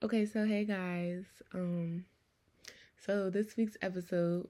Okay, 0.00 0.26
so 0.26 0.46
hey 0.46 0.64
guys. 0.64 1.24
Um 1.52 2.04
so 2.96 3.30
this 3.30 3.56
week's 3.56 3.76
episode 3.82 4.48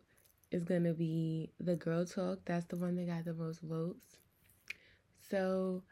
is 0.50 0.62
going 0.62 0.84
to 0.84 0.92
be 0.92 1.50
the 1.58 1.74
girl 1.74 2.04
talk. 2.04 2.40
That's 2.44 2.66
the 2.66 2.76
one 2.76 2.96
that 2.96 3.06
got 3.06 3.24
the 3.24 3.32
most 3.32 3.62
votes. 3.62 4.18
So 5.30 5.84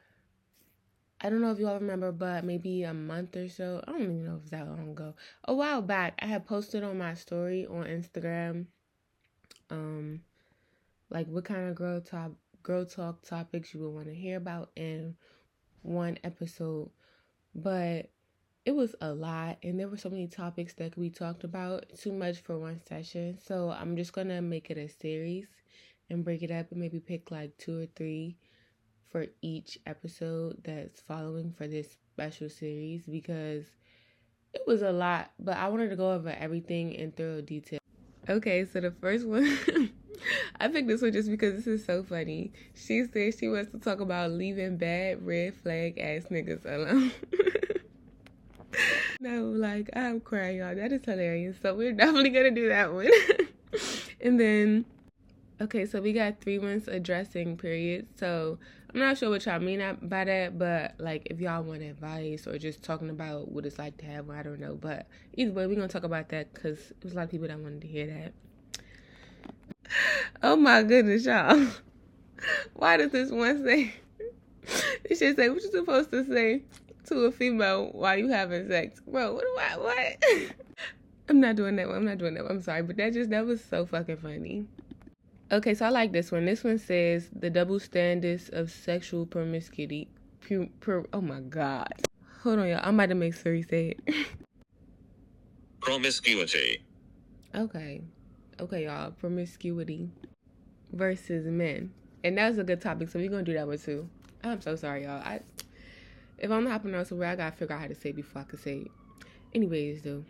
I 1.22 1.30
don't 1.30 1.40
know 1.40 1.52
if 1.52 1.58
you 1.58 1.68
all 1.68 1.80
remember, 1.80 2.12
but 2.12 2.44
maybe 2.44 2.82
a 2.82 2.92
month 2.92 3.34
or 3.34 3.48
so, 3.48 3.82
I 3.88 3.92
don't 3.92 4.02
even 4.02 4.24
know 4.26 4.40
if 4.44 4.50
that 4.50 4.68
long 4.68 4.90
ago. 4.90 5.14
A 5.44 5.54
while 5.54 5.80
back, 5.80 6.18
I 6.20 6.26
had 6.26 6.44
posted 6.44 6.84
on 6.84 6.98
my 6.98 7.14
story 7.14 7.66
on 7.66 7.84
Instagram 7.84 8.66
um 9.70 10.20
like 11.08 11.26
what 11.28 11.46
kind 11.46 11.66
of 11.70 11.74
girl 11.74 12.02
talk 12.02 12.32
girl 12.62 12.84
talk 12.84 13.22
topics 13.22 13.72
you 13.72 13.80
would 13.80 13.94
want 13.94 14.06
to 14.06 14.14
hear 14.14 14.36
about 14.36 14.70
in 14.76 15.16
one 15.80 16.18
episode. 16.24 16.90
But 17.54 18.10
it 18.66 18.74
was 18.74 18.96
a 19.00 19.12
lot 19.12 19.56
and 19.62 19.78
there 19.78 19.88
were 19.88 19.96
so 19.96 20.10
many 20.10 20.26
topics 20.26 20.74
that 20.74 20.98
we 20.98 21.08
talked 21.08 21.44
about 21.44 21.84
too 21.96 22.12
much 22.12 22.40
for 22.40 22.58
one 22.58 22.80
session 22.84 23.38
so 23.42 23.70
i'm 23.70 23.96
just 23.96 24.12
gonna 24.12 24.42
make 24.42 24.70
it 24.70 24.76
a 24.76 24.88
series 24.88 25.46
and 26.10 26.24
break 26.24 26.42
it 26.42 26.50
up 26.50 26.70
and 26.72 26.80
maybe 26.80 26.98
pick 26.98 27.30
like 27.30 27.56
two 27.58 27.82
or 27.82 27.86
three 27.94 28.36
for 29.08 29.26
each 29.40 29.78
episode 29.86 30.60
that's 30.64 31.00
following 31.00 31.52
for 31.56 31.68
this 31.68 31.96
special 32.12 32.50
series 32.50 33.02
because 33.06 33.64
it 34.52 34.62
was 34.66 34.82
a 34.82 34.92
lot 34.92 35.30
but 35.38 35.56
i 35.56 35.68
wanted 35.68 35.88
to 35.88 35.96
go 35.96 36.12
over 36.12 36.30
everything 36.30 36.92
in 36.92 37.12
thorough 37.12 37.40
detail 37.40 37.78
okay 38.28 38.64
so 38.64 38.80
the 38.80 38.90
first 38.90 39.24
one 39.28 39.56
I 40.58 40.68
picked 40.68 40.88
this 40.88 41.02
one 41.02 41.12
just 41.12 41.30
because 41.30 41.54
this 41.54 41.66
is 41.66 41.84
so 41.84 42.02
funny. 42.02 42.50
She 42.74 43.04
said 43.04 43.38
she 43.38 43.48
wants 43.48 43.70
to 43.72 43.78
talk 43.78 44.00
about 44.00 44.30
leaving 44.30 44.78
bad 44.78 45.24
red 45.24 45.54
flag 45.54 45.98
ass 45.98 46.24
niggas 46.30 46.64
alone. 46.64 47.12
no, 49.20 49.44
like 49.44 49.90
I'm 49.94 50.20
crying, 50.20 50.58
y'all. 50.58 50.74
That 50.74 50.92
is 50.92 51.04
hilarious. 51.04 51.56
So 51.62 51.74
we're 51.74 51.92
definitely 51.92 52.30
gonna 52.30 52.50
do 52.50 52.68
that 52.68 52.92
one. 52.92 53.08
and 54.20 54.38
then, 54.38 54.84
okay, 55.60 55.86
so 55.86 56.00
we 56.00 56.12
got 56.12 56.40
three 56.40 56.58
months 56.58 56.88
addressing 56.88 57.56
period. 57.56 58.06
So 58.16 58.58
I'm 58.92 59.00
not 59.00 59.18
sure 59.18 59.30
what 59.30 59.44
y'all 59.46 59.60
mean 59.60 59.82
by 60.02 60.24
that, 60.24 60.58
but 60.58 60.94
like 60.98 61.26
if 61.30 61.40
y'all 61.40 61.62
want 61.62 61.82
advice 61.82 62.46
or 62.46 62.58
just 62.58 62.82
talking 62.82 63.10
about 63.10 63.50
what 63.50 63.66
it's 63.66 63.78
like 63.78 63.96
to 63.98 64.06
have 64.06 64.26
one, 64.26 64.38
I 64.38 64.42
don't 64.42 64.60
know. 64.60 64.74
But 64.74 65.06
either 65.34 65.52
way, 65.52 65.66
we're 65.66 65.74
gonna 65.74 65.88
talk 65.88 66.04
about 66.04 66.28
that 66.30 66.52
because 66.52 66.92
there's 67.00 67.12
a 67.14 67.16
lot 67.16 67.24
of 67.24 67.30
people 67.30 67.48
that 67.48 67.58
wanted 67.58 67.82
to 67.82 67.88
hear 67.88 68.06
that. 68.06 68.32
Oh 70.42 70.56
my 70.56 70.82
goodness, 70.82 71.24
y'all. 71.24 71.66
Why 72.74 72.98
does 72.98 73.10
this 73.12 73.30
one 73.30 73.64
say? 73.64 73.94
It 75.04 75.16
should 75.16 75.36
say 75.36 75.48
what 75.48 75.62
you 75.62 75.70
supposed 75.70 76.10
to 76.10 76.24
say 76.24 76.62
to 77.06 77.24
a 77.24 77.32
female 77.32 77.90
while 77.92 78.16
you 78.16 78.28
having 78.28 78.68
sex. 78.68 79.00
Bro, 79.06 79.34
what 79.34 79.42
do 79.42 79.56
I 79.58 79.76
what? 79.76 80.52
I'm 81.28 81.40
not 81.40 81.56
doing 81.56 81.76
that 81.76 81.88
one. 81.88 81.96
I'm 81.96 82.04
not 82.04 82.18
doing 82.18 82.34
that 82.34 82.44
one. 82.44 82.52
I'm 82.52 82.62
sorry, 82.62 82.82
but 82.82 82.96
that 82.96 83.12
just 83.12 83.30
that 83.30 83.46
was 83.46 83.62
so 83.64 83.86
fucking 83.86 84.18
funny. 84.18 84.66
Okay, 85.50 85.74
so 85.74 85.86
I 85.86 85.90
like 85.90 86.12
this 86.12 86.32
one. 86.32 86.44
This 86.44 86.64
one 86.64 86.78
says 86.78 87.28
the 87.32 87.50
double 87.50 87.78
standards 87.78 88.48
of 88.48 88.70
sexual 88.70 89.26
promiscuity. 89.26 90.08
Pu- 90.40 90.70
per, 90.80 91.04
oh 91.12 91.20
my 91.20 91.40
god. 91.40 91.92
Hold 92.42 92.60
on, 92.60 92.68
y'all. 92.68 92.80
I'm 92.82 92.94
about 92.94 93.08
to 93.10 93.14
make 93.14 93.34
Siri 93.34 93.62
say 93.62 93.94
it. 94.06 94.26
Promiscuity. 95.80 96.82
Okay. 97.54 98.02
Okay, 98.60 98.84
y'all. 98.84 99.12
Promiscuity 99.12 100.10
versus 100.92 101.46
men. 101.46 101.92
And 102.24 102.38
that 102.38 102.48
was 102.48 102.58
a 102.58 102.64
good 102.64 102.80
topic, 102.80 103.08
so 103.08 103.18
we're 103.18 103.30
gonna 103.30 103.42
do 103.42 103.54
that 103.54 103.66
one 103.66 103.78
too. 103.78 104.08
I'm 104.42 104.60
so 104.60 104.74
sorry, 104.76 105.04
y'all. 105.04 105.22
I 105.22 105.40
if 106.38 106.50
I'm 106.50 106.64
not 106.64 106.82
pronouncing 106.82 107.18
word, 107.18 107.26
I 107.26 107.36
gotta 107.36 107.56
figure 107.56 107.74
out 107.74 107.82
how 107.82 107.86
to 107.88 107.94
say 107.94 108.10
it 108.10 108.16
before 108.16 108.42
I 108.42 108.44
can 108.44 108.58
say 108.58 108.78
it. 108.78 108.90
Anyways, 109.54 110.02
though, 110.02 110.24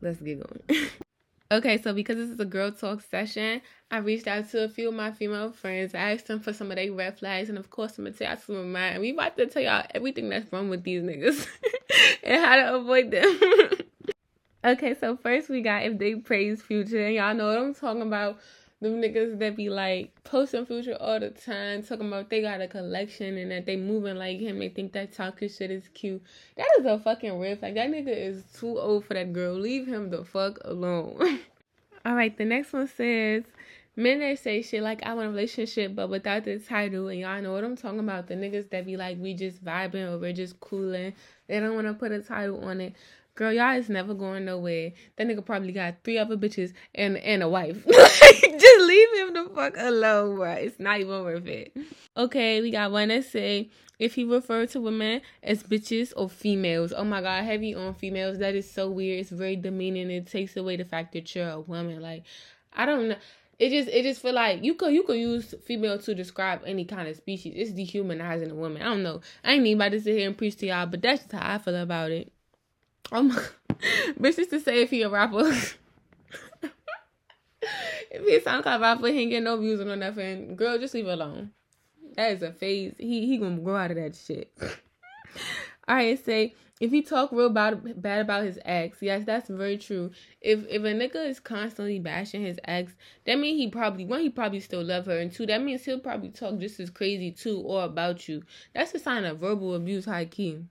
let's 0.00 0.20
get 0.20 0.40
going. 0.40 0.90
okay, 1.52 1.80
so 1.80 1.92
because 1.92 2.16
this 2.16 2.30
is 2.30 2.40
a 2.40 2.44
girl 2.44 2.72
talk 2.72 3.02
session, 3.02 3.60
I 3.90 3.98
reached 3.98 4.26
out 4.26 4.48
to 4.50 4.64
a 4.64 4.68
few 4.68 4.88
of 4.88 4.94
my 4.94 5.12
female 5.12 5.52
friends. 5.52 5.94
I 5.94 6.12
asked 6.12 6.28
them 6.28 6.40
for 6.40 6.52
some 6.52 6.70
of 6.70 6.76
their 6.76 6.92
red 6.92 7.18
flags, 7.18 7.48
and 7.48 7.58
of 7.58 7.70
course, 7.70 7.98
I'm 7.98 8.04
gonna 8.04 8.16
tell 8.16 8.28
y'all 8.28 8.38
some 8.38 8.56
of 8.56 8.66
mine. 8.66 9.00
We 9.00 9.10
about 9.10 9.36
to 9.36 9.46
tell 9.46 9.62
y'all 9.62 9.86
everything 9.94 10.28
that's 10.28 10.50
wrong 10.52 10.70
with 10.70 10.82
these 10.82 11.02
niggas 11.02 11.46
and 12.22 12.44
how 12.44 12.56
to 12.56 12.76
avoid 12.76 13.10
them. 13.10 13.38
okay, 14.64 14.94
so 14.98 15.16
first 15.16 15.48
we 15.48 15.60
got 15.60 15.82
if 15.82 15.98
they 15.98 16.14
praise 16.14 16.62
future, 16.62 17.04
and 17.04 17.14
y'all 17.14 17.34
know 17.34 17.48
what 17.48 17.58
I'm 17.58 17.74
talking 17.74 18.02
about 18.02 18.38
them 18.80 19.02
niggas 19.02 19.38
that 19.40 19.56
be 19.56 19.68
like 19.70 20.12
posting 20.22 20.64
future 20.64 20.96
all 21.00 21.18
the 21.18 21.30
time, 21.30 21.82
talking 21.82 22.06
about 22.06 22.30
they 22.30 22.42
got 22.42 22.60
a 22.60 22.68
collection 22.68 23.36
and 23.36 23.50
that 23.50 23.66
they 23.66 23.76
moving 23.76 24.16
like 24.16 24.38
him. 24.38 24.60
They 24.60 24.68
think 24.68 24.92
that 24.92 25.12
talking 25.12 25.48
shit 25.48 25.70
is 25.70 25.88
cute. 25.94 26.22
That 26.56 26.68
is 26.78 26.86
a 26.86 26.98
fucking 26.98 27.38
riff. 27.38 27.60
Like 27.62 27.74
that 27.74 27.90
nigga 27.90 28.16
is 28.16 28.44
too 28.58 28.78
old 28.78 29.04
for 29.04 29.14
that 29.14 29.32
girl. 29.32 29.54
Leave 29.54 29.86
him 29.86 30.10
the 30.10 30.24
fuck 30.24 30.58
alone. 30.64 31.40
all 32.04 32.14
right, 32.14 32.36
the 32.36 32.44
next 32.44 32.72
one 32.72 32.88
says. 32.88 33.44
Men 33.96 34.20
that 34.20 34.38
say 34.38 34.62
shit 34.62 34.80
like 34.80 35.02
I 35.02 35.12
want 35.14 35.26
a 35.26 35.30
relationship 35.30 35.96
but 35.96 36.08
without 36.08 36.44
the 36.44 36.60
title 36.60 37.08
and 37.08 37.18
y'all 37.18 37.42
know 37.42 37.52
what 37.52 37.64
I'm 37.64 37.76
talking 37.76 37.98
about. 37.98 38.28
The 38.28 38.34
niggas 38.34 38.70
that 38.70 38.86
be 38.86 38.96
like 38.96 39.18
we 39.18 39.34
just 39.34 39.64
vibing 39.64 40.08
or 40.08 40.18
we're 40.18 40.32
just 40.32 40.60
cooling. 40.60 41.14
They 41.48 41.58
don't 41.58 41.74
want 41.74 41.88
to 41.88 41.94
put 41.94 42.12
a 42.12 42.20
title 42.22 42.64
on 42.64 42.80
it. 42.80 42.94
Girl, 43.38 43.52
y'all 43.52 43.78
is 43.78 43.88
never 43.88 44.14
going 44.14 44.46
nowhere. 44.46 44.90
That 45.14 45.28
nigga 45.28 45.46
probably 45.46 45.70
got 45.70 46.02
three 46.02 46.18
other 46.18 46.36
bitches 46.36 46.72
and 46.92 47.16
and 47.18 47.40
a 47.40 47.48
wife. 47.48 47.86
Just 47.86 48.80
leave 48.80 49.08
him 49.14 49.32
the 49.32 49.48
fuck 49.54 49.74
alone, 49.76 50.34
bro. 50.34 50.50
It's 50.54 50.80
not 50.80 50.98
even 50.98 51.22
worth 51.22 51.46
it. 51.46 51.72
Okay, 52.16 52.60
we 52.60 52.72
got 52.72 52.90
one 52.90 53.06
that 53.10 53.24
say 53.26 53.70
if 54.00 54.16
he 54.16 54.24
referred 54.24 54.70
to 54.70 54.80
women 54.80 55.20
as 55.40 55.62
bitches 55.62 56.12
or 56.16 56.28
females. 56.28 56.92
Oh 56.92 57.04
my 57.04 57.22
god, 57.22 57.44
heavy 57.44 57.76
on 57.76 57.94
females. 57.94 58.38
That 58.38 58.56
is 58.56 58.68
so 58.68 58.90
weird. 58.90 59.20
It's 59.20 59.30
very 59.30 59.54
demeaning. 59.54 60.10
It 60.10 60.26
takes 60.26 60.56
away 60.56 60.74
the 60.74 60.84
fact 60.84 61.12
that 61.12 61.32
you're 61.36 61.48
a 61.48 61.60
woman. 61.60 62.02
Like, 62.02 62.24
I 62.72 62.86
don't 62.86 63.10
know. 63.10 63.16
It 63.60 63.70
just 63.70 63.88
it 63.88 64.02
just 64.02 64.20
feel 64.20 64.34
like 64.34 64.64
you 64.64 64.74
could 64.74 64.92
you 64.92 65.04
could 65.04 65.16
use 65.16 65.54
female 65.64 66.00
to 66.00 66.12
describe 66.12 66.62
any 66.66 66.84
kind 66.84 67.06
of 67.06 67.14
species. 67.14 67.54
It's 67.56 67.70
dehumanizing 67.70 68.50
a 68.50 68.54
woman. 68.56 68.82
I 68.82 68.86
don't 68.86 69.04
know. 69.04 69.20
I 69.44 69.52
ain't 69.52 69.64
even 69.64 69.80
about 69.80 69.92
to 69.92 70.00
sit 70.00 70.16
here 70.16 70.26
and 70.26 70.36
preach 70.36 70.56
to 70.56 70.66
y'all, 70.66 70.86
but 70.86 71.02
that's 71.02 71.20
just 71.20 71.30
how 71.30 71.54
I 71.54 71.58
feel 71.58 71.76
about 71.76 72.10
it. 72.10 72.32
My 73.10 73.20
bitch 74.20 74.38
used 74.38 74.50
to 74.50 74.60
say 74.60 74.82
if 74.82 74.90
he 74.90 75.02
a 75.02 75.08
rapper. 75.08 75.48
if 78.10 78.26
he 78.26 78.34
a 78.36 78.40
SoundCloud 78.40 78.80
rapper, 78.80 79.08
he 79.08 79.20
ain't 79.20 79.30
get 79.30 79.42
no 79.42 79.56
views 79.56 79.80
or 79.80 79.96
nothing. 79.96 80.56
Girl, 80.56 80.78
just 80.78 80.94
leave 80.94 81.06
it 81.06 81.12
alone. 81.12 81.52
That 82.16 82.32
is 82.32 82.42
a 82.42 82.52
phase. 82.52 82.94
He 82.98 83.26
he 83.26 83.38
gonna 83.38 83.58
grow 83.58 83.76
out 83.76 83.90
of 83.92 83.96
that 83.96 84.16
shit. 84.16 84.52
Alright, 85.88 86.24
say 86.24 86.54
if 86.80 86.90
he 86.90 87.02
talk 87.02 87.32
real 87.32 87.50
bad 87.50 88.00
bad 88.00 88.20
about 88.20 88.44
his 88.44 88.58
ex, 88.64 88.98
yes, 89.00 89.24
that's 89.24 89.48
very 89.48 89.78
true. 89.78 90.10
If 90.40 90.66
if 90.68 90.82
a 90.82 90.92
nigga 90.94 91.28
is 91.28 91.40
constantly 91.40 91.98
bashing 91.98 92.42
his 92.42 92.58
ex, 92.64 92.92
that 93.24 93.38
means 93.38 93.58
he 93.58 93.68
probably 93.68 94.04
one 94.04 94.20
he 94.20 94.30
probably 94.30 94.60
still 94.60 94.84
love 94.84 95.06
her, 95.06 95.18
and 95.18 95.32
two 95.32 95.46
that 95.46 95.62
means 95.62 95.84
he'll 95.84 95.98
probably 95.98 96.30
talk 96.30 96.58
just 96.58 96.78
as 96.80 96.90
crazy 96.90 97.32
too 97.32 97.60
or 97.60 97.84
about 97.84 98.28
you. 98.28 98.42
That's 98.74 98.94
a 98.94 98.98
sign 98.98 99.24
of 99.24 99.38
verbal 99.38 99.74
abuse, 99.74 100.04
high 100.04 100.26
key. 100.26 100.64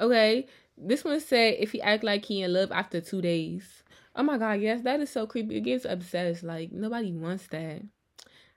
Okay, 0.00 0.46
this 0.76 1.04
one 1.04 1.20
said 1.20 1.56
if 1.58 1.72
he 1.72 1.80
act 1.80 2.04
like 2.04 2.24
he 2.24 2.42
in 2.42 2.52
love 2.52 2.72
after 2.72 3.00
two 3.00 3.22
days. 3.22 3.82
Oh 4.16 4.22
my 4.22 4.38
god, 4.38 4.60
yes, 4.60 4.82
that 4.82 5.00
is 5.00 5.10
so 5.10 5.26
creepy. 5.26 5.56
It 5.56 5.62
gets 5.62 5.84
obsessed. 5.84 6.42
Like 6.42 6.72
nobody 6.72 7.12
wants 7.12 7.46
that. 7.48 7.82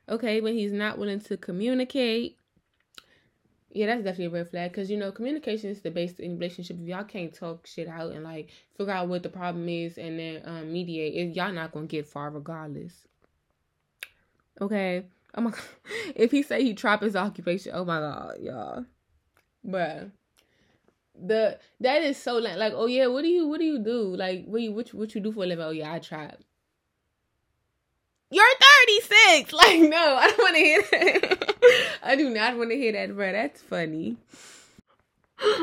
Okay, 0.09 0.39
but 0.39 0.53
he's 0.53 0.71
not 0.71 0.97
willing 0.97 1.19
to 1.21 1.37
communicate. 1.37 2.37
Yeah, 3.71 3.87
that's 3.87 4.03
definitely 4.03 4.25
a 4.25 4.41
red 4.41 4.49
flag 4.49 4.71
because 4.71 4.89
you 4.89 4.97
know 4.97 5.11
communication 5.11 5.69
is 5.69 5.81
the 5.81 5.91
base 5.91 6.19
in 6.19 6.39
relationship. 6.39 6.77
If 6.79 6.87
y'all 6.87 7.03
can't 7.03 7.33
talk 7.33 7.67
shit 7.67 7.87
out 7.87 8.13
and 8.13 8.23
like 8.23 8.49
figure 8.77 8.93
out 8.93 9.09
what 9.09 9.23
the 9.23 9.29
problem 9.29 9.67
is 9.69 9.97
and 9.97 10.17
then 10.17 10.41
um, 10.45 10.71
mediate, 10.71 11.15
it, 11.15 11.35
y'all 11.35 11.51
not 11.51 11.71
gonna 11.71 11.87
get 11.87 12.07
far 12.07 12.29
regardless. 12.29 13.07
Okay. 14.61 15.05
Oh 15.35 15.41
my 15.41 15.51
god. 15.51 15.61
If 16.15 16.31
he 16.31 16.41
say 16.41 16.63
he 16.63 16.73
trap 16.73 17.01
his 17.01 17.15
occupation, 17.15 17.73
oh 17.75 17.85
my 17.85 17.99
god, 17.99 18.37
y'all. 18.41 18.85
Bruh 19.67 20.11
the 21.25 21.57
that 21.79 22.01
is 22.03 22.17
so 22.17 22.37
like, 22.37 22.57
like 22.57 22.73
oh 22.75 22.85
yeah 22.85 23.07
what 23.07 23.23
do 23.23 23.27
you 23.29 23.47
what 23.47 23.59
do 23.59 23.65
you 23.65 23.79
do? 23.79 24.15
Like 24.15 24.45
what 24.45 24.61
you 24.61 24.71
what, 24.71 24.93
what 24.93 25.15
you 25.15 25.21
do 25.21 25.31
for 25.31 25.43
a 25.43 25.47
living? 25.47 25.65
Oh 25.65 25.71
yeah 25.71 25.93
I 25.93 25.99
tried. 25.99 26.37
you're 28.29 28.45
36 28.87 29.53
like 29.53 29.79
no 29.81 30.15
I 30.15 30.27
don't 30.27 30.37
want 30.37 30.55
to 30.55 30.61
hear 30.61 30.81
that. 30.91 31.55
I 32.03 32.15
do 32.15 32.29
not 32.29 32.57
want 32.57 32.71
to 32.71 32.77
hear 32.77 32.91
that 32.93 33.15
bro 33.15 33.31
that's 33.31 33.61
funny. 33.61 34.17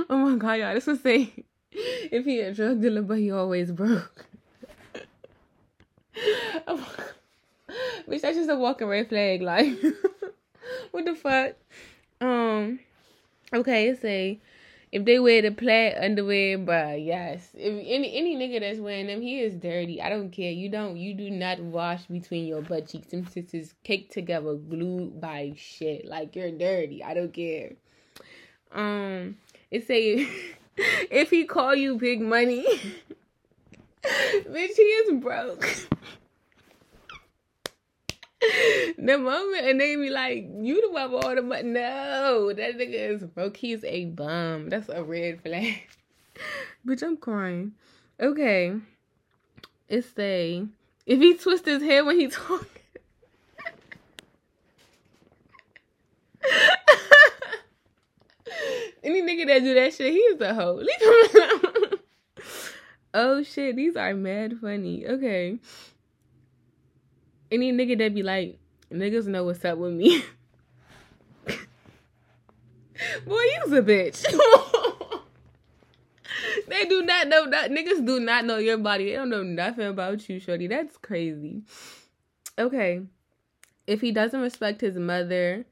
Oh 0.09 0.17
my 0.17 0.37
god 0.37 0.55
y'all 0.55 0.75
this 0.75 0.87
was 0.87 1.01
say 1.01 1.33
if 1.73 2.25
he 2.25 2.41
a 2.41 2.55
drug 2.55 2.81
dealer 2.81 3.03
but 3.03 3.19
he 3.19 3.31
always 3.31 3.73
broke. 3.73 4.27
Oh 6.67 6.97
Bitch, 8.09 8.21
that's 8.21 8.37
just 8.37 8.51
a 8.51 8.57
walking 8.57 8.87
red 8.87 9.09
flag. 9.09 9.43
Like, 9.43 9.77
what 10.91 11.05
the 11.05 11.15
fuck? 11.15 11.55
Um, 12.21 12.81
okay, 13.53 13.95
say 13.95 14.41
if 14.95 15.05
they 15.05 15.19
wear 15.19 15.43
the 15.43 15.51
plaid 15.51 15.97
underwear, 16.01 16.57
but 16.57 17.01
yes. 17.01 17.49
If 17.53 17.85
any 17.85 18.17
any 18.17 18.37
nigga 18.37 18.61
that's 18.61 18.79
wearing 18.79 19.09
them, 19.09 19.21
he 19.21 19.41
is 19.41 19.55
dirty. 19.57 20.01
I 20.01 20.09
don't 20.09 20.31
care. 20.31 20.53
You 20.53 20.69
don't 20.69 20.97
you 20.97 21.15
do 21.15 21.31
not 21.31 21.59
wash 21.59 22.05
between 22.05 22.47
your 22.47 22.63
butt 22.63 22.87
cheeks. 22.87 23.09
Them 23.09 23.27
sisters 23.27 23.75
caked 23.83 24.13
together, 24.13 24.55
glued 24.55 25.21
by 25.21 25.55
shit. 25.57 26.07
Like 26.07 26.37
you're 26.37 26.53
dirty. 26.53 27.03
I 27.03 27.13
don't 27.13 27.33
care. 27.33 27.73
Um, 28.71 29.37
it 29.69 29.85
say 29.85 30.29
if 30.77 31.29
he 31.29 31.45
call 31.45 31.75
you 31.75 31.97
big 31.97 32.21
money, 32.21 32.65
bitch, 34.05 34.77
he 34.77 34.83
is 34.83 35.21
broke. 35.21 35.89
the 38.99 39.19
moment 39.19 39.65
and 39.67 39.81
they 39.81 39.97
be 39.97 40.11
like, 40.11 40.47
you 40.61 40.81
the 40.83 40.91
one 40.93 41.13
with 41.13 41.25
all 41.25 41.35
the 41.35 41.43
money. 41.43 41.63
No, 41.63 42.53
that 42.53 42.77
nigga 42.77 43.15
is 43.15 43.25
broke. 43.25 43.57
He's 43.57 43.85
a 43.85 44.07
bum. 44.07 44.69
That's 44.69 44.89
a 44.89 45.03
red 45.03 45.41
flag. 45.43 45.83
Bitch, 46.87 47.03
I'm 47.03 47.17
crying. 47.17 47.73
Okay. 48.21 48.75
It 49.89 50.05
say 50.15 50.67
if 51.07 51.19
he 51.19 51.37
twists 51.37 51.67
his 51.67 51.83
head 51.83 52.07
when 52.07 52.19
he 52.19 52.29
talking. 52.29 52.67
Any 59.03 59.23
nigga 59.23 59.47
that 59.47 59.61
do 59.61 59.75
that 59.75 59.93
shit, 59.95 60.13
he 60.13 60.19
is 60.19 60.41
a 60.41 60.55
hoe. 60.55 60.75
Leave 60.75 61.01
him 61.01 61.13
alone. 61.35 61.99
oh 63.15 63.43
shit, 63.43 63.77
these 63.77 63.97
are 63.97 64.15
mad 64.15 64.59
funny. 64.61 65.07
Okay. 65.07 65.59
Any 67.55 67.73
nigga 67.73 67.97
that 67.99 68.13
be 68.13 68.25
like, 68.25 68.59
niggas 68.93 69.29
know 69.29 69.45
what's 69.45 69.65
up 69.65 69.79
with 69.79 69.93
me. 69.93 70.25
Boy, 73.25 73.43
you's 73.63 73.73
a 73.73 73.81
bitch. 73.81 74.25
they 76.69 76.85
do 76.87 77.03
not 77.03 77.29
know 77.29 77.49
that 77.49 77.71
niggas 77.71 78.05
do 78.05 78.19
not 78.19 78.45
know 78.45 78.57
your 78.57 78.79
body. 78.79 79.05
They 79.05 79.13
don't 79.13 79.31
know 79.31 79.45
nothing 79.45 79.87
about 79.87 80.29
you, 80.29 80.41
shorty. 80.41 80.67
That's 80.67 80.97
crazy. 80.97 81.63
Okay. 82.59 83.03
If 83.87 84.01
he 84.01 84.11
doesn't 84.11 84.41
respect 84.41 84.81
his 84.81 84.97
mother 84.97 85.65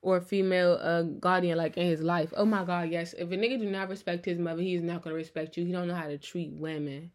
or 0.00 0.22
female 0.22 0.78
uh 0.80 1.02
guardian 1.02 1.58
like 1.58 1.76
in 1.76 1.86
his 1.86 2.00
life, 2.00 2.32
oh 2.34 2.46
my 2.46 2.64
god, 2.64 2.88
yes. 2.88 3.12
If 3.12 3.30
a 3.30 3.36
nigga 3.36 3.58
do 3.58 3.68
not 3.68 3.90
respect 3.90 4.24
his 4.24 4.38
mother, 4.38 4.62
he's 4.62 4.80
not 4.80 5.02
gonna 5.02 5.16
respect 5.16 5.58
you. 5.58 5.66
He 5.66 5.72
don't 5.72 5.86
know 5.86 5.94
how 5.94 6.06
to 6.06 6.16
treat 6.16 6.50
women. 6.52 7.10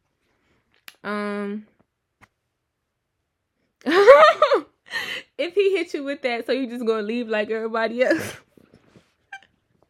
Um 1.04 1.66
if 5.38 5.54
he 5.54 5.76
hit 5.76 5.94
you 5.94 6.04
with 6.04 6.22
that, 6.24 6.46
so 6.46 6.52
you 6.52 6.68
just 6.68 6.86
gonna 6.86 7.04
leave 7.04 7.28
like 7.28 7.50
everybody 7.52 8.04
else. 8.04 8.38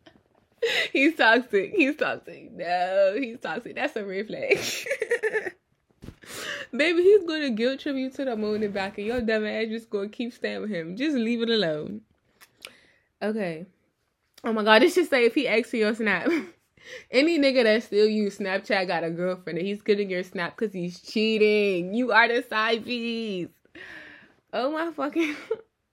he's 0.91 1.15
toxic. 1.15 1.73
He's 1.73 1.95
toxic. 1.95 2.51
No, 2.51 3.15
he's 3.17 3.39
toxic. 3.39 3.75
That's 3.75 3.95
a 3.95 4.05
red 4.05 4.27
flag. 4.27 4.59
Baby, 6.75 7.03
he's 7.03 7.23
gonna 7.23 7.51
guilt 7.51 7.79
trip 7.79 7.95
you 7.95 8.09
to 8.09 8.25
the 8.25 8.35
moon 8.35 8.63
and 8.63 8.73
back, 8.73 8.97
and 8.97 9.07
your 9.07 9.21
dumb 9.21 9.45
ass 9.45 9.67
just 9.69 9.89
gonna 9.89 10.09
keep 10.09 10.33
staying 10.33 10.61
with 10.61 10.71
him. 10.71 10.97
Just 10.97 11.15
leave 11.15 11.41
it 11.41 11.49
alone. 11.49 12.01
Okay. 13.21 13.65
Oh 14.43 14.51
my 14.51 14.63
god, 14.63 14.81
this 14.81 14.93
should 14.93 15.09
say 15.09 15.25
if 15.25 15.35
he 15.35 15.47
asks 15.47 15.69
for 15.69 15.77
your 15.77 15.95
snap. 15.95 16.29
Any 17.09 17.39
nigga 17.39 17.63
that 17.63 17.83
still 17.83 18.07
use 18.07 18.37
Snapchat 18.37 18.87
got 18.87 19.03
a 19.03 19.09
girlfriend 19.09 19.57
and 19.57 19.67
he's 19.67 19.81
getting 19.81 20.09
your 20.09 20.23
snap 20.23 20.55
because 20.55 20.73
he's 20.73 21.01
cheating. 21.01 21.93
You 21.93 22.11
are 22.11 22.27
the 22.27 22.43
side 22.47 22.85
piece. 22.85 23.49
Oh 24.55 24.71
my 24.71 24.91
fucking. 24.91 25.35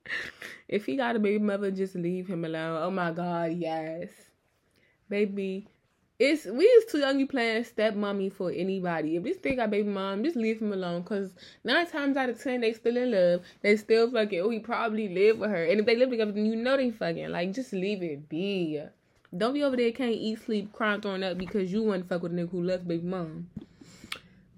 if 0.69 0.87
he 0.87 0.97
got 0.97 1.17
a 1.17 1.19
baby 1.19 1.39
mother, 1.39 1.71
just 1.71 1.95
leave 1.95 2.29
him 2.29 2.47
alone. 2.47 2.81
Oh 2.83 2.91
my 2.91 3.11
god, 3.11 3.53
yes 3.53 4.09
baby. 5.13 5.69
It's 6.19 6.47
we 6.47 6.65
is 6.65 6.91
too 6.91 6.99
young. 6.99 7.21
You 7.21 7.27
playing 7.27 7.65
step 7.65 7.95
mommy 7.95 8.31
for 8.31 8.51
anybody. 8.51 9.17
If 9.17 9.25
this 9.25 9.37
thing 9.37 9.57
got 9.57 9.71
baby 9.71 9.89
mom, 9.89 10.25
just 10.25 10.37
leave 10.37 10.61
him 10.61 10.73
alone. 10.73 11.03
Cause 11.05 11.35
nine 11.65 11.87
times 11.87 12.17
out 12.17 12.29
of 12.29 12.43
ten, 12.43 12.61
they 12.61 12.73
still 12.73 12.97
in 12.97 13.11
love. 13.11 13.43
They 13.61 13.77
still 13.77 14.11
fucking. 14.11 14.41
Oh, 14.41 14.51
he 14.51 14.59
probably 14.59 15.09
live 15.09 15.39
with 15.39 15.51
her. 15.51 15.65
And 15.65 15.81
if 15.81 15.87
they 15.87 15.97
live 15.97 16.11
together, 16.11 16.33
then 16.33 16.47
you 16.47 16.57
know 16.57 16.77
they 16.77 16.91
fucking. 16.91 17.31
Like 17.31 17.53
just 17.53 17.73
leave 17.73 18.03
it 18.03 18.29
be. 18.29 18.81
Don't 19.37 19.55
be 19.55 19.63
over 19.63 19.77
there 19.77 19.93
can't 19.93 20.13
eat, 20.13 20.43
sleep, 20.45 20.73
crying, 20.73 21.01
throwing 21.01 21.25
up 21.25 21.39
because 21.39 21.73
you 21.73 21.83
want 21.83 22.03
to 22.03 22.09
fuck 22.09 22.23
with 22.23 22.33
a 22.33 22.35
nigga 22.35 22.51
who 22.51 22.63
loves 22.63 22.85
baby 22.85 23.07
mom. 23.07 23.49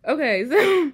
Okay, 0.06 0.44
so 0.50 0.92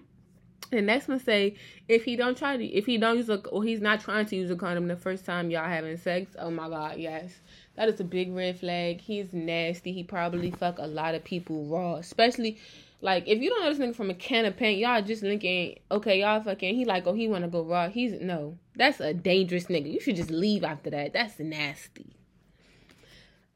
the 0.71 0.81
next 0.81 1.09
one 1.09 1.19
say 1.19 1.57
if 1.89 2.05
he 2.05 2.17
don't 2.17 2.37
try 2.37 2.57
to, 2.57 2.65
if 2.65 2.87
he 2.87 2.99
don't 2.99 3.17
use 3.17 3.29
a, 3.29 3.39
or 3.49 3.65
he's 3.65 3.81
not 3.81 4.01
trying 4.01 4.27
to 4.27 4.37
use 4.37 4.51
a 4.51 4.57
condom 4.57 4.87
the 4.89 4.97
first 4.97 5.25
time 5.25 5.51
y'all 5.51 5.69
having 5.69 5.97
sex. 5.97 6.35
Oh 6.39 6.51
my 6.51 6.69
god, 6.69 6.99
yes. 6.99 7.33
That 7.77 7.89
is 7.89 8.01
a 8.01 8.05
big 8.05 8.33
red 8.33 8.59
flag. 8.59 9.01
He's 9.01 9.33
nasty. 9.33 9.93
He 9.93 10.05
probably 10.05 10.51
fuck 10.51 10.79
a 10.79 10.87
lot 10.87 11.15
of 11.15 11.25
people 11.25 11.65
raw. 11.65 11.97
Especially 11.97 12.59
like 13.01 13.27
if 13.27 13.41
you 13.41 13.51
don't 13.51 13.63
know 13.63 13.75
this 13.75 13.79
nigga 13.79 13.97
from 13.97 14.11
a 14.11 14.15
can 14.15 14.45
of 14.45 14.57
paint, 14.57 14.79
y'all 14.79 15.03
just 15.03 15.23
linking 15.23 15.79
okay, 15.91 16.21
y'all 16.21 16.43
fucking 16.43 16.75
he 16.75 16.85
like, 16.85 17.07
oh 17.07 17.15
he 17.15 17.27
wanna 17.27 17.49
go 17.49 17.65
raw. 17.65 17.89
He's 17.89 18.13
no. 18.21 18.57
That's 18.77 19.01
a 19.01 19.13
dangerous 19.13 19.67
nigga. 19.67 19.93
You 19.93 20.01
should 20.01 20.17
just 20.17 20.31
leave 20.31 20.63
after 20.63 20.91
that. 20.91 21.13
That's 21.13 21.39
nasty. 21.39 22.15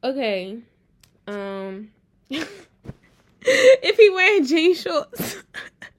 Okay. 0.03 0.59
Um 1.29 1.91
if 2.31 3.97
he 3.97 4.11
wearing 4.11 4.45
jean 4.47 4.75
shorts. 4.75 5.37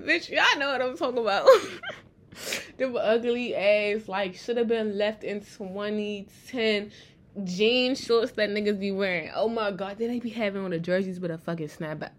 Bitch, 0.00 0.30
y'all 0.30 0.58
know 0.58 0.72
what 0.72 0.82
I'm 0.82 0.96
talking 0.96 1.18
about. 1.18 1.48
them 2.78 2.96
ugly 2.96 3.54
ass 3.54 4.08
like 4.08 4.34
should 4.34 4.56
have 4.56 4.68
been 4.68 4.96
left 4.96 5.24
in 5.24 5.40
2010 5.40 6.90
jean 7.44 7.94
shorts 7.94 8.32
that 8.32 8.50
niggas 8.50 8.80
be 8.80 8.92
wearing. 8.92 9.30
Oh 9.34 9.48
my 9.48 9.70
god, 9.70 9.98
did 9.98 10.10
they 10.10 10.18
be 10.18 10.30
having 10.30 10.64
on 10.64 10.70
the 10.70 10.78
jerseys 10.78 11.20
with 11.20 11.30
a 11.30 11.38
fucking 11.38 11.68
snapback? 11.68 12.12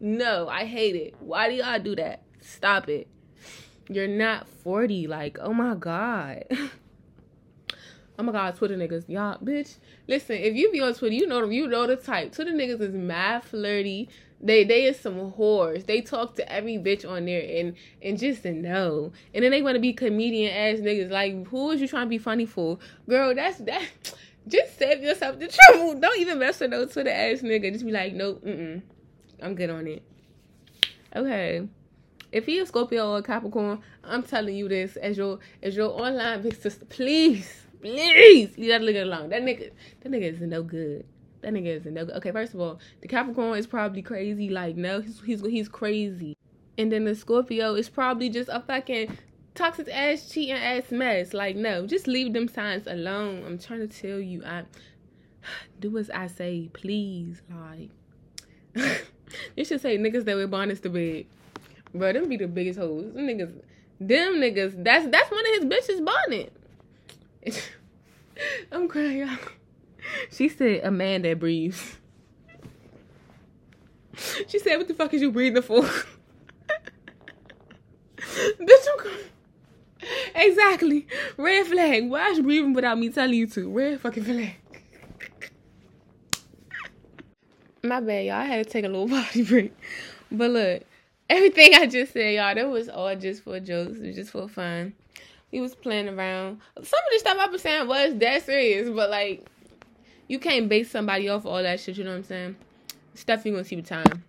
No, 0.00 0.48
I 0.48 0.64
hate 0.64 0.96
it. 0.96 1.14
Why 1.20 1.48
do 1.48 1.54
y'all 1.54 1.78
do 1.78 1.94
that? 1.96 2.22
Stop 2.40 2.88
it. 2.88 3.06
You're 3.88 4.08
not 4.08 4.48
40. 4.48 5.06
Like, 5.06 5.38
oh 5.40 5.52
my 5.52 5.74
god. 5.74 6.44
oh 8.18 8.22
my 8.22 8.32
god, 8.32 8.56
Twitter 8.56 8.76
niggas. 8.76 9.08
Y'all, 9.08 9.38
bitch. 9.38 9.76
Listen, 10.08 10.36
if 10.36 10.54
you 10.54 10.72
be 10.72 10.80
on 10.80 10.94
Twitter, 10.94 11.14
you 11.14 11.26
know 11.26 11.40
them. 11.40 11.52
you 11.52 11.68
know 11.68 11.86
the 11.86 11.96
type. 11.96 12.32
Twitter 12.32 12.52
niggas 12.52 12.80
is 12.80 12.94
mad 12.94 13.44
flirty. 13.44 14.08
They 14.42 14.64
they 14.64 14.84
is 14.84 14.98
some 14.98 15.32
whores. 15.32 15.86
They 15.86 16.00
talk 16.00 16.34
to 16.36 16.52
every 16.52 16.76
bitch 16.76 17.08
on 17.08 17.26
there 17.26 17.42
and 17.60 17.74
and 18.02 18.18
just 18.18 18.42
to 18.42 18.52
know. 18.52 19.12
And 19.32 19.44
then 19.44 19.52
they 19.52 19.62
want 19.62 19.76
to 19.76 19.80
be 19.80 19.92
comedian 19.92 20.52
ass 20.52 20.80
niggas. 20.80 21.10
Like 21.10 21.46
who 21.46 21.70
is 21.70 21.80
you 21.80 21.88
trying 21.88 22.06
to 22.06 22.10
be 22.10 22.18
funny 22.18 22.46
for, 22.46 22.78
girl? 23.08 23.34
That's 23.34 23.58
that. 23.58 23.86
Just 24.48 24.76
save 24.76 25.04
yourself 25.04 25.38
the 25.38 25.46
trouble. 25.46 25.94
Don't 26.00 26.18
even 26.18 26.40
mess 26.40 26.58
with 26.58 26.70
no 26.70 26.84
Twitter 26.86 27.10
ass 27.10 27.42
nigga. 27.42 27.72
Just 27.72 27.86
be 27.86 27.92
like, 27.92 28.12
nope, 28.12 28.44
mm-mm. 28.44 28.82
I'm 29.40 29.54
good 29.54 29.70
on 29.70 29.86
it. 29.86 30.02
Okay. 31.14 31.68
If 32.32 32.46
he 32.46 32.58
a 32.58 32.66
Scorpio 32.66 33.12
or 33.12 33.18
a 33.18 33.22
Capricorn, 33.22 33.80
I'm 34.02 34.22
telling 34.22 34.56
you 34.56 34.68
this 34.68 34.96
as 34.96 35.16
your 35.18 35.38
as 35.62 35.76
your 35.76 35.90
online 35.90 36.42
big 36.42 36.54
sister. 36.54 36.84
Please, 36.86 37.66
please 37.80 38.56
leave 38.58 38.68
that 38.70 38.80
nigga 38.80 39.02
alone. 39.02 39.28
That 39.28 39.42
nigga, 39.42 39.70
that 40.00 40.10
nigga 40.10 40.32
is 40.32 40.40
no 40.40 40.62
good. 40.62 41.04
That 41.42 41.52
nigga 41.52 41.66
is 41.66 41.84
no 41.84 42.04
good. 42.04 42.14
Okay, 42.16 42.30
first 42.30 42.54
of 42.54 42.60
all, 42.60 42.78
the 43.00 43.08
Capricorn 43.08 43.58
is 43.58 43.66
probably 43.66 44.02
crazy. 44.02 44.48
Like, 44.48 44.76
no, 44.76 45.00
he's 45.00 45.20
he's 45.20 45.40
he's 45.42 45.68
crazy. 45.68 46.36
And 46.78 46.90
then 46.90 47.04
the 47.04 47.14
Scorpio 47.14 47.74
is 47.74 47.88
probably 47.88 48.30
just 48.30 48.48
a 48.48 48.60
fucking 48.60 49.18
toxic 49.54 49.88
ass 49.88 50.28
cheating 50.30 50.54
ass 50.54 50.90
mess. 50.90 51.34
Like, 51.34 51.56
no, 51.56 51.86
just 51.86 52.06
leave 52.06 52.32
them 52.32 52.48
signs 52.48 52.86
alone. 52.86 53.44
I'm 53.44 53.58
trying 53.58 53.86
to 53.86 53.88
tell 53.88 54.20
you, 54.20 54.44
I 54.44 54.64
do 55.80 55.98
as 55.98 56.10
I 56.10 56.28
say, 56.28 56.70
please. 56.72 57.42
Like, 57.50 57.90
you 59.56 59.64
should 59.64 59.80
say 59.80 59.98
niggas 59.98 60.24
that 60.24 60.36
wear 60.36 60.46
bonnets 60.46 60.80
to 60.80 60.88
bed. 60.88 61.26
Bro, 61.94 62.14
them 62.14 62.28
be 62.28 62.36
the 62.36 62.46
biggest 62.46 62.78
hoes. 62.78 63.12
Niggas, 63.14 63.52
them 64.00 64.34
niggas. 64.34 64.82
That's 64.82 65.06
that's 65.08 65.30
one 65.30 65.44
of 65.46 65.62
his 65.62 65.64
bitches 65.64 66.04
bonnet. 66.04 66.52
I'm 68.72 68.88
crying, 68.88 69.18
y'all. 69.18 69.36
She 70.30 70.48
said 70.48 70.84
a 70.84 70.90
man 70.90 71.22
that 71.22 71.38
breathes. 71.38 71.96
She 74.48 74.58
said, 74.58 74.76
"What 74.76 74.88
the 74.88 74.94
fuck 74.94 75.14
is 75.14 75.22
you 75.22 75.30
breathing 75.32 75.62
for?" 75.62 75.82
Bitch, 78.18 78.86
I'm 78.98 79.10
Exactly. 80.34 81.06
Red 81.36 81.66
flag. 81.66 82.10
Why 82.10 82.28
is 82.28 82.38
you 82.38 82.42
breathing 82.42 82.72
without 82.72 82.98
me 82.98 83.08
telling 83.08 83.34
you 83.34 83.46
to? 83.48 83.70
Red 83.70 84.00
fucking 84.00 84.24
flag. 84.24 84.56
My 87.84 88.00
bad, 88.00 88.26
y'all. 88.26 88.36
I 88.36 88.44
had 88.44 88.64
to 88.64 88.70
take 88.70 88.84
a 88.84 88.88
little 88.88 89.08
body 89.08 89.42
break. 89.42 89.74
But 90.30 90.50
look, 90.50 90.82
everything 91.28 91.74
I 91.74 91.86
just 91.86 92.12
said, 92.12 92.34
y'all, 92.34 92.54
that 92.54 92.70
was 92.70 92.88
all 92.88 93.14
just 93.16 93.42
for 93.42 93.58
jokes. 93.60 93.98
It 93.98 94.06
was 94.06 94.16
just 94.16 94.30
for 94.30 94.48
fun. 94.48 94.94
We 95.50 95.60
was 95.60 95.74
playing 95.74 96.08
around. 96.08 96.60
Some 96.76 96.84
of 96.84 97.12
the 97.12 97.18
stuff 97.18 97.36
I 97.38 97.46
was 97.46 97.62
saying 97.62 97.86
was 97.86 98.14
that 98.16 98.44
serious, 98.44 98.88
but 98.88 99.10
like 99.10 99.46
you 100.32 100.38
can't 100.38 100.66
base 100.66 100.90
somebody 100.90 101.28
off 101.28 101.44
all 101.44 101.62
that 101.62 101.78
shit, 101.78 101.98
you 101.98 102.04
know 102.04 102.12
what 102.12 102.16
I'm 102.16 102.24
saying? 102.24 102.56
Stuff 103.12 103.44
you 103.44 103.52
gonna 103.52 103.64
see 103.64 103.76
with 103.76 103.86
time. 103.86 104.24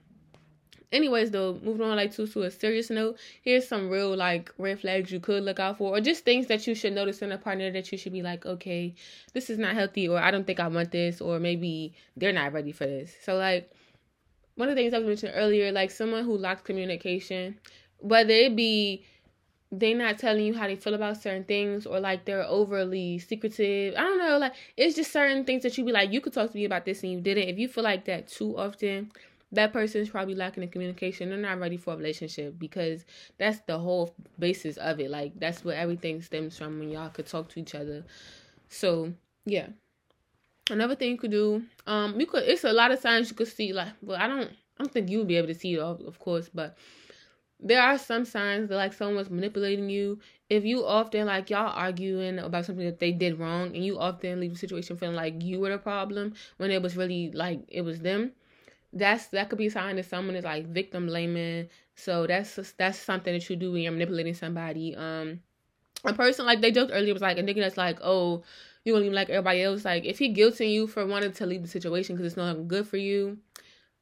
Anyways, 0.91 1.31
though, 1.31 1.57
moving 1.63 1.87
on 1.87 1.95
like 1.95 2.13
to 2.15 2.27
to 2.27 2.41
a 2.41 2.51
serious 2.51 2.89
note, 2.89 3.17
here's 3.41 3.65
some 3.65 3.89
real 3.89 4.13
like 4.13 4.51
red 4.57 4.81
flags 4.81 5.13
you 5.13 5.21
could 5.21 5.43
look 5.43 5.61
out 5.61 5.77
for, 5.77 5.95
or 5.95 6.01
just 6.01 6.25
things 6.25 6.47
that 6.47 6.67
you 6.67 6.75
should 6.75 6.91
notice 6.91 7.21
in 7.21 7.31
a 7.31 7.37
partner 7.37 7.71
that 7.71 7.89
you 7.89 7.97
should 7.97 8.11
be 8.11 8.21
like, 8.21 8.45
okay, 8.45 8.93
this 9.31 9.49
is 9.49 9.57
not 9.57 9.75
healthy, 9.75 10.09
or 10.09 10.19
I 10.19 10.29
don't 10.29 10.45
think 10.45 10.59
I 10.59 10.67
want 10.67 10.91
this, 10.91 11.21
or 11.21 11.39
maybe 11.39 11.93
they're 12.17 12.33
not 12.33 12.51
ready 12.51 12.73
for 12.73 12.85
this. 12.85 13.15
So 13.23 13.37
like 13.37 13.71
one 14.55 14.67
of 14.67 14.75
the 14.75 14.81
things 14.81 14.93
I 14.93 14.99
mentioned 14.99 15.31
earlier, 15.35 15.71
like 15.71 15.89
someone 15.89 16.25
who 16.25 16.37
lacks 16.37 16.63
communication, 16.63 17.57
whether 17.99 18.33
it 18.33 18.57
be 18.57 19.05
they 19.73 19.93
not 19.93 20.19
telling 20.19 20.45
you 20.45 20.53
how 20.53 20.67
they 20.67 20.75
feel 20.75 20.93
about 20.93 21.21
certain 21.21 21.43
things 21.43 21.87
or 21.87 21.99
like 21.99 22.25
they're 22.25 22.43
overly 22.43 23.17
secretive. 23.17 23.95
I 23.95 24.01
don't 24.01 24.19
know, 24.19 24.37
like 24.37 24.53
it's 24.77 24.95
just 24.95 25.11
certain 25.11 25.45
things 25.45 25.63
that 25.63 25.77
you 25.77 25.83
be 25.83 25.91
like, 25.91 26.11
you 26.11 26.21
could 26.21 26.33
talk 26.33 26.51
to 26.51 26.57
me 26.57 26.65
about 26.65 26.85
this 26.85 27.01
and 27.01 27.11
you 27.11 27.21
didn't. 27.21 27.49
If 27.49 27.57
you 27.57 27.67
feel 27.67 27.83
like 27.83 28.05
that 28.05 28.27
too 28.27 28.55
often, 28.57 29.11
that 29.51 29.73
person 29.73 30.01
is 30.01 30.09
probably 30.09 30.35
lacking 30.35 30.61
in 30.61 30.69
communication. 30.69 31.29
They're 31.29 31.39
not 31.39 31.59
ready 31.59 31.77
for 31.77 31.93
a 31.93 31.97
relationship 31.97 32.59
because 32.59 33.03
that's 33.39 33.59
the 33.67 33.79
whole 33.79 34.13
basis 34.37 34.77
of 34.77 34.99
it. 34.99 35.09
Like 35.09 35.39
that's 35.39 35.65
where 35.65 35.75
everything 35.75 36.21
stems 36.21 36.57
from 36.57 36.77
when 36.77 36.89
y'all 36.89 37.09
could 37.09 37.25
talk 37.25 37.49
to 37.49 37.59
each 37.59 37.73
other. 37.73 38.03
So 38.69 39.11
yeah. 39.45 39.67
Another 40.69 40.95
thing 40.95 41.11
you 41.11 41.17
could 41.17 41.31
do, 41.31 41.63
um, 41.87 42.19
you 42.19 42.25
could 42.27 42.43
it's 42.43 42.63
a 42.63 42.71
lot 42.71 42.91
of 42.91 42.99
signs 42.99 43.29
you 43.29 43.35
could 43.35 43.47
see 43.49 43.73
like 43.73 43.89
well 44.01 44.21
I 44.21 44.27
don't 44.27 44.49
I 44.49 44.83
don't 44.83 44.93
think 44.93 45.09
you 45.09 45.17
would 45.19 45.27
be 45.27 45.35
able 45.37 45.47
to 45.47 45.55
see 45.55 45.73
it 45.73 45.79
all, 45.79 45.99
of 46.07 46.19
course, 46.19 46.49
but 46.53 46.77
there 47.63 47.81
are 47.81 47.97
some 47.97 48.25
signs 48.25 48.69
that 48.69 48.75
like 48.75 48.93
someone's 48.93 49.29
manipulating 49.29 49.89
you. 49.89 50.19
If 50.49 50.65
you 50.65 50.85
often 50.85 51.25
like 51.25 51.49
y'all 51.49 51.73
arguing 51.73 52.37
about 52.39 52.65
something 52.65 52.85
that 52.85 52.99
they 52.99 53.11
did 53.11 53.39
wrong 53.39 53.67
and 53.73 53.83
you 53.83 53.97
often 53.97 54.39
leave 54.39 54.53
the 54.53 54.59
situation 54.59 54.97
feeling 54.97 55.15
like 55.15 55.41
you 55.41 55.59
were 55.59 55.69
the 55.69 55.77
problem 55.77 56.33
when 56.57 56.71
it 56.71 56.81
was 56.81 56.97
really 56.97 57.31
like 57.31 57.61
it 57.69 57.81
was 57.81 57.99
them, 57.99 58.33
that's 58.91 59.27
that 59.27 59.49
could 59.49 59.57
be 59.57 59.67
a 59.67 59.71
sign 59.71 59.95
that 59.95 60.05
someone 60.05 60.35
is 60.35 60.43
like 60.43 60.67
victim 60.67 61.07
blaming. 61.07 61.69
So 61.95 62.27
that's 62.27 62.73
that's 62.77 62.99
something 62.99 63.33
that 63.33 63.49
you 63.49 63.55
do 63.55 63.71
when 63.71 63.81
you're 63.81 63.91
manipulating 63.91 64.33
somebody. 64.33 64.95
Um 64.95 65.39
a 66.05 66.13
person 66.13 66.45
like 66.45 66.61
they 66.61 66.71
joked 66.71 66.91
earlier 66.93 67.13
was 67.13 67.21
like 67.21 67.37
a 67.37 67.43
nigga 67.43 67.61
that's 67.61 67.77
like, 67.77 67.99
oh, 68.01 68.43
you 68.83 68.93
gonna 68.93 69.05
leave 69.05 69.13
like 69.13 69.29
everybody 69.29 69.61
else. 69.61 69.85
Like 69.85 70.03
if 70.05 70.19
he 70.19 70.33
guilting 70.33 70.71
you 70.71 70.87
for 70.87 71.05
wanting 71.05 71.31
to 71.31 71.45
leave 71.45 71.61
the 71.61 71.67
situation 71.67 72.15
because 72.15 72.33
it's 72.33 72.37
not 72.37 72.67
good 72.67 72.87
for 72.87 72.97
you, 72.97 73.37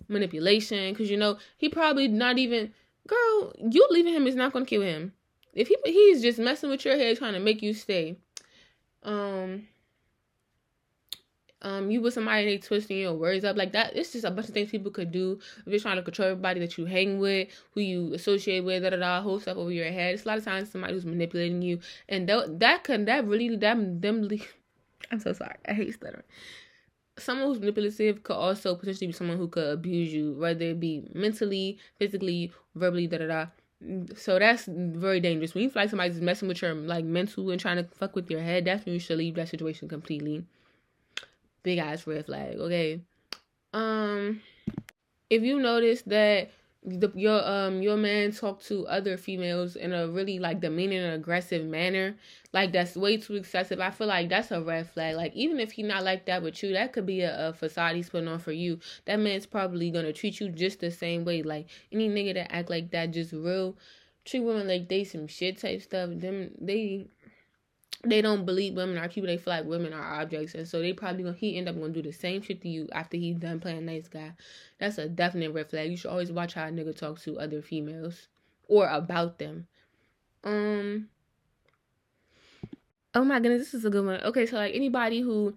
manipulation. 0.08 0.94
Because 0.94 1.12
you 1.12 1.18
know 1.18 1.38
he 1.58 1.70
probably 1.70 2.08
not 2.08 2.38
even 2.38 2.74
girl, 3.08 3.54
you 3.60 3.88
leaving 3.90 4.14
him 4.14 4.28
is 4.28 4.36
not 4.36 4.54
gonna 4.54 4.66
kill 4.66 4.82
him. 4.82 5.14
If 5.54 5.68
he 5.68 5.78
he's 5.86 6.22
just 6.22 6.40
messing 6.40 6.70
with 6.70 6.86
your 6.86 6.98
head 6.98 7.18
trying 7.18 7.34
to 7.34 7.40
make 7.40 7.62
you 7.62 7.74
stay. 7.74 8.18
Um 9.04 9.68
um, 11.64 11.92
you 11.92 12.02
with 12.02 12.14
somebody 12.14 12.46
they 12.46 12.58
twisting 12.58 12.98
your 12.98 13.14
words 13.14 13.46
up 13.46 13.56
like 13.56 13.74
that. 13.74 13.96
It's 13.96 14.14
just 14.14 14.26
a 14.26 14.32
bunch 14.32 14.48
of 14.48 14.54
things 14.54 14.72
people 14.72 14.92
could 14.92 15.12
do 15.12 15.40
if 15.60 15.68
you're 15.68 15.80
trying 15.80 15.98
to 15.98 16.02
control 16.02 16.30
everybody 16.30 16.60
that 16.60 16.78
you 16.78 16.86
hang 16.86 17.20
with, 17.20 17.50
who 17.72 17.82
you 17.82 18.14
associate 18.14 18.62
with, 18.62 18.84
da 18.84 18.90
da 18.90 18.98
da, 18.98 19.22
whole 19.22 19.40
stuff 19.40 19.58
over 19.58 19.72
your 19.72 19.92
head. 19.92 20.16
It's 20.16 20.26
a 20.26 20.28
lot 20.28 20.38
of 20.40 20.46
times 20.46 20.72
somebody 20.72 20.94
who's 20.94 21.06
manipulating 21.06 21.62
you, 21.62 21.80
and 22.10 22.28
that 22.30 22.60
that 22.60 22.84
can 22.84 23.06
that 23.06 23.28
really 23.28 23.56
that 23.58 24.02
them. 24.02 24.30
I'm 25.12 25.20
so 25.20 25.34
sorry. 25.34 25.56
I 25.68 25.74
hate 25.74 25.94
stuttering. 25.94 26.24
Someone 27.22 27.48
who's 27.48 27.60
manipulative 27.60 28.24
could 28.24 28.36
also 28.36 28.76
potentially 28.76 29.08
be 29.08 29.14
someone 29.14 29.38
who 29.38 29.48
could 29.48 29.68
abuse 29.68 30.14
you, 30.14 30.34
whether 30.34 30.66
it 30.66 30.80
be 30.80 31.08
mentally, 31.14 31.78
physically, 32.00 32.52
verbally, 32.76 33.08
da 33.08 33.20
da 33.20 33.28
da. 33.28 33.46
So 34.16 34.38
that's 34.38 34.66
very 34.68 35.20
dangerous. 35.20 35.56
When 35.56 35.64
you 35.64 35.70
feel 35.70 35.82
like 35.82 35.90
somebody's 35.90 36.22
messing 36.22 36.48
with 36.48 36.62
your 36.62 36.74
like 36.74 37.06
mental 37.06 37.50
and 37.50 37.60
trying 37.60 37.78
to 37.78 37.84
fuck 37.96 38.16
with 38.16 38.30
your 38.30 38.42
head, 38.42 38.66
that's 38.66 38.86
when 38.86 38.94
you 38.94 39.00
should 39.00 39.18
leave 39.18 39.36
that 39.36 39.50
situation 39.50 39.88
completely. 39.88 40.46
Big 41.64 41.80
ass 41.80 42.06
red 42.06 42.26
flag. 42.26 42.58
Okay. 42.58 43.02
Um, 43.74 44.42
if 45.30 45.44
you 45.44 45.60
notice 45.60 46.02
that 46.04 46.52
the, 46.84 47.12
your 47.14 47.48
um 47.48 47.82
your 47.82 47.96
man 47.96 48.32
talk 48.32 48.62
to 48.64 48.88
other 48.88 49.16
females 49.16 49.76
in 49.76 49.94
a 49.94 50.08
really 50.08 50.40
like 50.40 50.62
demeaning 50.62 51.00
and 51.00 51.14
aggressive 51.14 51.66
manner. 51.66 52.16
Like 52.54 52.72
that's 52.74 52.96
way 52.96 53.18
too 53.18 53.36
excessive. 53.36 53.80
I 53.80 53.92
feel 53.92 54.08
like 54.08 54.30
that's 54.30 54.52
a 54.52 54.62
red 54.62 54.90
flag. 54.90 55.16
Like 55.16 55.34
even 55.36 55.60
if 55.60 55.74
he 55.74 55.84
not 55.84 56.04
like 56.04 56.26
that 56.26 56.42
with 56.42 56.64
you 56.64 56.74
that 56.74 56.94
could 56.94 57.06
be 57.06 57.22
a, 57.22 57.50
a 57.50 57.54
facade 57.54 57.96
he's 57.96 58.10
putting 58.10 58.28
on 58.28 58.40
for 58.40 58.52
you. 58.52 58.80
That 59.06 59.20
man's 59.20 59.46
probably 59.46 59.92
gonna 59.92 60.14
treat 60.14 60.40
you 60.40 60.50
just 60.50 60.80
the 60.80 60.92
same 60.92 61.24
way. 61.24 61.44
Like 61.44 61.68
any 61.92 62.10
nigga 62.10 62.34
that 62.34 62.54
act 62.54 62.70
like 62.70 62.90
that 62.92 63.12
just 63.12 63.32
real 63.32 63.78
treat 64.26 64.42
women 64.42 64.68
like 64.68 64.90
they 64.90 65.04
some 65.04 65.28
shit 65.28 65.60
type 65.60 65.84
stuff. 65.84 66.10
Them 66.14 66.52
they 66.60 67.08
they 68.04 68.22
don't 68.22 68.46
believe 68.46 68.76
women 68.76 68.98
are 68.98 69.10
people. 69.10 69.28
They 69.28 69.38
feel 69.38 69.54
like 69.54 69.66
women 69.66 69.94
are 69.94 70.22
objects, 70.22 70.56
and 70.56 70.68
so 70.68 70.80
they 70.80 70.94
probably 70.94 71.24
gonna 71.24 71.36
he 71.36 71.58
end 71.58 71.70
up 71.70 71.76
gonna 71.76 71.94
do 71.94 72.02
the 72.02 72.12
same 72.12 72.42
shit 72.42 72.62
to 72.62 72.70
you 72.70 72.88
after 72.92 73.18
he's 73.18 73.38
done 73.38 73.60
playing 73.60 73.86
nice 73.86 74.08
guy. 74.08 74.34
That's 74.80 74.98
a 74.98 75.08
definite 75.08 75.54
red 75.54 75.70
flag. 75.70 75.92
You 75.92 75.98
should 75.98 76.10
always 76.10 76.32
watch 76.32 76.54
how 76.54 76.68
a 76.68 76.72
nigga 76.72 76.96
talks 76.98 77.24
to 77.24 77.40
other 77.40 77.62
females 77.62 78.28
or 78.68 78.88
about 78.88 79.40
them. 79.40 79.68
Um. 80.44 81.10
Oh 83.14 83.24
my 83.24 83.40
goodness, 83.40 83.64
this 83.64 83.74
is 83.74 83.86
a 83.86 83.90
good 83.90 84.06
one. 84.06 84.22
Okay, 84.22 84.46
so 84.46 84.56
like 84.56 84.74
anybody 84.74 85.20
who, 85.20 85.56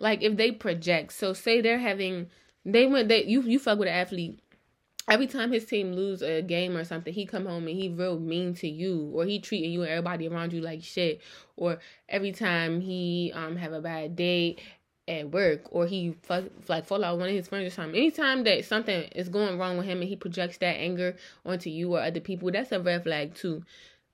like, 0.00 0.22
if 0.22 0.36
they 0.36 0.50
project, 0.50 1.12
so 1.12 1.32
say 1.32 1.60
they're 1.60 1.78
having, 1.78 2.28
they 2.64 2.86
went, 2.86 3.08
they 3.08 3.24
you 3.24 3.42
you 3.42 3.58
fuck 3.58 3.78
with 3.78 3.88
an 3.88 3.94
athlete 3.94 4.40
every 5.08 5.26
time 5.26 5.52
his 5.52 5.64
team 5.64 5.92
lose 5.92 6.22
a 6.22 6.42
game 6.42 6.76
or 6.76 6.84
something, 6.84 7.12
he 7.12 7.26
come 7.26 7.46
home 7.46 7.68
and 7.68 7.76
he 7.76 7.88
real 7.88 8.18
mean 8.18 8.54
to 8.54 8.68
you, 8.68 9.10
or 9.14 9.24
he 9.24 9.38
treating 9.38 9.72
you 9.72 9.82
and 9.82 9.90
everybody 9.90 10.28
around 10.28 10.52
you 10.52 10.60
like 10.60 10.82
shit, 10.82 11.20
or 11.56 11.78
every 12.08 12.32
time 12.32 12.80
he 12.80 13.32
um 13.34 13.56
have 13.56 13.72
a 13.72 13.80
bad 13.80 14.16
day 14.16 14.56
at 15.08 15.30
work, 15.30 15.62
or 15.70 15.86
he 15.86 16.16
fuck, 16.22 16.44
like 16.68 16.84
fall 16.84 17.04
out 17.04 17.18
one 17.18 17.28
of 17.28 17.34
his 17.34 17.48
friends 17.48 17.72
or 17.72 17.74
something. 17.74 17.96
Anytime 17.96 18.42
that 18.44 18.64
something 18.64 19.02
is 19.14 19.28
going 19.28 19.58
wrong 19.58 19.76
with 19.76 19.86
him 19.86 20.00
and 20.00 20.08
he 20.08 20.16
projects 20.16 20.58
that 20.58 20.76
anger 20.76 21.16
onto 21.44 21.70
you 21.70 21.94
or 21.94 22.00
other 22.00 22.20
people, 22.20 22.50
that's 22.50 22.72
a 22.72 22.80
red 22.80 23.04
flag 23.04 23.34
too. 23.34 23.62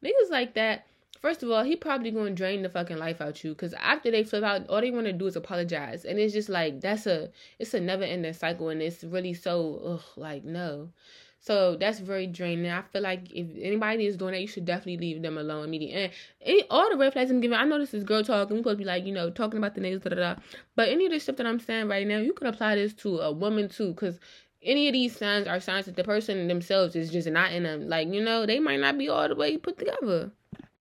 Niggas 0.05 0.31
like 0.31 0.55
that 0.55 0.87
First 1.23 1.45
of 1.45 1.51
all, 1.53 1.63
he 1.63 1.77
probably 1.77 2.11
gonna 2.11 2.33
drain 2.33 2.63
the 2.63 2.69
fucking 2.69 2.99
life 2.99 3.21
out 3.21 3.45
you 3.45 3.51
because 3.51 3.73
after 3.75 4.11
they 4.11 4.25
flip 4.25 4.43
out, 4.43 4.69
all 4.69 4.81
they 4.81 4.91
want 4.91 5.07
to 5.07 5.13
do 5.13 5.29
is 5.29 5.37
apologize, 5.37 6.05
and 6.05 6.19
it's 6.19 6.33
just 6.33 6.49
like 6.49 6.81
that's 6.81 7.07
a 7.07 7.31
it's 7.61 7.75
a 7.75 7.81
never 7.81 8.03
ending 8.03 8.33
cycle, 8.33 8.71
and 8.71 8.83
it's 8.83 9.05
really 9.05 9.33
so 9.33 9.81
ugh, 9.85 10.03
like 10.17 10.45
no. 10.45 10.91
So 11.39 11.77
that's 11.77 12.01
very 12.01 12.27
draining. 12.27 12.71
I 12.71 12.83
feel 12.83 13.03
like 13.03 13.33
if 13.33 13.47
anybody 13.61 14.07
is 14.07 14.17
doing 14.17 14.33
that, 14.33 14.41
you 14.41 14.49
should 14.49 14.65
definitely 14.65 14.99
leave 14.99 15.23
them 15.23 15.39
alone 15.39 15.65
immediately. 15.65 16.05
And 16.05 16.13
any, 16.41 16.65
all 16.71 16.89
the 16.91 16.97
red 16.97 17.13
flags 17.13 17.31
I'm 17.31 17.41
giving, 17.41 17.57
I 17.57 17.65
know 17.65 17.79
this 17.79 17.95
is 17.95 18.05
girl 18.05 18.23
talk, 18.23 18.51
we 18.51 18.59
supposed 18.59 18.79
to 18.79 18.79
be 18.79 18.85
like, 18.85 19.05
you 19.07 19.13
know, 19.13 19.31
talking 19.31 19.59
about 19.59 19.75
the 19.75 19.81
niggas, 19.81 20.03
da 20.03 20.11
da 20.11 20.17
da. 20.17 20.41
But 20.77 20.89
any 20.89 21.07
of 21.07 21.13
the 21.13 21.19
stuff 21.19 21.37
that 21.37 21.47
I'm 21.47 21.59
saying 21.59 21.89
right 21.89 22.07
now, 22.07 22.19
you 22.19 22.33
can 22.33 22.47
apply 22.49 22.77
this 22.77 22.95
to 22.95 23.19
a 23.21 23.33
woman 23.33 23.69
too, 23.69 23.89
because 23.89 24.21
any 24.63 24.89
of 24.89 24.93
these 24.93 25.17
signs 25.17 25.49
are 25.49 25.59
signs 25.61 25.87
that 25.87 25.97
the 25.97 26.05
person 26.05 26.47
themselves 26.47 26.95
is 26.95 27.11
just 27.11 27.29
not 27.29 27.53
in 27.53 27.65
them. 27.65 27.89
Like, 27.89 28.09
you 28.09 28.23
know, 28.23 28.47
they 28.47 28.61
might 28.61 28.81
not 28.81 28.99
be 28.99 29.09
all 29.09 29.29
the 29.29 29.35
way 29.35 29.57
put 29.57 29.79
together. 29.79 30.31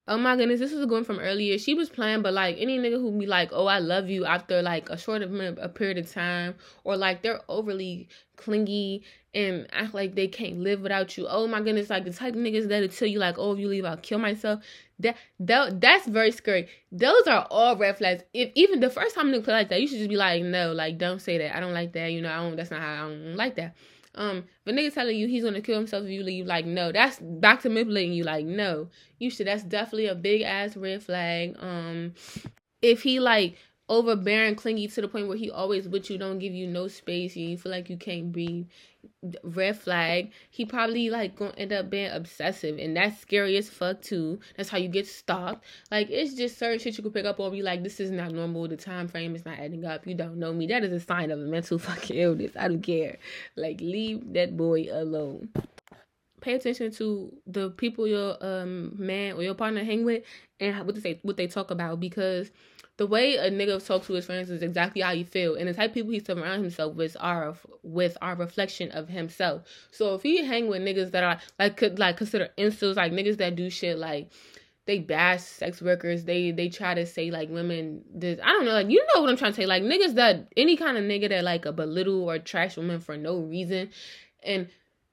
Oh 0.08 0.17
my 0.17 0.36
goodness, 0.36 0.60
this 0.60 0.72
is 0.74 0.86
going 0.88 1.03
from 1.05 1.20
earlier. 1.20 1.58
She 1.58 1.74
was 1.74 1.89
playing, 1.89 2.22
but 2.24 2.34
like 2.34 2.58
any 2.60 2.79
nigga 2.79 3.00
who 3.00 3.12
be 3.17 3.27
like, 3.27 3.50
"Oh, 3.53 3.67
I 3.67 3.79
love 3.79 4.10
you" 4.10 4.25
after 4.25 4.62
like 4.62 4.89
a 4.89 4.98
short 4.98 5.22
of 5.22 5.34
a 5.34 5.70
period 5.70 5.98
of 6.00 6.12
time, 6.12 6.55
or 6.84 6.98
like 6.98 7.22
they're 7.22 7.41
overly 7.48 8.10
clingy 8.36 9.03
and 9.34 9.67
act 9.72 9.93
like 9.93 10.15
they 10.15 10.27
can't 10.27 10.60
live 10.60 10.81
without 10.81 11.15
you. 11.17 11.27
Oh 11.29 11.48
my 11.48 11.62
goodness, 11.62 11.89
like 11.89 12.03
the 12.03 12.12
type 12.12 12.34
of 12.34 12.39
niggas 12.41 12.67
that'll 12.67 12.89
tell 12.89 13.08
you 13.08 13.20
like, 13.20 13.38
"Oh, 13.38 13.53
if 13.53 13.60
you 13.60 13.67
leave, 13.67 13.86
I'll 13.86 13.96
kill 13.98 14.20
myself." 14.20 14.63
That 15.00 15.17
that 15.39 15.79
that's 15.79 16.08
very 16.08 16.31
scary. 16.31 16.67
Those 16.91 17.27
are 17.27 17.48
all 17.51 17.77
red 17.77 17.98
flags. 17.98 18.24
If 18.34 18.51
even 18.55 18.79
the 18.79 18.89
first 18.89 19.15
time 19.15 19.31
nigga 19.31 19.48
like 19.48 19.70
that, 19.70 19.81
you 19.81 19.88
should 19.88 20.00
just 20.00 20.10
be 20.10 20.17
like, 20.17 20.43
"No, 20.43 20.74
like 20.74 20.98
don't 20.98 21.22
say 21.22 21.38
that. 21.38 21.55
I 21.55 21.60
don't 21.60 21.74
like 21.74 21.93
that. 21.93 22.12
You 22.12 22.22
know, 22.22 22.31
I 22.31 22.38
don't. 22.38 22.55
That's 22.55 22.72
not 22.72 22.81
how 22.81 22.93
I 22.93 22.98
don't 23.08 23.36
like 23.36 23.55
that." 23.55 23.75
Um, 24.15 24.46
a 24.65 24.72
nigga 24.72 24.94
telling 24.94 25.18
you 25.18 25.27
he's 25.27 25.44
gonna 25.44 25.62
kill 25.62 25.77
himself 25.77 26.03
if 26.03 26.10
you 26.10 26.24
leave, 26.24 26.46
like 26.46 26.65
no, 26.65 26.91
that's 26.91 27.20
back 27.20 27.62
to 27.62 27.70
manipulating 27.70 28.13
you. 28.13 28.24
Like 28.24 28.46
no, 28.46 28.89
you 29.20 29.30
should. 29.30 29.48
That's 29.48 29.63
definitely 29.63 30.08
a 30.08 30.15
big 30.15 30.41
ass 30.41 30.75
red 30.75 31.03
flag. 31.03 31.56
Um, 31.60 32.13
if 32.82 33.03
he 33.03 33.20
like 33.20 33.56
overbearing, 33.88 34.56
clingy 34.56 34.88
to 34.88 35.01
the 35.01 35.08
point 35.08 35.27
where 35.27 35.38
he 35.38 35.51
always 35.51 35.88
with 35.88 36.10
you, 36.10 36.18
don't 36.18 36.39
give 36.39 36.53
you 36.53 36.68
no 36.68 36.88
space, 36.88 37.36
you 37.36 37.58
feel 37.58 37.72
like 37.72 37.89
you 37.89 37.98
can't 37.98 38.32
breathe 38.32 38.68
red 39.43 39.77
flag. 39.77 40.31
He 40.50 40.65
probably 40.65 41.10
like 41.10 41.36
gonna 41.36 41.53
end 41.58 41.74
up 41.74 41.89
being 41.89 42.12
obsessive, 42.12 42.77
and 42.77 42.96
that's 42.96 43.20
scary 43.20 43.58
as 43.58 43.70
fuck 43.70 44.01
too. 44.01 44.39
That's 44.58 44.70
how 44.70 44.77
you 44.77 44.88
get 44.88 45.08
stalked. 45.08 45.65
Like 45.89 46.10
it's 46.10 46.34
just 46.34 46.58
certain 46.58 46.79
shit 46.79 46.98
you 46.98 47.03
can 47.03 47.12
pick 47.12 47.25
up 47.25 47.39
on. 47.39 47.51
Be 47.51 47.62
like, 47.62 47.84
this 47.84 48.00
is 48.00 48.12
not 48.12 48.31
normal. 48.31 48.67
The 48.67 48.77
time 48.77 49.08
frame 49.08 49.36
is 49.36 49.46
not 49.46 49.60
adding 49.60 49.86
up. 49.86 50.05
You 50.08 50.15
don't 50.15 50.38
know 50.38 50.53
me. 50.53 50.67
That 50.67 50.84
is 50.84 50.91
a 50.91 51.00
sign 51.00 51.31
of 51.31 51.39
a 51.39 51.43
mental 51.43 51.79
fucking 51.79 52.17
illness. 52.17 52.51
I 52.58 52.67
don't 52.67 52.81
care. 52.81 53.17
Like 53.55 53.81
leave 53.81 54.34
that 54.34 54.58
boy 54.58 54.88
alone. 54.91 55.50
Pay 56.41 56.55
attention 56.55 56.91
to 56.93 57.31
the 57.46 57.70
people 57.70 58.08
your 58.08 58.36
um 58.41 58.96
man 58.98 59.34
or 59.34 59.43
your 59.43 59.53
partner 59.53 59.84
hang 59.84 60.05
with 60.05 60.24
and 60.60 60.86
what 60.86 60.96
they 60.96 61.01
say, 61.01 61.20
what 61.22 61.38
they 61.38 61.48
talk 61.48 61.72
about 61.72 62.00
because 62.00 62.51
the 63.01 63.08
way 63.08 63.36
a 63.36 63.50
nigga 63.50 63.84
talks 63.84 64.05
to 64.05 64.13
his 64.13 64.27
friends 64.27 64.51
is 64.51 64.62
exactly 64.62 65.01
how 65.01 65.10
you 65.10 65.25
feel, 65.25 65.55
and 65.55 65.67
the 65.67 65.74
type 65.74 65.89
of 65.89 65.96
people 65.96 66.12
he 66.12 66.20
surround 66.20 66.62
himself 66.62 66.93
with 66.93 67.17
are 67.20 67.55
with 67.81 68.15
our 68.22 68.36
reflection 68.36 68.91
of 68.91 69.10
himself. 69.10 69.63
So 69.89 70.13
if 70.13 70.22
he 70.22 70.46
hang 70.46 70.67
with 70.67 70.84
niggas 70.84 71.10
that 71.10 71.24
are 71.24 71.39
like 71.58 71.77
could 71.77 71.98
like 71.98 72.17
consider 72.17 72.50
incels, 72.60 72.98
like 72.98 73.12
niggas 73.12 73.38
that 73.38 73.55
do 73.55 73.72
shit 73.72 73.98
like 73.98 74.29
they 74.86 75.00
bash 75.00 75.41
sex 75.41 75.81
workers, 75.81 76.25
they 76.25 76.51
they 76.51 76.70
try 76.70 76.93
to 76.93 77.08
say 77.08 77.31
like 77.31 77.50
women 77.50 78.03
this 78.13 78.39
I 78.43 78.51
don't 78.51 78.65
know, 78.65 78.74
like 78.74 78.91
you 78.91 79.03
know 79.15 79.24
what 79.24 79.31
I'm 79.31 79.38
trying 79.38 79.53
to 79.53 79.55
say, 79.55 79.65
like 79.65 79.81
niggas 79.81 80.13
that 80.13 80.53
any 80.55 80.77
kind 80.77 80.96
of 80.96 81.03
nigga 81.03 81.29
that 81.29 81.43
like 81.43 81.65
a 81.65 81.72
belittle 81.72 82.29
or 82.29 82.38
trash 82.38 82.77
women 82.77 83.00
for 83.00 83.17
no 83.17 83.39
reason 83.39 83.89
and 84.43 84.67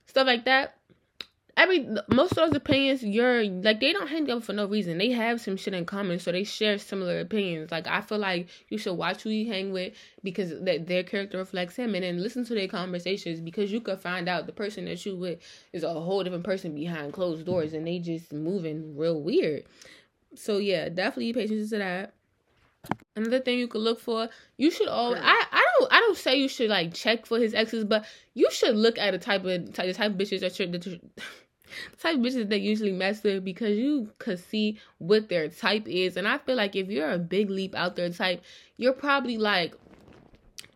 stuff 0.05 0.27
like 0.27 0.45
that 0.45 0.78
every 1.59 1.89
most 2.09 2.31
of 2.33 2.37
those 2.37 2.55
opinions 2.55 3.03
you're 3.03 3.45
like 3.45 3.81
they 3.81 3.93
don't 3.93 4.07
hang 4.07 4.31
up 4.31 4.45
for 4.45 4.53
no 4.53 4.67
reason. 4.67 4.97
They 4.97 5.11
have 5.11 5.41
some 5.41 5.57
shit 5.57 5.75
in 5.75 5.85
common 5.85 6.21
so 6.21 6.31
they 6.31 6.45
share 6.45 6.79
similar 6.79 7.19
opinions. 7.19 7.71
Like 7.73 7.87
i 7.89 8.01
feel 8.01 8.19
like 8.19 8.49
you 8.69 8.79
should 8.79 8.95
watch 8.95 9.23
who 9.23 9.31
you 9.31 9.53
hang 9.53 9.73
with 9.73 9.93
because 10.23 10.51
that 10.61 10.87
their 10.87 11.03
character 11.03 11.37
reflects 11.37 11.77
him 11.77 11.95
and 11.95 12.05
then 12.05 12.23
listen 12.23 12.45
to 12.47 12.55
their 12.55 12.69
conversations 12.69 13.41
because 13.41 13.73
you 13.73 13.81
could 13.81 14.01
find 14.01 14.29
out 14.29 14.47
the 14.47 14.53
person 14.53 14.85
that 14.85 15.05
you 15.05 15.17
with 15.17 15.41
is 15.73 15.83
a 15.83 15.93
whole 15.93 16.23
different 16.23 16.45
person 16.45 16.75
behind 16.75 17.13
closed 17.13 17.45
doors 17.45 17.75
and 17.75 17.87
they 17.87 17.99
just 17.99 18.33
moving 18.33 18.97
real 18.97 19.21
weird. 19.21 19.65
So 20.37 20.59
yeah 20.59 20.89
definitely 20.89 21.33
pay 21.33 21.45
attention 21.45 21.69
to 21.71 21.79
that. 21.79 22.15
Another 23.17 23.41
thing 23.41 23.59
you 23.59 23.67
could 23.67 23.81
look 23.81 23.99
for, 23.99 24.29
you 24.57 24.71
should 24.71 24.87
always. 24.87 25.21
I, 25.21 25.45
I 25.51 25.67
don't 25.79 25.93
I 25.93 25.99
don't 25.99 26.17
say 26.17 26.37
you 26.37 26.49
should 26.49 26.71
like 26.71 26.95
check 26.95 27.27
for 27.27 27.39
his 27.39 27.53
exes, 27.53 27.85
but 27.85 28.07
you 28.35 28.49
should 28.53 28.77
look 28.77 28.97
at 28.99 29.11
the 29.11 29.19
type 29.19 29.45
of 29.45 29.73
type, 29.75 29.87
the 29.87 29.93
type 29.93 30.13
of 30.13 30.17
bitches 30.17 30.41
that 30.41 30.57
you're, 30.59 30.69
that 30.69 31.01
type 32.01 32.17
of 32.17 32.21
bitches 32.23 32.49
that 32.49 32.61
usually 32.61 32.93
mess 32.93 33.23
with 33.23 33.45
because 33.45 33.77
you 33.77 34.11
could 34.19 34.39
see 34.39 34.79
what 34.99 35.29
their 35.29 35.49
type 35.49 35.87
is. 35.87 36.17
And 36.17 36.27
I 36.27 36.39
feel 36.39 36.57
like 36.57 36.77
if 36.77 36.89
you're 36.89 37.11
a 37.11 37.19
big 37.19 37.51
leap 37.51 37.75
out 37.75 37.97
there 37.97 38.11
type, 38.11 38.43
you're 38.77 38.93
probably 38.93 39.39
like 39.39 39.75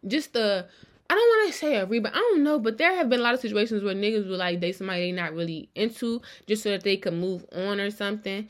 just 0.07 0.33
the 0.33 0.67
I 1.11 1.15
don't 1.15 1.29
want 1.29 1.53
to 1.53 1.59
say 1.59 1.77
a 1.77 1.85
rebound. 1.85 2.17
I 2.17 2.21
don't 2.21 2.43
know, 2.43 2.59
but 2.59 2.79
there 2.79 2.95
have 2.97 3.11
been 3.11 3.21
a 3.21 3.23
lot 3.23 3.35
of 3.35 3.41
situations 3.41 3.85
where 3.85 3.95
niggas 3.95 4.27
will 4.27 4.39
like 4.39 4.61
date 4.61 4.77
somebody 4.77 5.03
they 5.03 5.13
not 5.13 5.35
really 5.35 5.69
into 5.75 6.23
just 6.47 6.63
so 6.63 6.71
that 6.71 6.85
they 6.85 6.97
can 6.97 7.21
move 7.21 7.45
on 7.53 7.81
or 7.81 7.91
something. 7.91 8.49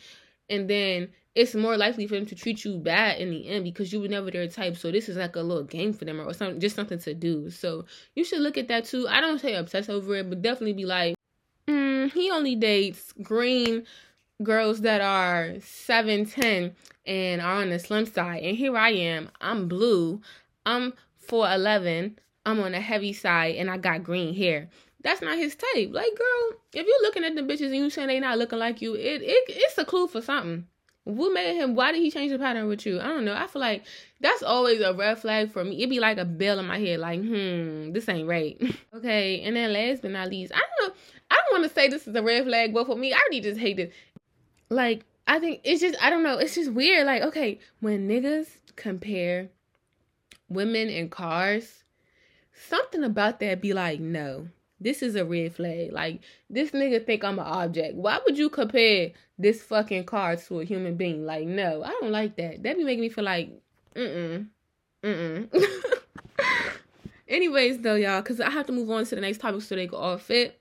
And 0.49 0.71
then 0.71 1.09
it's 1.35 1.55
more 1.55 1.77
likely 1.77 2.07
for 2.07 2.15
them 2.15 2.27
to 2.27 2.35
treat 2.35 2.65
you 2.65 2.79
bad 2.79 3.19
in 3.19 3.31
the 3.31 3.49
end 3.49 3.65
because 3.65 3.93
you 3.93 4.01
were 4.01 4.09
never 4.09 4.31
their 4.31 4.47
type. 4.47 4.77
So 4.77 4.93
this 4.93 5.09
is 5.09 5.17
like 5.17 5.35
a 5.35 5.41
little 5.41 5.65
game 5.65 5.93
for 5.93 6.05
them 6.05 6.21
or 6.21 6.33
something, 6.35 6.61
just 6.61 6.77
something 6.77 6.99
to 7.01 7.15
do. 7.15 7.51
So 7.51 7.87
you 8.15 8.23
should 8.23 8.41
look 8.41 8.59
at 8.59 8.69
that 8.69 8.85
too. 8.85 9.09
I 9.09 9.21
don't 9.21 9.41
say 9.41 9.55
obsess 9.55 9.89
over 9.89 10.15
it, 10.17 10.29
but 10.29 10.43
definitely 10.43 10.75
be 10.75 10.85
like, 10.85 11.17
mm, 12.09 12.13
he 12.13 12.31
only 12.31 12.55
dates 12.55 13.13
green 13.23 13.85
girls 14.43 14.81
that 14.81 15.01
are 15.01 15.55
7'10 15.59 16.75
and 17.07 17.41
are 17.41 17.63
on 17.63 17.71
the 17.71 17.79
slim 17.79 18.07
side. 18.07 18.43
And 18.43 18.57
here 18.57 18.77
I 18.77 18.91
am. 18.91 19.31
I'm 19.41 19.69
blue. 19.69 20.21
I'm 20.67 20.95
4'11. 21.29 22.17
I'm 22.45 22.61
on 22.61 22.73
the 22.73 22.81
heavy 22.81 23.13
side 23.13 23.57
and 23.57 23.71
I 23.71 23.79
got 23.79 24.03
green 24.03 24.35
hair. 24.35 24.69
That's 25.03 25.23
not 25.23 25.37
his 25.37 25.57
type. 25.57 25.91
Like, 25.93 26.17
girl, 26.17 26.59
if 26.73 26.87
you're 26.87 27.03
looking 27.03 27.25
at 27.25 27.35
the 27.35 27.43
bitches 27.43 27.67
and 27.67 27.77
you 27.77 27.91
saying 27.91 28.09
they 28.09 28.21
not 28.21 28.39
looking 28.39 28.59
like 28.59 28.81
you, 28.81 28.95
it, 28.95 29.23
it 29.23 29.45
it's 29.49 29.79
a 29.79 29.85
clue 29.85 30.07
for 30.07 30.21
something. 30.21 30.67
What 31.05 31.33
made 31.33 31.57
him? 31.57 31.75
Why 31.75 31.91
did 31.91 32.01
he 32.01 32.13
change 32.13 32.31
the 32.31 32.39
pattern 32.39 32.69
with 32.69 32.87
you? 32.87 33.01
I 33.01 33.09
don't 33.09 33.25
know. 33.25 33.35
I 33.35 33.49
feel 33.49 33.61
like 33.61 33.85
that's 34.21 34.45
always 34.45 34.81
a 34.81 34.95
red 34.95 35.19
flag 35.19 35.51
for 35.51 35.65
me. 35.65 35.79
It'd 35.79 35.91
be 35.91 35.99
like 35.99 36.19
a 36.19 36.25
bell 36.25 36.61
in 36.61 36.67
my 36.67 36.79
head, 36.79 37.01
like, 37.01 37.21
hmm, 37.21 37.91
this 37.91 38.09
ain't 38.09 38.29
right. 38.29 38.57
okay, 38.95 39.41
and 39.43 39.57
then 39.57 39.73
last 39.73 40.03
but 40.03 40.13
not 40.13 40.29
least, 40.29 40.53
I 40.55 40.61
don't 40.61 40.89
know. 40.89 40.95
I 41.33 41.35
don't 41.35 41.61
want 41.61 41.69
to 41.69 41.75
say 41.75 41.89
this 41.89 42.07
is 42.07 42.15
a 42.15 42.23
red 42.23 42.45
flag, 42.45 42.75
but 42.75 42.87
for 42.87 42.97
me, 42.97 43.13
I 43.13 43.17
already 43.17 43.41
just 43.41 43.59
hate 43.59 43.79
it. 43.79 43.93
Like, 44.69 45.05
I 45.27 45.39
think 45.39 45.61
it's 45.65 45.81
just, 45.81 45.97
I 46.03 46.11
don't 46.11 46.23
know. 46.23 46.39
It's 46.39 46.55
just 46.55 46.73
weird. 46.73 47.07
Like, 47.07 47.23
okay, 47.23 47.59
when 47.81 48.09
niggas 48.09 48.49
compare 48.77 49.49
women 50.49 50.89
and 50.89 51.11
cars, 51.11 51.85
something 52.69 53.03
about 53.03 53.41
that 53.41 53.61
be 53.61 53.73
like, 53.73 54.01
no, 54.01 54.49
this 54.81 55.03
is 55.03 55.15
a 55.17 55.25
red 55.25 55.55
flag. 55.55 55.93
Like 55.93 56.21
this 56.51 56.73
nigga 56.73 57.05
think 57.05 57.25
I'm 57.25 57.39
an 57.39 57.47
object. 57.47 57.95
Why 57.95 58.19
would 58.25 58.37
you 58.37 58.51
compare 58.51 59.13
this 59.39 59.63
fucking 59.63 60.05
car 60.05 60.37
to 60.37 60.61
a 60.61 60.65
human 60.65 60.97
being? 60.97 61.25
Like, 61.25 61.47
no, 61.47 61.83
I 61.83 61.91
don't 62.01 62.13
like 62.13 62.37
that. 62.37 62.63
That 62.63 62.77
be 62.77 62.85
making 62.85 63.03
me 63.03 63.09
feel 63.09 63.25
like, 63.25 63.51
mm 63.95 64.17
mm, 64.17 64.47
mm 65.05 65.49
mm. 65.49 66.03
Anyways, 67.29 67.79
though, 67.79 67.95
y'all, 67.95 68.21
because 68.21 68.41
I 68.41 68.51
have 68.51 68.67
to 68.67 68.73
move 68.73 68.91
on 68.91 69.07
to 69.07 69.15
the 69.15 69.21
next 69.21 69.39
topic 69.39 69.63
so 69.63 69.75
they 69.75 69.87
go 69.87 69.97
all 69.97 70.19
fit. 70.19 70.61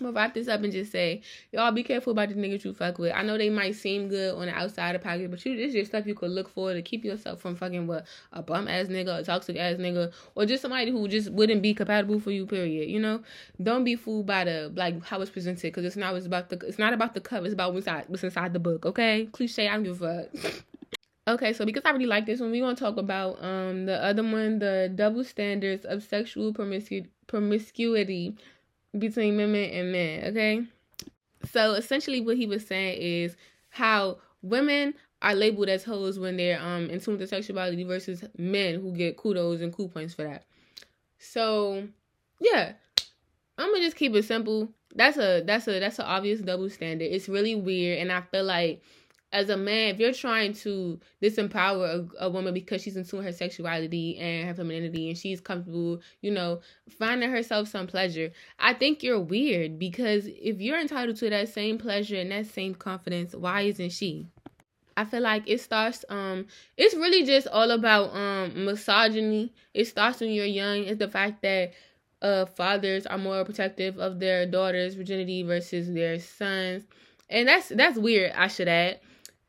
But 0.00 0.12
wrap 0.12 0.34
this 0.34 0.48
up 0.48 0.62
and 0.62 0.72
just 0.72 0.92
say, 0.92 1.22
y'all 1.52 1.72
be 1.72 1.82
careful 1.82 2.10
about 2.12 2.28
the 2.28 2.34
niggas 2.34 2.64
you 2.64 2.74
fuck 2.74 2.98
with. 2.98 3.12
I 3.14 3.22
know 3.22 3.38
they 3.38 3.48
might 3.48 3.74
seem 3.74 4.08
good 4.08 4.34
on 4.34 4.46
the 4.46 4.52
outside 4.52 4.94
of 4.94 5.02
pocket, 5.02 5.30
but 5.30 5.44
you 5.46 5.56
this 5.56 5.74
is 5.74 5.88
stuff 5.88 6.06
you 6.06 6.14
could 6.14 6.30
look 6.30 6.48
for 6.48 6.74
to 6.74 6.82
keep 6.82 7.04
yourself 7.04 7.40
from 7.40 7.56
fucking 7.56 7.86
what 7.86 8.04
a 8.32 8.42
bum 8.42 8.68
ass 8.68 8.88
nigga, 8.88 9.20
a 9.20 9.24
toxic 9.24 9.56
ass 9.56 9.76
nigga, 9.76 10.12
or 10.34 10.44
just 10.44 10.60
somebody 10.60 10.90
who 10.90 11.08
just 11.08 11.30
wouldn't 11.30 11.62
be 11.62 11.72
compatible 11.72 12.20
for 12.20 12.30
you. 12.30 12.46
Period. 12.46 12.90
You 12.90 13.00
know, 13.00 13.22
don't 13.62 13.84
be 13.84 13.96
fooled 13.96 14.26
by 14.26 14.44
the 14.44 14.70
like 14.74 15.02
how 15.04 15.20
it's 15.22 15.30
presented 15.30 15.62
because 15.62 15.84
it's 15.84 15.96
not 15.96 16.14
it's 16.14 16.26
about 16.26 16.50
the 16.50 16.58
it's 16.66 16.78
not 16.78 16.92
about 16.92 17.14
the 17.14 17.20
cover. 17.20 17.46
It's 17.46 17.54
about 17.54 17.72
what's 17.72 17.86
inside 17.86 18.04
what's 18.08 18.24
inside 18.24 18.52
the 18.52 18.60
book. 18.60 18.84
Okay, 18.84 19.28
cliche. 19.32 19.68
I 19.68 19.74
don't 19.74 19.84
give 19.84 20.02
a 20.02 20.28
fuck. 20.32 20.52
Okay, 21.28 21.52
so 21.52 21.64
because 21.64 21.82
I 21.84 21.90
really 21.90 22.06
like 22.06 22.24
this 22.24 22.38
one, 22.38 22.52
we're 22.52 22.62
gonna 22.62 22.76
talk 22.76 22.98
about 22.98 23.42
um 23.42 23.86
the 23.86 24.00
other 24.00 24.22
one, 24.22 24.60
the 24.60 24.92
double 24.94 25.24
standards 25.24 25.84
of 25.84 26.04
sexual 26.04 26.54
promiscu- 26.54 27.08
promiscuity 27.26 28.36
between 28.98 29.36
women 29.36 29.70
and 29.70 29.92
men, 29.92 30.24
okay? 30.24 30.66
So 31.52 31.72
essentially 31.72 32.20
what 32.20 32.36
he 32.36 32.46
was 32.46 32.66
saying 32.66 33.00
is 33.00 33.36
how 33.70 34.18
women 34.42 34.94
are 35.22 35.34
labeled 35.34 35.68
as 35.68 35.84
hoes 35.84 36.18
when 36.18 36.36
they're 36.36 36.60
um 36.60 36.90
in 36.90 37.00
tune 37.00 37.12
with 37.16 37.20
their 37.20 37.40
sexuality 37.40 37.84
versus 37.84 38.24
men 38.36 38.80
who 38.80 38.92
get 38.92 39.16
kudos 39.16 39.60
and 39.60 39.72
cool 39.72 39.88
points 39.88 40.14
for 40.14 40.24
that. 40.24 40.44
So 41.18 41.88
yeah. 42.40 42.72
I'm 43.58 43.72
gonna 43.72 43.84
just 43.84 43.96
keep 43.96 44.14
it 44.14 44.24
simple. 44.24 44.68
That's 44.94 45.16
a 45.16 45.42
that's 45.42 45.66
a 45.68 45.80
that's 45.80 45.98
an 45.98 46.04
obvious 46.04 46.40
double 46.40 46.68
standard. 46.68 47.06
It's 47.06 47.28
really 47.28 47.54
weird 47.54 47.98
and 48.00 48.12
I 48.12 48.20
feel 48.20 48.44
like 48.44 48.82
as 49.32 49.50
a 49.50 49.56
man, 49.56 49.94
if 49.94 49.98
you're 50.00 50.12
trying 50.12 50.52
to 50.52 51.00
disempower 51.22 52.08
a, 52.20 52.26
a, 52.26 52.30
woman 52.30 52.54
because 52.54 52.82
she's 52.82 52.96
into 52.96 53.16
her 53.18 53.32
sexuality 53.32 54.16
and 54.18 54.48
her 54.48 54.54
femininity 54.54 55.08
and 55.08 55.18
she's 55.18 55.40
comfortable, 55.40 56.00
you 56.20 56.30
know, 56.30 56.60
finding 56.98 57.30
herself 57.30 57.68
some 57.68 57.86
pleasure, 57.86 58.30
I 58.58 58.72
think 58.74 59.02
you're 59.02 59.20
weird 59.20 59.78
because 59.78 60.26
if 60.26 60.60
you're 60.60 60.80
entitled 60.80 61.16
to 61.18 61.30
that 61.30 61.48
same 61.48 61.76
pleasure 61.76 62.16
and 62.16 62.30
that 62.30 62.46
same 62.46 62.74
confidence, 62.74 63.34
why 63.34 63.62
isn't 63.62 63.90
she? 63.90 64.28
I 64.96 65.04
feel 65.04 65.20
like 65.20 65.42
it 65.46 65.60
starts 65.60 66.04
um 66.08 66.46
it's 66.78 66.94
really 66.94 67.24
just 67.24 67.46
all 67.48 67.70
about 67.70 68.14
um 68.14 68.64
misogyny. 68.64 69.52
It 69.74 69.86
starts 69.86 70.20
when 70.20 70.30
you're 70.30 70.46
young. 70.46 70.84
It's 70.84 70.98
the 70.98 71.08
fact 71.08 71.42
that 71.42 71.72
uh 72.22 72.46
fathers 72.46 73.04
are 73.04 73.18
more 73.18 73.44
protective 73.44 73.98
of 73.98 74.20
their 74.20 74.46
daughters' 74.46 74.94
virginity 74.94 75.42
versus 75.42 75.92
their 75.92 76.18
sons. 76.18 76.84
And 77.28 77.48
that's 77.48 77.68
that's 77.68 77.98
weird, 77.98 78.32
I 78.34 78.46
should 78.46 78.68
add. 78.68 79.00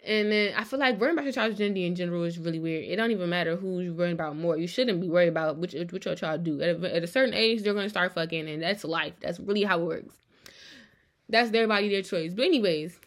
And 0.08 0.32
then 0.32 0.54
I 0.56 0.64
feel 0.64 0.80
like 0.80 1.00
worrying 1.00 1.16
about 1.16 1.26
your 1.26 1.34
child's 1.34 1.56
virginity 1.56 1.86
in 1.86 1.94
general 1.94 2.24
is 2.24 2.40
really 2.40 2.60
weird. 2.60 2.86
It 2.86 2.96
don't 2.96 3.12
even 3.12 3.30
matter 3.30 3.58
who 3.58 3.82
you're 3.82 3.94
worrying 3.94 4.14
about 4.14 4.38
more. 4.38 4.58
You 4.58 4.66
shouldn't 4.66 5.02
be 5.02 5.10
worried 5.10 5.28
about 5.28 5.58
which 5.58 5.74
what 5.74 6.06
your 6.06 6.16
child 6.16 6.46
do. 6.46 6.62
At 6.62 6.82
a, 6.82 6.96
at 6.96 7.04
a 7.04 7.08
certain 7.08 7.34
age, 7.34 7.62
they're 7.62 7.74
gonna 7.74 7.90
start 7.90 8.14
fucking, 8.14 8.48
and 8.48 8.64
that's 8.64 8.86
life. 8.86 9.14
That's 9.20 9.38
really 9.40 9.64
how 9.64 9.82
it 9.82 9.86
works. 9.86 10.16
That's 11.28 11.50
their 11.50 11.68
body, 11.68 11.90
their 11.90 12.04
choice. 12.04 12.34
But 12.34 12.46
anyways, 12.46 12.98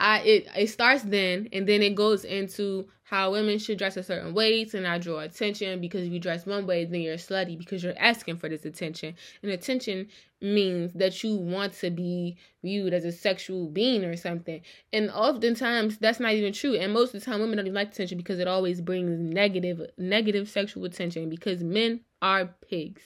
I 0.00 0.20
it 0.20 0.46
it 0.56 0.66
starts 0.68 1.02
then, 1.02 1.50
and 1.52 1.66
then 1.66 1.82
it 1.82 1.94
goes 1.94 2.24
into 2.24 2.88
how 3.10 3.32
women 3.32 3.58
should 3.58 3.76
dress 3.76 3.96
a 3.96 4.04
certain 4.04 4.32
way 4.32 4.64
to 4.64 4.80
not 4.80 5.00
draw 5.00 5.18
attention 5.18 5.80
because 5.80 6.06
if 6.06 6.12
you 6.12 6.20
dress 6.20 6.46
one 6.46 6.64
way 6.64 6.84
then 6.84 7.00
you're 7.00 7.16
slutty 7.16 7.58
because 7.58 7.82
you're 7.82 7.98
asking 7.98 8.36
for 8.36 8.48
this 8.48 8.64
attention. 8.64 9.16
And 9.42 9.50
attention 9.50 10.06
means 10.40 10.92
that 10.92 11.24
you 11.24 11.34
want 11.34 11.72
to 11.80 11.90
be 11.90 12.36
viewed 12.62 12.94
as 12.94 13.04
a 13.04 13.10
sexual 13.10 13.66
being 13.66 14.04
or 14.04 14.14
something. 14.14 14.60
And 14.92 15.10
oftentimes 15.10 15.98
that's 15.98 16.20
not 16.20 16.34
even 16.34 16.52
true. 16.52 16.76
And 16.76 16.92
most 16.92 17.12
of 17.12 17.18
the 17.18 17.28
time 17.28 17.40
women 17.40 17.56
don't 17.56 17.66
even 17.66 17.74
like 17.74 17.90
attention 17.90 18.16
because 18.16 18.38
it 18.38 18.46
always 18.46 18.80
brings 18.80 19.18
negative 19.18 19.90
negative 19.98 20.48
sexual 20.48 20.84
attention 20.84 21.28
because 21.28 21.64
men 21.64 22.02
are 22.22 22.54
pigs. 22.68 23.02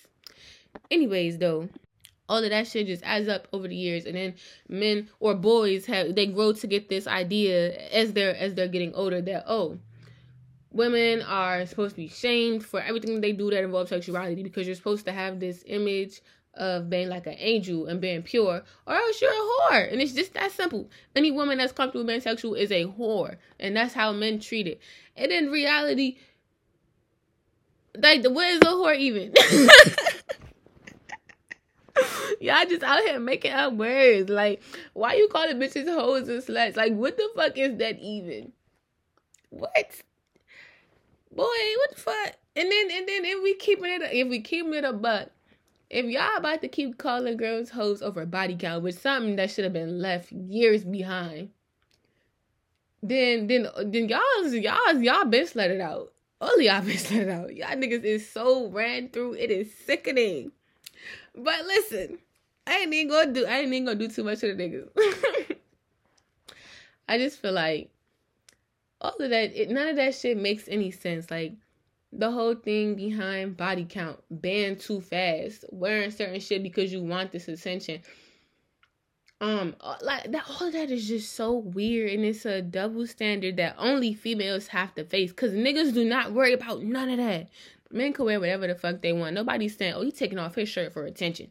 Anyways 0.90 1.38
though 1.38 1.70
all 2.28 2.44
of 2.44 2.50
that 2.50 2.66
shit 2.66 2.88
just 2.88 3.02
adds 3.04 3.26
up 3.26 3.48
over 3.54 3.68
the 3.68 3.74
years. 3.74 4.04
And 4.04 4.16
then 4.16 4.34
men 4.68 5.08
or 5.18 5.34
boys 5.34 5.86
have 5.86 6.14
they 6.14 6.26
grow 6.26 6.52
to 6.52 6.66
get 6.66 6.90
this 6.90 7.06
idea 7.06 7.72
as 7.90 8.12
they're 8.12 8.36
as 8.36 8.52
they're 8.52 8.68
getting 8.68 8.92
older 8.92 9.22
that 9.22 9.44
oh 9.46 9.78
women 10.74 11.22
are 11.22 11.64
supposed 11.66 11.94
to 11.94 12.02
be 12.02 12.08
shamed 12.08 12.64
for 12.64 12.80
everything 12.80 13.20
they 13.20 13.32
do 13.32 13.50
that 13.50 13.62
involves 13.62 13.90
sexuality 13.90 14.42
because 14.42 14.66
you're 14.66 14.76
supposed 14.76 15.06
to 15.06 15.12
have 15.12 15.38
this 15.40 15.62
image 15.66 16.20
of 16.54 16.90
being 16.90 17.08
like 17.08 17.26
an 17.26 17.36
angel 17.38 17.86
and 17.86 18.00
being 18.00 18.22
pure, 18.22 18.62
or 18.86 18.94
else 18.94 19.20
you're 19.20 19.30
a 19.30 19.34
whore. 19.34 19.92
And 19.92 20.00
it's 20.00 20.12
just 20.12 20.34
that 20.34 20.52
simple. 20.52 20.88
Any 21.16 21.30
woman 21.30 21.58
that's 21.58 21.72
comfortable 21.72 22.04
being 22.04 22.20
sexual 22.20 22.54
is 22.54 22.70
a 22.70 22.84
whore. 22.84 23.36
And 23.58 23.76
that's 23.76 23.94
how 23.94 24.12
men 24.12 24.40
treat 24.40 24.66
it. 24.66 24.80
And 25.16 25.32
in 25.32 25.50
reality, 25.50 26.18
like, 27.96 28.24
what 28.24 28.48
is 28.48 28.58
a 28.58 28.66
whore 28.66 28.96
even? 28.96 29.32
Y'all 32.40 32.66
just 32.66 32.82
out 32.82 33.00
here 33.02 33.20
making 33.20 33.52
up 33.52 33.74
words. 33.74 34.28
Like, 34.28 34.60
why 34.92 35.14
you 35.14 35.28
calling 35.28 35.58
bitches 35.58 35.86
hoes 35.86 36.28
and 36.28 36.42
sluts? 36.42 36.76
Like, 36.76 36.92
what 36.92 37.16
the 37.16 37.28
fuck 37.36 37.56
is 37.56 37.78
that 37.78 37.98
even? 38.00 38.52
What? 39.50 40.02
Boy, 41.34 41.42
what 41.42 41.90
the 41.90 41.96
fuck? 41.96 42.32
And 42.56 42.70
then 42.70 42.90
and 42.90 43.08
then 43.08 43.24
if 43.24 43.42
we 43.42 43.54
keeping 43.54 43.90
it 43.90 44.02
if 44.12 44.28
we 44.28 44.40
keeping 44.40 44.74
it 44.74 44.84
a 44.84 44.92
buck, 44.92 45.30
if 45.90 46.06
y'all 46.06 46.36
about 46.36 46.60
to 46.62 46.68
keep 46.68 46.98
calling 46.98 47.36
girls 47.36 47.70
hoes 47.70 48.02
over 48.02 48.24
body 48.26 48.56
count, 48.56 48.82
which 48.82 48.96
something 48.96 49.36
that 49.36 49.50
should 49.50 49.64
have 49.64 49.72
been 49.72 50.00
left 50.00 50.32
years 50.32 50.84
behind, 50.84 51.50
then 53.02 53.48
then 53.48 53.68
then 53.86 54.08
y'all 54.08 54.54
y'all 54.54 55.02
y'all 55.02 55.24
been 55.24 55.46
let 55.54 55.70
it 55.70 55.80
out. 55.80 56.12
All 56.40 56.60
y'all 56.60 56.80
been 56.80 56.96
let 57.10 57.12
it 57.12 57.28
out. 57.28 57.54
Y'all 57.54 57.76
niggas 57.76 58.04
is 58.04 58.30
so 58.30 58.68
ran 58.68 59.08
through. 59.08 59.34
It 59.34 59.50
is 59.50 59.74
sickening. 59.74 60.52
But 61.34 61.64
listen, 61.66 62.18
I 62.66 62.78
ain't 62.78 62.94
even 62.94 63.08
gonna 63.08 63.32
do 63.32 63.46
I 63.46 63.58
ain't 63.58 63.72
even 63.72 63.86
gonna 63.86 63.98
do 63.98 64.08
too 64.08 64.24
much 64.24 64.40
to 64.40 64.54
the 64.54 64.62
niggas. 64.62 65.56
I 67.08 67.18
just 67.18 67.40
feel 67.40 67.52
like 67.52 67.90
all 69.04 69.16
of 69.20 69.30
that 69.30 69.54
it, 69.54 69.70
none 69.70 69.88
of 69.88 69.96
that 69.96 70.14
shit 70.14 70.36
makes 70.36 70.66
any 70.66 70.90
sense. 70.90 71.30
Like 71.30 71.54
the 72.10 72.30
whole 72.30 72.54
thing 72.54 72.94
behind 72.94 73.56
body 73.56 73.86
count, 73.88 74.20
banned 74.30 74.80
too 74.80 75.00
fast, 75.00 75.64
wearing 75.70 76.10
certain 76.10 76.40
shit 76.40 76.62
because 76.62 76.92
you 76.92 77.02
want 77.02 77.30
this 77.30 77.48
attention. 77.48 78.00
Um, 79.40 79.76
like 80.00 80.30
that, 80.32 80.44
all 80.48 80.68
of 80.68 80.72
that 80.72 80.90
is 80.90 81.06
just 81.06 81.34
so 81.34 81.52
weird, 81.52 82.12
and 82.12 82.24
it's 82.24 82.46
a 82.46 82.62
double 82.62 83.06
standard 83.06 83.58
that 83.58 83.74
only 83.78 84.14
females 84.14 84.68
have 84.68 84.94
to 84.94 85.04
face. 85.04 85.32
Cause 85.32 85.50
niggas 85.50 85.92
do 85.92 86.04
not 86.04 86.32
worry 86.32 86.54
about 86.54 86.82
none 86.82 87.10
of 87.10 87.18
that. 87.18 87.50
Men 87.90 88.12
can 88.14 88.24
wear 88.24 88.40
whatever 88.40 88.66
the 88.66 88.74
fuck 88.74 89.02
they 89.02 89.12
want. 89.12 89.34
Nobody's 89.34 89.76
saying, 89.76 89.94
"Oh, 89.94 90.02
he 90.02 90.12
taking 90.12 90.38
off 90.38 90.54
his 90.54 90.68
shirt 90.68 90.92
for 90.92 91.04
attention." 91.04 91.50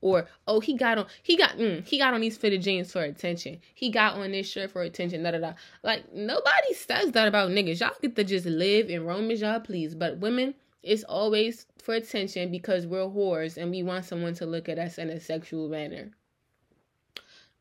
Or 0.00 0.26
oh 0.46 0.60
he 0.60 0.74
got 0.74 0.98
on 0.98 1.06
he 1.22 1.36
got 1.36 1.56
mm, 1.56 1.86
he 1.86 1.98
got 1.98 2.14
on 2.14 2.20
these 2.20 2.36
fitted 2.36 2.62
jeans 2.62 2.92
for 2.92 3.02
attention. 3.02 3.60
He 3.74 3.90
got 3.90 4.14
on 4.14 4.32
this 4.32 4.48
shirt 4.48 4.70
for 4.70 4.82
attention 4.82 5.22
da 5.22 5.32
da 5.32 5.38
da. 5.38 5.52
Like 5.82 6.12
nobody 6.12 6.74
says 6.74 7.12
that 7.12 7.28
about 7.28 7.50
niggas. 7.50 7.80
Y'all 7.80 7.90
get 8.00 8.16
to 8.16 8.24
just 8.24 8.46
live 8.46 8.88
and 8.90 9.06
roam 9.06 9.30
as 9.30 9.40
y'all 9.40 9.60
please. 9.60 9.94
But 9.94 10.18
women 10.18 10.54
it's 10.82 11.04
always 11.04 11.66
for 11.82 11.94
attention 11.94 12.50
because 12.50 12.86
we're 12.86 13.00
whores 13.00 13.56
and 13.56 13.70
we 13.70 13.82
want 13.82 14.04
someone 14.04 14.34
to 14.34 14.46
look 14.46 14.68
at 14.68 14.78
us 14.78 14.98
in 14.98 15.10
a 15.10 15.20
sexual 15.20 15.68
manner 15.68 16.12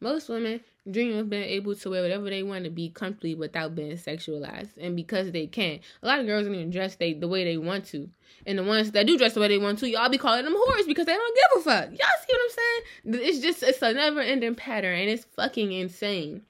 most 0.06 0.30
women 0.30 0.62
dream 0.90 1.18
of 1.18 1.30
being 1.30 1.44
able 1.44 1.76
to 1.76 1.90
wear 1.90 2.04
whatever 2.04 2.30
they 2.30 2.44
want 2.44 2.64
to 2.64 2.70
be 2.70 2.90
comfortably 2.90 3.34
without 3.34 3.74
being 3.74 3.98
sexualized. 3.98 4.70
And 4.80 4.96
because 4.96 5.32
they 5.32 5.48
can. 5.48 5.80
A 6.04 6.08
lot 6.08 6.20
of 6.20 6.28
girls 6.28 6.46
don't 6.46 6.56
even 6.56 6.70
dress 6.70 6.96
they 6.96 7.14
the 7.14 7.28
way 7.28 7.44
they 7.44 7.58
want 7.58 7.86
to. 7.88 8.10
And 8.46 8.60
the 8.60 8.64
ones 8.64 8.92
that 8.92 9.08
do 9.08 9.18
dress 9.18 9.34
the 9.34 9.40
way 9.40 9.48
they 9.48 9.58
want 9.58 9.80
to, 9.80 9.90
y'all 9.90 10.10
be 10.10 10.20
calling 10.20 10.46
them 10.46 10.54
whores 10.54 10.86
because 10.86 11.08
they 11.08 11.16
don't 11.16 11.36
give 11.36 11.62
a 11.62 11.64
fuck. 11.64 11.90
Y'all 11.90 12.20
see 12.28 12.34
what 12.34 12.42
I'm 12.44 13.16
saying? 13.16 13.28
It's 13.28 13.40
just 13.40 13.64
it's 13.64 13.82
a 13.82 13.94
never 13.94 14.20
ending 14.20 14.56
pattern 14.56 15.00
and 15.00 15.10
it's 15.10 15.26
fucking 15.36 15.72
insane. 15.72 16.44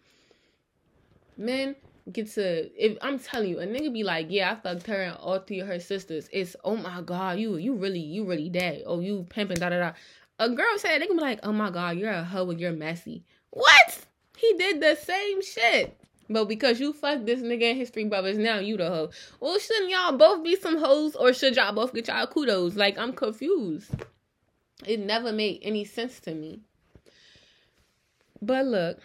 Men 1.37 1.75
get 2.11 2.29
to 2.33 2.69
if 2.75 2.97
I'm 3.01 3.19
telling 3.19 3.49
you, 3.49 3.59
a 3.59 3.65
nigga 3.65 3.93
be 3.93 4.03
like, 4.03 4.27
Yeah, 4.29 4.51
I 4.51 4.55
fucked 4.55 4.87
her 4.87 5.01
and 5.01 5.17
all 5.17 5.39
three 5.39 5.61
of 5.61 5.67
her 5.67 5.79
sisters. 5.79 6.27
It's 6.33 6.57
oh 6.65 6.75
my 6.75 7.01
god, 7.01 7.39
you 7.39 7.55
you 7.55 7.75
really 7.75 7.99
you 7.99 8.25
really 8.25 8.49
dead. 8.49 8.83
Oh 8.85 8.99
you 8.99 9.25
pimping 9.29 9.57
da 9.57 9.69
da 9.69 9.79
da. 9.79 9.91
A 10.37 10.49
girl 10.49 10.77
said 10.77 11.01
they 11.01 11.07
can 11.07 11.15
be 11.15 11.21
like, 11.21 11.39
Oh 11.43 11.53
my 11.53 11.69
god, 11.69 11.97
you're 11.97 12.11
a 12.11 12.23
hoe 12.23 12.49
and 12.49 12.59
you're 12.59 12.73
messy. 12.73 13.23
What? 13.55 14.05
He 14.37 14.53
did 14.57 14.81
the 14.81 14.95
same 14.95 15.41
shit. 15.41 15.97
But 16.29 16.45
because 16.45 16.77
you 16.81 16.91
fucked 16.91 17.25
this 17.25 17.39
nigga 17.39 17.69
and 17.69 17.77
his 17.77 17.89
three 17.89 18.03
brothers, 18.03 18.37
now 18.37 18.59
you 18.59 18.75
the 18.75 18.89
hoe. 18.89 19.11
Well, 19.39 19.57
shouldn't 19.59 19.89
y'all 19.89 20.17
both 20.17 20.43
be 20.43 20.57
some 20.57 20.77
hoes 20.77 21.15
or 21.15 21.31
should 21.31 21.55
y'all 21.55 21.73
both 21.73 21.93
get 21.93 22.09
y'all 22.09 22.27
kudos? 22.27 22.75
Like, 22.75 22.97
I'm 22.97 23.13
confused. 23.13 23.91
It 24.85 24.99
never 24.99 25.31
made 25.31 25.59
any 25.61 25.85
sense 25.85 26.19
to 26.21 26.35
me. 26.35 26.59
But 28.41 28.65
look, 28.65 28.99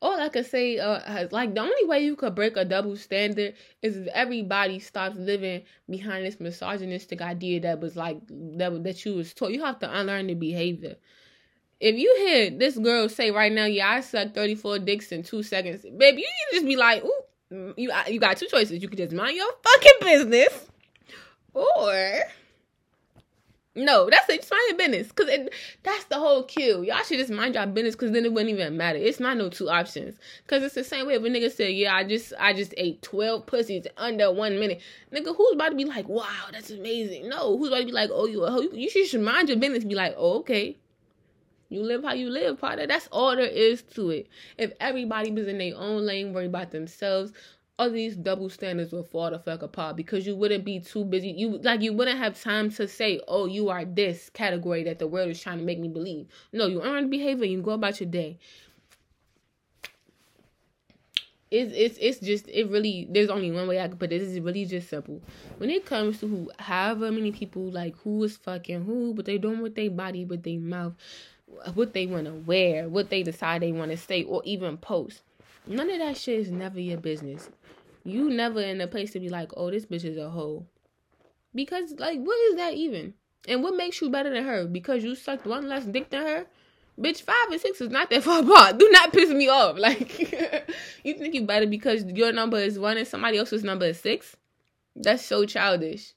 all 0.00 0.20
I 0.20 0.28
could 0.28 0.46
say, 0.46 0.78
uh, 0.78 1.26
like 1.32 1.52
the 1.52 1.62
only 1.62 1.84
way 1.86 2.04
you 2.04 2.14
could 2.14 2.36
break 2.36 2.56
a 2.56 2.64
double 2.64 2.94
standard 2.94 3.54
is 3.82 3.96
if 3.96 4.06
everybody 4.08 4.78
stops 4.78 5.16
living 5.16 5.62
behind 5.90 6.24
this 6.24 6.38
misogynistic 6.38 7.20
idea 7.20 7.58
that 7.62 7.80
was 7.80 7.96
like 7.96 8.20
that 8.28 8.84
that 8.84 9.04
you 9.04 9.14
was 9.14 9.34
taught. 9.34 9.50
You 9.50 9.64
have 9.64 9.80
to 9.80 9.98
unlearn 9.98 10.28
the 10.28 10.34
behavior 10.34 10.94
if 11.80 11.96
you 11.96 12.14
hear 12.18 12.50
this 12.50 12.78
girl 12.78 13.08
say 13.08 13.30
right 13.30 13.52
now, 13.52 13.66
yeah, 13.66 13.88
I 13.90 14.00
sucked 14.00 14.34
34 14.34 14.80
dicks 14.80 15.12
in 15.12 15.22
two 15.22 15.42
seconds, 15.42 15.82
baby, 15.82 16.22
you 16.22 16.28
need 16.28 16.50
to 16.50 16.54
just 16.54 16.66
be 16.66 16.76
like, 16.76 17.04
ooh, 17.04 17.74
you, 17.76 17.92
you 18.08 18.18
got 18.18 18.36
two 18.36 18.46
choices. 18.46 18.82
You 18.82 18.88
could 18.88 18.98
just 18.98 19.12
mind 19.12 19.36
your 19.36 19.50
fucking 19.62 19.92
business, 20.00 20.66
or 21.54 22.22
no, 23.76 24.08
that's 24.08 24.28
it. 24.30 24.40
Just 24.40 24.50
mind 24.50 24.62
your 24.68 24.78
business, 24.78 25.12
cause 25.12 25.28
that's 25.82 26.04
the 26.04 26.16
whole 26.16 26.44
kill. 26.44 26.82
Y'all 26.82 27.02
should 27.02 27.18
just 27.18 27.30
mind 27.30 27.54
your 27.54 27.66
business, 27.66 27.94
cause 27.94 28.10
then 28.10 28.24
it 28.24 28.32
wouldn't 28.32 28.50
even 28.50 28.76
matter. 28.76 28.98
It's 28.98 29.20
not 29.20 29.36
no 29.36 29.50
two 29.50 29.68
options, 29.68 30.16
cause 30.46 30.62
it's 30.62 30.74
the 30.74 30.82
same 30.82 31.06
way 31.06 31.14
if 31.14 31.22
a 31.22 31.26
nigga 31.26 31.52
say, 31.52 31.70
yeah, 31.70 31.94
I 31.94 32.04
just 32.04 32.32
I 32.40 32.54
just 32.54 32.72
ate 32.78 33.02
12 33.02 33.44
pussies 33.46 33.86
under 33.98 34.32
one 34.32 34.58
minute. 34.58 34.80
Nigga, 35.12 35.36
who's 35.36 35.52
about 35.52 35.68
to 35.68 35.76
be 35.76 35.84
like, 35.84 36.08
wow, 36.08 36.46
that's 36.50 36.70
amazing? 36.70 37.28
No, 37.28 37.58
who's 37.58 37.68
about 37.68 37.80
to 37.80 37.84
be 37.84 37.92
like, 37.92 38.10
oh, 38.12 38.26
you 38.26 38.44
a 38.44 38.50
hoe? 38.50 38.62
You 38.62 38.88
should 38.88 39.04
just 39.04 39.22
mind 39.22 39.50
your 39.50 39.58
business. 39.58 39.84
Be 39.84 39.94
like, 39.94 40.14
oh, 40.16 40.38
okay. 40.38 40.78
You 41.68 41.82
live 41.82 42.04
how 42.04 42.12
you 42.12 42.30
live, 42.30 42.60
partner. 42.60 42.86
That's 42.86 43.08
all 43.10 43.34
there 43.34 43.46
is 43.46 43.82
to 43.94 44.10
it. 44.10 44.28
If 44.56 44.72
everybody 44.78 45.32
was 45.32 45.48
in 45.48 45.58
their 45.58 45.76
own 45.76 46.06
lane, 46.06 46.32
worry 46.32 46.46
about 46.46 46.70
themselves, 46.70 47.32
all 47.78 47.90
these 47.90 48.16
double 48.16 48.48
standards 48.48 48.92
would 48.92 49.06
fall 49.06 49.30
the 49.30 49.38
fuck 49.38 49.62
apart 49.62 49.96
because 49.96 50.26
you 50.26 50.34
wouldn't 50.36 50.64
be 50.64 50.80
too 50.80 51.04
busy. 51.04 51.30
You 51.30 51.58
like 51.58 51.82
you 51.82 51.92
wouldn't 51.92 52.18
have 52.18 52.40
time 52.40 52.70
to 52.70 52.88
say, 52.88 53.20
"Oh, 53.28 53.46
you 53.46 53.68
are 53.68 53.84
this 53.84 54.30
category 54.30 54.84
that 54.84 54.98
the 54.98 55.06
world 55.06 55.28
is 55.30 55.40
trying 55.40 55.58
to 55.58 55.64
make 55.64 55.78
me 55.78 55.88
believe." 55.88 56.28
No, 56.52 56.66
you 56.66 56.82
earn 56.82 57.10
behavior. 57.10 57.44
You 57.44 57.60
go 57.60 57.72
about 57.72 58.00
your 58.00 58.08
day. 58.08 58.38
It's 61.50 61.72
it's 61.76 61.98
it's 62.00 62.20
just 62.20 62.48
it 62.48 62.68
really. 62.70 63.08
There's 63.10 63.28
only 63.28 63.50
one 63.50 63.68
way 63.68 63.80
I 63.80 63.88
can 63.88 63.98
put 63.98 64.10
this. 64.10 64.22
Is 64.22 64.40
really 64.40 64.64
just 64.64 64.88
simple. 64.88 65.20
When 65.58 65.68
it 65.68 65.84
comes 65.84 66.18
to 66.20 66.28
who, 66.28 66.50
however 66.58 67.12
many 67.12 67.30
people 67.30 67.70
like 67.70 67.96
who 67.98 68.24
is 68.24 68.36
fucking 68.38 68.84
who, 68.84 69.12
but 69.14 69.26
they 69.26 69.36
doing 69.36 69.60
with 69.60 69.74
their 69.74 69.90
body, 69.90 70.24
with 70.24 70.44
their 70.44 70.58
mouth 70.58 70.94
what 71.74 71.92
they 71.92 72.06
want 72.06 72.26
to 72.26 72.32
wear, 72.32 72.88
what 72.88 73.10
they 73.10 73.22
decide 73.22 73.62
they 73.62 73.72
want 73.72 73.90
to 73.90 73.96
say, 73.96 74.24
or 74.24 74.42
even 74.44 74.76
post. 74.76 75.22
None 75.66 75.90
of 75.90 75.98
that 75.98 76.16
shit 76.16 76.40
is 76.40 76.50
never 76.50 76.80
your 76.80 76.98
business. 76.98 77.50
You 78.04 78.30
never 78.30 78.60
in 78.60 78.80
a 78.80 78.86
place 78.86 79.12
to 79.12 79.20
be 79.20 79.28
like, 79.28 79.50
oh, 79.56 79.70
this 79.70 79.86
bitch 79.86 80.04
is 80.04 80.16
a 80.16 80.30
hoe. 80.30 80.64
Because, 81.54 81.92
like, 81.98 82.20
what 82.20 82.38
is 82.50 82.56
that 82.56 82.74
even? 82.74 83.14
And 83.48 83.62
what 83.62 83.76
makes 83.76 84.00
you 84.00 84.10
better 84.10 84.30
than 84.30 84.44
her? 84.44 84.66
Because 84.66 85.02
you 85.02 85.14
sucked 85.14 85.46
one 85.46 85.68
less 85.68 85.84
dick 85.84 86.10
than 86.10 86.22
her? 86.22 86.46
Bitch, 86.98 87.22
five 87.22 87.50
and 87.50 87.60
six 87.60 87.80
is 87.80 87.90
not 87.90 88.10
that 88.10 88.22
far 88.22 88.42
apart. 88.42 88.78
Do 88.78 88.88
not 88.90 89.12
piss 89.12 89.30
me 89.30 89.48
off. 89.48 89.76
Like, 89.86 90.18
you 91.04 91.14
think 91.14 91.34
you 91.34 91.44
better 91.44 91.66
because 91.66 92.04
your 92.04 92.32
number 92.32 92.58
is 92.58 92.78
one 92.78 92.96
and 92.96 93.06
somebody 93.06 93.38
else's 93.38 93.64
number 93.64 93.86
is 93.86 94.00
six? 94.00 94.36
That's 94.94 95.24
so 95.24 95.44
childish 95.44 96.14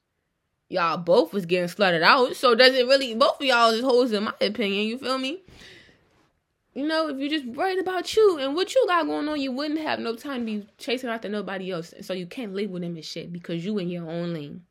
y'all 0.69 0.97
both 0.97 1.34
was 1.34 1.45
getting 1.45 1.67
slutted 1.67 2.03
out. 2.03 2.36
So 2.36 2.55
does 2.55 2.73
it 2.75 2.88
really 2.88 3.15
both 3.15 3.41
of 3.41 3.45
y'all 3.45 3.71
is 3.71 3.82
hoes 3.82 4.12
in 4.13 4.23
my 4.23 4.34
opinion, 4.39 4.88
you 4.88 4.97
feel 4.97 5.17
me? 5.17 5.41
You 6.75 6.88
know, 6.88 7.10
if 7.10 7.19
you 7.19 7.29
just 7.29 7.45
worried 7.45 7.79
about 7.79 8.15
you 8.15 8.38
and 8.38 8.55
what 8.55 8.73
you 8.73 8.86
got 8.88 9.08
going 9.08 9.27
on, 9.27 9.41
you 9.41 9.51
wouldn't 9.51 9.82
have 9.82 9.99
no 9.99 10.15
time 10.15 10.41
to 10.41 10.45
be 10.45 10.67
chasing 10.77 11.10
after 11.10 11.27
nobody 11.27 11.71
else. 11.71 11.91
And 11.91 12.05
so 12.05 12.13
you 12.13 12.27
can't 12.27 12.53
label 12.53 12.79
them 12.79 12.95
as 12.95 13.05
shit 13.05 13.34
because 13.34 13.65
you 13.65 13.77
in 13.79 13.89
your 13.89 14.10
own 14.10 14.34
lane. 14.34 14.63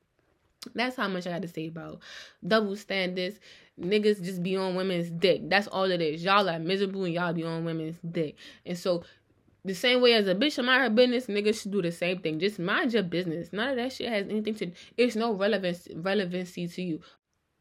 That's 0.74 0.96
how 0.96 1.08
much 1.08 1.26
I 1.26 1.30
got 1.30 1.42
to 1.42 1.48
say 1.48 1.66
about 1.66 1.98
double 2.46 2.76
standards. 2.76 3.38
Niggas 3.80 4.22
just 4.22 4.42
be 4.42 4.56
on 4.56 4.74
women's 4.74 5.10
dick. 5.10 5.48
That's 5.48 5.66
all 5.66 5.90
it 5.90 6.00
is. 6.00 6.22
Y'all 6.24 6.48
are 6.48 6.58
miserable 6.58 7.04
and 7.04 7.14
y'all 7.14 7.32
be 7.32 7.44
on 7.44 7.64
women's 7.64 7.98
dick. 8.08 8.36
And 8.64 8.78
so 8.78 9.04
the 9.64 9.74
same 9.74 10.00
way 10.00 10.14
as 10.14 10.26
a 10.26 10.34
bitch 10.34 10.62
mind 10.64 10.82
her 10.82 10.90
business, 10.90 11.26
niggas 11.26 11.62
should 11.62 11.72
do 11.72 11.82
the 11.82 11.92
same 11.92 12.18
thing. 12.20 12.38
Just 12.38 12.58
mind 12.58 12.92
your 12.92 13.02
business. 13.02 13.52
None 13.52 13.70
of 13.70 13.76
that 13.76 13.92
shit 13.92 14.08
has 14.08 14.26
anything 14.28 14.54
to. 14.56 14.70
It's 14.96 15.16
no 15.16 15.32
relevance 15.34 15.88
relevancy 15.94 16.68
to 16.68 16.82
you. 16.82 17.00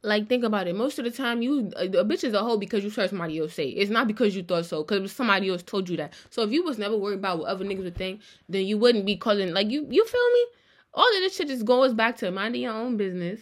Like 0.04 0.30
think 0.30 0.44
about 0.44 0.68
it. 0.68 0.76
Most 0.76 1.00
of 1.00 1.06
the 1.06 1.12
time, 1.12 1.42
you 1.42 1.72
a, 1.76 1.86
a 1.86 2.06
bitch 2.06 2.24
is 2.24 2.34
a 2.34 2.40
hoe 2.40 2.58
because 2.58 2.84
you 2.84 2.92
heard 2.92 3.10
somebody 3.10 3.40
else 3.40 3.56
say. 3.56 3.68
It's 3.68 3.90
not 3.90 4.08
because 4.08 4.36
you 4.36 4.44
thought 4.44 4.66
so. 4.66 4.84
Because 4.84 5.12
somebody 5.12 5.50
else 5.50 5.64
told 5.64 5.90
you 5.90 5.98
that. 5.98 6.14
So 6.30 6.44
if 6.44 6.52
you 6.52 6.64
was 6.64 6.78
never 6.78 6.96
worried 6.96 7.20
about 7.20 7.40
what 7.40 7.48
other 7.48 7.66
niggas 7.66 7.84
would 7.84 7.96
think, 7.96 8.22
then 8.48 8.66
you 8.66 8.78
wouldn't 8.78 9.06
be 9.06 9.18
calling 9.18 9.54
like 9.54 9.70
you. 9.70 9.86
You 9.90 10.06
feel 10.06 10.34
me? 10.34 10.46
All 10.94 11.16
of 11.16 11.22
this 11.22 11.36
shit 11.36 11.48
just 11.48 11.66
goes 11.66 11.94
back 11.94 12.18
to 12.18 12.32
minding 12.32 12.62
your 12.62 12.74
own 12.74 12.96
business 12.96 13.42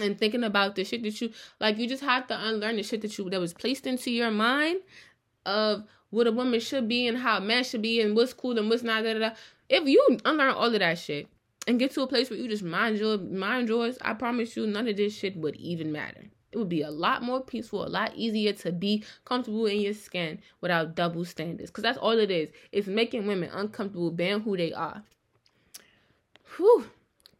and 0.00 0.18
thinking 0.18 0.44
about 0.44 0.74
the 0.76 0.84
shit 0.84 1.02
that 1.02 1.20
you 1.20 1.30
like. 1.60 1.76
You 1.76 1.88
just 1.88 2.02
have 2.04 2.28
to 2.28 2.46
unlearn 2.46 2.76
the 2.76 2.82
shit 2.82 3.02
that 3.02 3.18
you 3.18 3.28
that 3.30 3.40
was 3.40 3.52
placed 3.52 3.86
into 3.86 4.10
your 4.10 4.30
mind 4.30 4.80
of 5.44 5.84
what 6.14 6.28
a 6.28 6.32
woman 6.32 6.60
should 6.60 6.88
be 6.88 7.08
and 7.08 7.18
how 7.18 7.38
a 7.38 7.40
man 7.40 7.64
should 7.64 7.82
be 7.82 8.00
and 8.00 8.14
what's 8.14 8.32
cool 8.32 8.56
and 8.56 8.70
what's 8.70 8.84
not. 8.84 9.02
Da, 9.02 9.14
da, 9.14 9.18
da. 9.18 9.30
If 9.68 9.88
you 9.88 10.18
unlearn 10.24 10.54
all 10.54 10.72
of 10.72 10.78
that 10.78 10.98
shit 10.98 11.26
and 11.66 11.78
get 11.78 11.90
to 11.92 12.02
a 12.02 12.06
place 12.06 12.30
where 12.30 12.38
you 12.38 12.48
just 12.48 12.62
mind 12.62 12.98
your 12.98 13.18
mind 13.18 13.68
yours, 13.68 13.98
I 14.00 14.14
promise 14.14 14.56
you, 14.56 14.66
none 14.66 14.86
of 14.86 14.96
this 14.96 15.14
shit 15.14 15.36
would 15.36 15.56
even 15.56 15.90
matter. 15.90 16.24
It 16.52 16.58
would 16.58 16.68
be 16.68 16.82
a 16.82 16.90
lot 16.90 17.24
more 17.24 17.40
peaceful, 17.40 17.84
a 17.84 17.88
lot 17.88 18.12
easier 18.14 18.52
to 18.52 18.70
be 18.70 19.02
comfortable 19.24 19.66
in 19.66 19.80
your 19.80 19.92
skin 19.92 20.38
without 20.60 20.94
double 20.94 21.24
standards. 21.24 21.70
Cause 21.72 21.82
that's 21.82 21.98
all 21.98 22.16
it 22.16 22.30
is. 22.30 22.50
It's 22.70 22.86
making 22.86 23.26
women 23.26 23.50
uncomfortable 23.52 24.12
being 24.12 24.40
who 24.40 24.56
they 24.56 24.72
are. 24.72 25.02
Whew. 26.56 26.86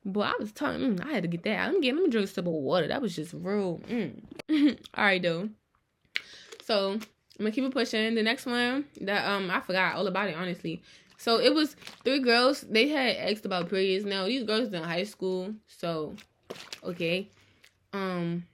Boy, 0.04 0.22
I 0.22 0.34
was 0.38 0.50
telling, 0.50 0.96
mm, 0.96 1.06
I 1.06 1.12
had 1.12 1.22
to 1.22 1.28
get 1.28 1.44
that. 1.44 1.66
Let 1.66 1.74
me 1.74 1.80
get, 1.80 1.94
let 1.94 2.02
me 2.04 2.10
drink 2.10 2.28
a 2.28 2.32
sip 2.32 2.46
of 2.46 2.52
water. 2.52 2.88
That 2.88 3.00
was 3.00 3.14
just 3.14 3.32
real. 3.32 3.80
Mm. 3.88 4.20
all 4.94 5.04
right, 5.04 5.22
though. 5.22 5.48
So 6.64 6.98
I'm 7.38 7.44
gonna 7.44 7.53
keep 7.55 7.64
it 7.64 7.73
pushing. 7.73 8.14
The 8.14 8.23
next 8.23 8.47
one 8.47 8.85
that 9.01 9.29
um 9.29 9.51
I 9.51 9.61
forgot 9.61 9.97
all 9.97 10.07
about 10.07 10.29
it 10.29 10.37
honestly. 10.37 10.83
So 11.16 11.40
it 11.40 11.55
was 11.55 11.75
three 12.05 12.20
girls. 12.20 12.62
They 12.62 12.88
had 12.88 13.16
asked 13.16 13.44
about 13.44 13.70
periods. 13.70 14.05
Now 14.05 14.27
these 14.27 14.44
girls 14.44 14.73
in 14.73 14.83
high 14.83 15.05
school, 15.05 15.55
so 15.66 16.14
okay. 16.83 17.29
Um, 17.92 18.44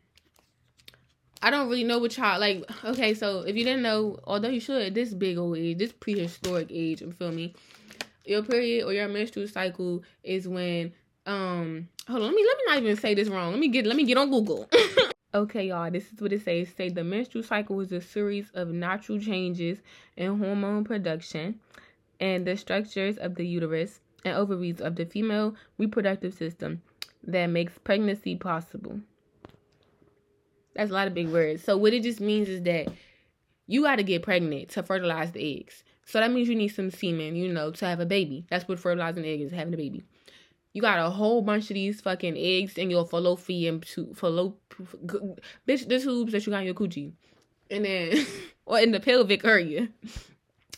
I 1.43 1.51
don't 1.51 1.69
really 1.69 1.85
know 1.85 1.99
what 1.99 2.17
y'all 2.17 2.39
like. 2.39 2.65
Okay, 2.85 3.15
so 3.15 3.41
if 3.41 3.57
you 3.57 3.65
didn't 3.65 3.83
know, 3.83 4.19
although 4.25 4.49
you 4.49 4.61
should, 4.61 4.83
at 4.83 4.95
this 4.95 5.15
big 5.15 5.39
old 5.39 5.57
age, 5.57 5.79
this 5.79 5.93
prehistoric 5.93 6.69
age, 6.71 7.01
you 7.01 7.13
feel 7.13 7.33
me? 7.33 7.55
Your 8.25 8.43
period 8.43 8.85
or 8.87 8.93
your 8.93 9.09
menstrual 9.09 9.49
cycle 9.49 10.03
is 10.23 10.47
when 10.47 10.93
um. 11.27 11.89
Hold 12.07 12.23
on, 12.23 12.27
let 12.27 12.35
me 12.35 12.45
let 12.45 12.57
me 12.59 12.63
not 12.67 12.79
even 12.79 12.97
say 12.97 13.15
this 13.15 13.29
wrong. 13.29 13.51
Let 13.51 13.61
me 13.61 13.69
get 13.69 13.87
let 13.87 13.97
me 13.97 14.05
get 14.05 14.19
on 14.19 14.31
Google. 14.31 14.69
Okay, 15.33 15.69
y'all, 15.69 15.91
this 15.93 16.13
is 16.13 16.21
what 16.21 16.33
it 16.33 16.43
says. 16.43 16.69
Say 16.77 16.89
the 16.89 17.05
menstrual 17.05 17.45
cycle 17.45 17.79
is 17.79 17.93
a 17.93 18.01
series 18.01 18.51
of 18.53 18.69
natural 18.69 19.21
changes 19.21 19.79
in 20.17 20.39
hormone 20.39 20.83
production 20.83 21.61
and 22.19 22.45
the 22.45 22.57
structures 22.57 23.17
of 23.17 23.37
the 23.37 23.47
uterus 23.47 24.01
and 24.25 24.37
ovaries 24.37 24.81
of 24.81 24.97
the 24.97 25.05
female 25.05 25.55
reproductive 25.79 26.35
system 26.35 26.83
that 27.23 27.47
makes 27.47 27.79
pregnancy 27.79 28.35
possible. 28.35 28.99
That's 30.75 30.91
a 30.91 30.95
lot 30.95 31.07
of 31.07 31.15
big 31.15 31.29
words. 31.29 31.63
So 31.63 31.77
what 31.77 31.93
it 31.93 32.03
just 32.03 32.21
means 32.21 32.49
is 32.49 32.63
that 32.63 32.89
you 33.69 33.83
got 33.83 33.97
to 33.97 34.03
get 34.03 34.25
pregnant 34.25 34.71
to 34.71 34.83
fertilize 34.83 35.31
the 35.31 35.61
eggs. 35.61 35.85
So 36.07 36.19
that 36.19 36.33
means 36.33 36.49
you 36.49 36.57
need 36.57 36.69
some 36.69 36.91
semen, 36.91 37.37
you 37.37 37.53
know, 37.53 37.71
to 37.71 37.87
have 37.87 38.01
a 38.01 38.07
baby. 38.07 38.47
That's 38.51 38.67
what 38.67 38.81
fertilizing 38.81 39.23
the 39.23 39.29
egg 39.33 39.43
is, 39.43 39.53
having 39.53 39.75
a 39.75 39.77
baby. 39.77 40.03
You 40.73 40.83
got 40.83 41.05
a 41.05 41.11
whole 41.11 41.43
bunch 41.43 41.71
of 41.71 41.75
these 41.75 42.01
fucking 42.01 42.37
eggs 42.37 42.79
in 42.79 42.91
your 42.91 43.05
fallopian 43.05 43.81
tube, 43.81 44.17
fallopian, 44.17 45.37
bitch, 45.67 45.89
the 45.89 45.99
tubes 45.99 46.33
that 46.33 46.47
you 46.47 46.53
got 46.53 46.61
in 46.61 46.67
your 46.67 46.75
coochie, 46.75 47.13
and 47.71 47.85
then 47.85 48.27
or 48.67 48.79
in 48.79 48.93
the 48.93 49.01
pelvic 49.01 49.45
area. 49.45 49.89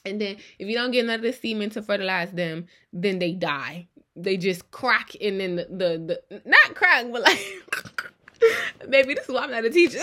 And 0.05 0.21
then 0.21 0.37
if 0.59 0.67
you 0.67 0.75
don't 0.75 0.91
get 0.91 1.05
none 1.07 1.17
of 1.17 1.23
the 1.23 1.33
semen 1.33 1.71
to 1.71 1.83
fertilize 1.83 2.33
them, 2.33 2.67
then 2.93 3.19
they 3.19 3.33
die. 3.33 3.87
They 4.17 4.37
just 4.37 4.71
crack, 4.71 5.15
and 5.21 5.41
then 5.41 5.57
the 5.57 5.67
the, 5.71 6.23
the 6.29 6.43
not 6.45 6.75
crack, 6.75 7.07
but 7.13 7.23
like 7.23 8.13
maybe 8.89 9.15
this 9.15 9.27
is 9.27 9.35
why 9.35 9.43
I'm 9.43 9.51
not 9.51 9.65
a 9.65 9.71
teacher. 9.71 10.01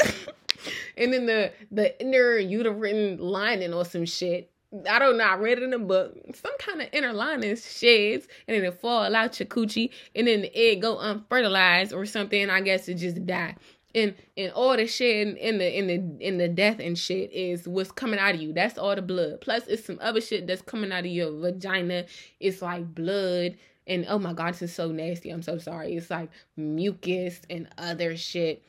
and 0.98 1.14
then 1.14 1.26
the 1.26 1.52
the 1.72 2.00
inner 2.02 2.38
uterine 2.38 3.18
lining 3.18 3.74
or 3.74 3.86
some 3.86 4.06
shit 4.06 4.52
I 4.88 5.00
don't 5.00 5.18
know. 5.18 5.24
I 5.24 5.36
read 5.36 5.58
it 5.58 5.64
in 5.64 5.74
a 5.74 5.80
book. 5.80 6.16
Some 6.36 6.56
kind 6.60 6.82
of 6.82 6.90
inner 6.92 7.12
lining 7.12 7.56
sheds, 7.56 8.28
and 8.48 8.56
then 8.56 8.64
it 8.64 8.80
fall 8.80 9.16
out 9.16 9.40
your 9.40 9.48
coochie, 9.48 9.90
and 10.16 10.28
then 10.28 10.42
the 10.42 10.56
egg 10.56 10.84
go 10.84 10.98
unfertilized 10.98 11.92
or 11.92 12.06
something. 12.06 12.50
I 12.50 12.62
guess 12.62 12.88
it 12.88 12.96
just 12.96 13.26
die. 13.26 13.56
And 13.96 14.14
and 14.38 14.52
all 14.52 14.78
the 14.78 14.86
shit 14.86 15.36
in 15.38 15.58
the 15.58 15.78
in 15.78 15.88
the 15.88 16.28
in 16.28 16.38
the 16.38 16.48
death 16.48 16.80
and 16.80 16.98
shit 16.98 17.32
is 17.34 17.68
what's 17.68 17.92
coming 17.92 18.20
out 18.20 18.36
of 18.36 18.42
you. 18.42 18.54
That's 18.54 18.78
all 18.78 18.96
the 18.96 19.02
blood. 19.02 19.42
Plus, 19.42 19.66
it's 19.68 19.86
some 19.86 19.98
other 20.02 20.22
shit 20.22 20.46
that's 20.46 20.62
coming 20.62 20.92
out 20.92 21.00
of 21.00 21.08
your 21.08 21.32
vagina. 21.32 22.06
It's 22.40 22.62
like 22.62 22.94
blood. 22.94 23.58
And 23.88 24.06
oh 24.08 24.20
my 24.20 24.34
god, 24.34 24.54
this 24.54 24.62
is 24.62 24.76
so 24.76 24.92
nasty. 24.92 25.32
I'm 25.32 25.42
so 25.42 25.58
sorry. 25.58 25.96
It's 25.96 26.12
like 26.12 26.30
mucus 26.56 27.42
and 27.50 27.68
other 27.80 28.16
shit 28.16 28.64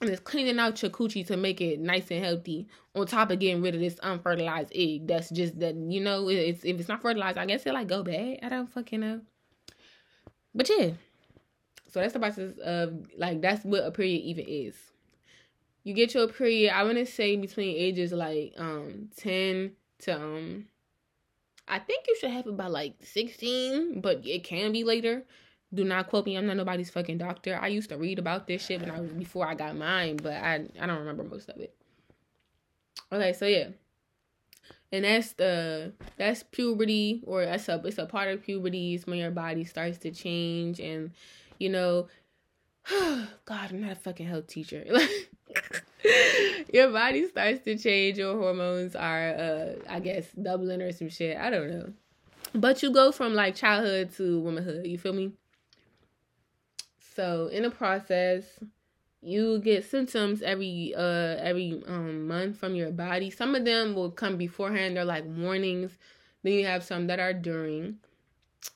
and 0.00 0.10
it's 0.10 0.20
cleaning 0.20 0.58
out 0.58 0.80
your 0.80 0.90
coochie 0.90 1.26
to 1.26 1.36
make 1.36 1.60
it 1.60 1.80
nice 1.80 2.10
and 2.10 2.24
healthy 2.24 2.68
on 2.94 3.06
top 3.06 3.30
of 3.30 3.38
getting 3.38 3.62
rid 3.62 3.74
of 3.74 3.80
this 3.80 3.98
unfertilized 4.02 4.72
egg 4.74 5.06
that's 5.06 5.30
just 5.30 5.58
that 5.58 5.74
you 5.74 6.00
know 6.00 6.28
it's 6.28 6.64
if 6.64 6.78
it's 6.78 6.88
not 6.88 7.02
fertilized 7.02 7.38
i 7.38 7.46
guess 7.46 7.66
it 7.66 7.74
like 7.74 7.88
go 7.88 8.02
bad. 8.02 8.38
I 8.42 8.48
don't 8.48 8.68
fucking 8.68 9.00
know. 9.00 9.20
But 10.54 10.68
yeah. 10.68 10.90
So 11.90 12.00
that's 12.00 12.12
the 12.12 12.18
process 12.18 12.58
of 12.58 13.06
like 13.16 13.40
that's 13.40 13.64
what 13.64 13.84
a 13.84 13.90
period 13.90 14.22
even 14.22 14.44
is. 14.46 14.74
You 15.84 15.94
get 15.94 16.12
your 16.12 16.28
period 16.28 16.74
i 16.74 16.82
want 16.84 16.98
to 16.98 17.06
say 17.06 17.36
between 17.36 17.74
ages 17.74 18.12
like 18.12 18.52
um 18.58 19.08
10 19.16 19.72
to 20.00 20.14
um 20.14 20.66
i 21.66 21.78
think 21.78 22.04
you 22.06 22.14
should 22.20 22.30
have 22.30 22.46
it 22.46 22.56
by 22.58 22.66
like 22.66 22.96
16 23.00 24.02
but 24.02 24.26
it 24.26 24.44
can 24.44 24.72
be 24.72 24.84
later 24.84 25.24
do 25.72 25.84
not 25.84 26.08
quote 26.08 26.26
me. 26.26 26.36
I'm 26.36 26.46
not 26.46 26.56
nobody's 26.56 26.90
fucking 26.90 27.18
doctor. 27.18 27.58
I 27.60 27.68
used 27.68 27.90
to 27.90 27.98
read 27.98 28.18
about 28.18 28.46
this 28.46 28.64
shit 28.64 28.80
when 28.80 28.90
I 28.90 29.00
was 29.00 29.10
before 29.10 29.46
I 29.46 29.54
got 29.54 29.76
mine, 29.76 30.16
but 30.16 30.32
I 30.32 30.64
I 30.80 30.86
don't 30.86 31.00
remember 31.00 31.24
most 31.24 31.48
of 31.48 31.58
it. 31.58 31.74
Okay, 33.12 33.32
so 33.32 33.46
yeah. 33.46 33.68
And 34.90 35.04
that's 35.04 35.32
the 35.34 35.92
that's 36.16 36.42
puberty 36.42 37.22
or 37.26 37.44
that's 37.44 37.68
a 37.68 37.80
it's 37.84 37.98
a 37.98 38.06
part 38.06 38.28
of 38.28 38.42
puberty 38.42 38.94
is 38.94 39.06
when 39.06 39.18
your 39.18 39.30
body 39.30 39.64
starts 39.64 39.98
to 39.98 40.10
change 40.10 40.80
and 40.80 41.10
you 41.58 41.68
know 41.68 42.08
God, 42.88 43.70
I'm 43.70 43.82
not 43.82 43.92
a 43.92 43.96
fucking 43.96 44.26
health 44.26 44.46
teacher. 44.46 44.84
your 46.72 46.90
body 46.90 47.28
starts 47.28 47.62
to 47.64 47.76
change, 47.76 48.16
your 48.16 48.38
hormones 48.38 48.96
are 48.96 49.28
uh 49.28 49.72
I 49.86 50.00
guess 50.00 50.26
doubling 50.32 50.80
or 50.80 50.92
some 50.92 51.10
shit. 51.10 51.36
I 51.36 51.50
don't 51.50 51.70
know. 51.70 51.92
But 52.54 52.82
you 52.82 52.90
go 52.90 53.12
from 53.12 53.34
like 53.34 53.54
childhood 53.54 54.14
to 54.16 54.40
womanhood, 54.40 54.86
you 54.86 54.96
feel 54.96 55.12
me? 55.12 55.32
So 57.18 57.48
in 57.48 57.64
the 57.64 57.70
process, 57.70 58.44
you 59.20 59.58
get 59.58 59.84
symptoms 59.84 60.40
every 60.40 60.94
uh 60.96 61.34
every 61.40 61.82
um 61.88 62.28
month 62.28 62.58
from 62.58 62.76
your 62.76 62.92
body. 62.92 63.28
Some 63.28 63.56
of 63.56 63.64
them 63.64 63.96
will 63.96 64.12
come 64.12 64.36
beforehand, 64.36 64.96
they're 64.96 65.04
like 65.04 65.24
warnings. 65.26 65.98
Then 66.44 66.52
you 66.52 66.66
have 66.66 66.84
some 66.84 67.08
that 67.08 67.18
are 67.18 67.32
during. 67.32 67.96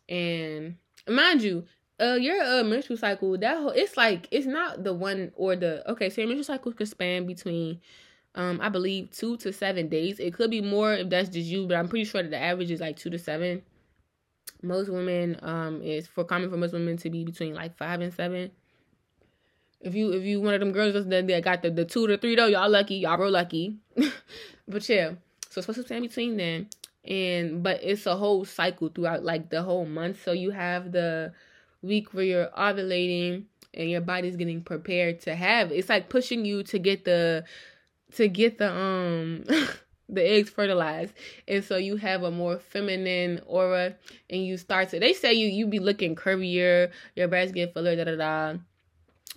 And 0.09 0.75
mind 1.09 1.43
you, 1.43 1.67
uh 2.01 2.19
your 2.21 2.43
uh 2.43 2.65
menstrual 2.65 2.97
cycle, 2.97 3.39
that 3.39 3.59
whole 3.59 3.71
it's 3.71 3.97
like 3.97 4.27
it's 4.33 4.47
not 4.47 4.83
the 4.83 4.93
one 4.93 5.31
or 5.37 5.55
the 5.55 5.89
okay, 5.93 6.11
so 6.11 6.23
your 6.23 6.29
menstrual 6.29 6.57
cycle 6.57 6.73
could 6.73 6.89
span 6.89 7.29
between 7.29 7.81
um 8.35 8.59
I 8.61 8.71
believe 8.71 9.13
two 9.13 9.37
to 9.37 9.53
seven 9.53 9.89
days. 9.89 10.19
It 10.19 10.35
could 10.35 10.51
be 10.51 10.61
more 10.61 10.95
if 10.95 11.11
that's 11.11 11.29
just 11.29 11.47
you, 11.47 11.69
but 11.69 11.77
I'm 11.77 11.87
pretty 11.87 12.07
sure 12.07 12.25
that 12.25 12.33
the 12.33 12.43
average 12.43 12.73
is 12.73 12.81
like 12.81 12.97
two 12.97 13.11
to 13.11 13.21
seven 13.21 13.63
most 14.63 14.89
women 14.89 15.39
um 15.43 15.83
is 15.83 16.07
for 16.07 16.25
common 16.25 16.51
for 16.51 16.57
most 16.57 16.73
women 16.73 16.97
to 16.99 17.11
be 17.11 17.25
between 17.25 17.55
like 17.55 17.77
five 17.77 18.01
and 18.01 18.13
seven. 18.13 18.51
If 19.81 19.95
you 19.95 20.13
if 20.13 20.23
you 20.23 20.41
one 20.41 20.55
of 20.55 20.61
them 20.61 20.73
girls 20.73 20.95
that 20.95 21.27
that 21.27 21.45
got 21.45 21.63
the, 21.63 21.71
the 21.71 21.85
two 21.85 22.07
to 22.07 22.17
three 22.19 22.37
though, 22.37 22.47
y'all 22.47 22.71
lucky, 22.71 22.97
y'all 22.97 23.19
real 23.19 23.31
lucky. 23.31 23.77
but 24.69 24.89
yeah, 24.89 25.11
so 25.49 25.59
it's 25.59 25.67
supposed 25.67 25.81
to 25.81 25.85
stand 25.85 26.03
between 26.03 26.37
then. 26.37 26.69
And 27.05 27.63
but 27.63 27.83
it's 27.83 28.07
a 28.07 28.17
whole 28.17 28.45
cycle 28.45 28.89
throughout 28.89 29.25
like 29.25 29.51
the 29.51 29.63
whole 29.63 29.87
month. 29.87 30.23
So 30.23 30.33
you 30.33 30.51
have 30.51 30.93
the 30.93 31.33
week 31.83 32.15
where 32.15 32.25
you're 32.25 32.51
ovulating 32.57 33.45
and 33.75 33.91
your 33.91 34.01
body's 34.01 34.37
getting 34.37 34.63
prepared 34.63 35.21
to 35.21 35.35
have 35.35 35.73
it's 35.73 35.89
like 35.89 36.09
pushing 36.09 36.45
you 36.45 36.63
to 36.63 36.79
get 36.79 37.05
the 37.05 37.45
to 38.15 38.29
get 38.29 38.59
the 38.59 38.73
um 38.73 39.45
the 40.09 40.23
eggs 40.23 40.51
fertilized. 40.51 41.15
And 41.49 41.65
so 41.65 41.77
you 41.77 41.97
have 41.97 42.23
a 42.23 42.31
more 42.31 42.59
feminine 42.59 43.41
aura 43.47 43.95
and 44.31 44.45
you 44.45 44.57
start 44.57 44.91
to 44.91 45.01
they 45.01 45.13
say 45.13 45.33
you 45.33 45.49
you 45.49 45.67
be 45.67 45.79
looking 45.79 46.15
curvier 46.15 46.91
your 47.17 47.29
breasts 47.29 47.53
get 47.53 47.75
fuller 47.75 47.97
da 47.97 48.05
da 48.05 48.17
da. 48.17 48.59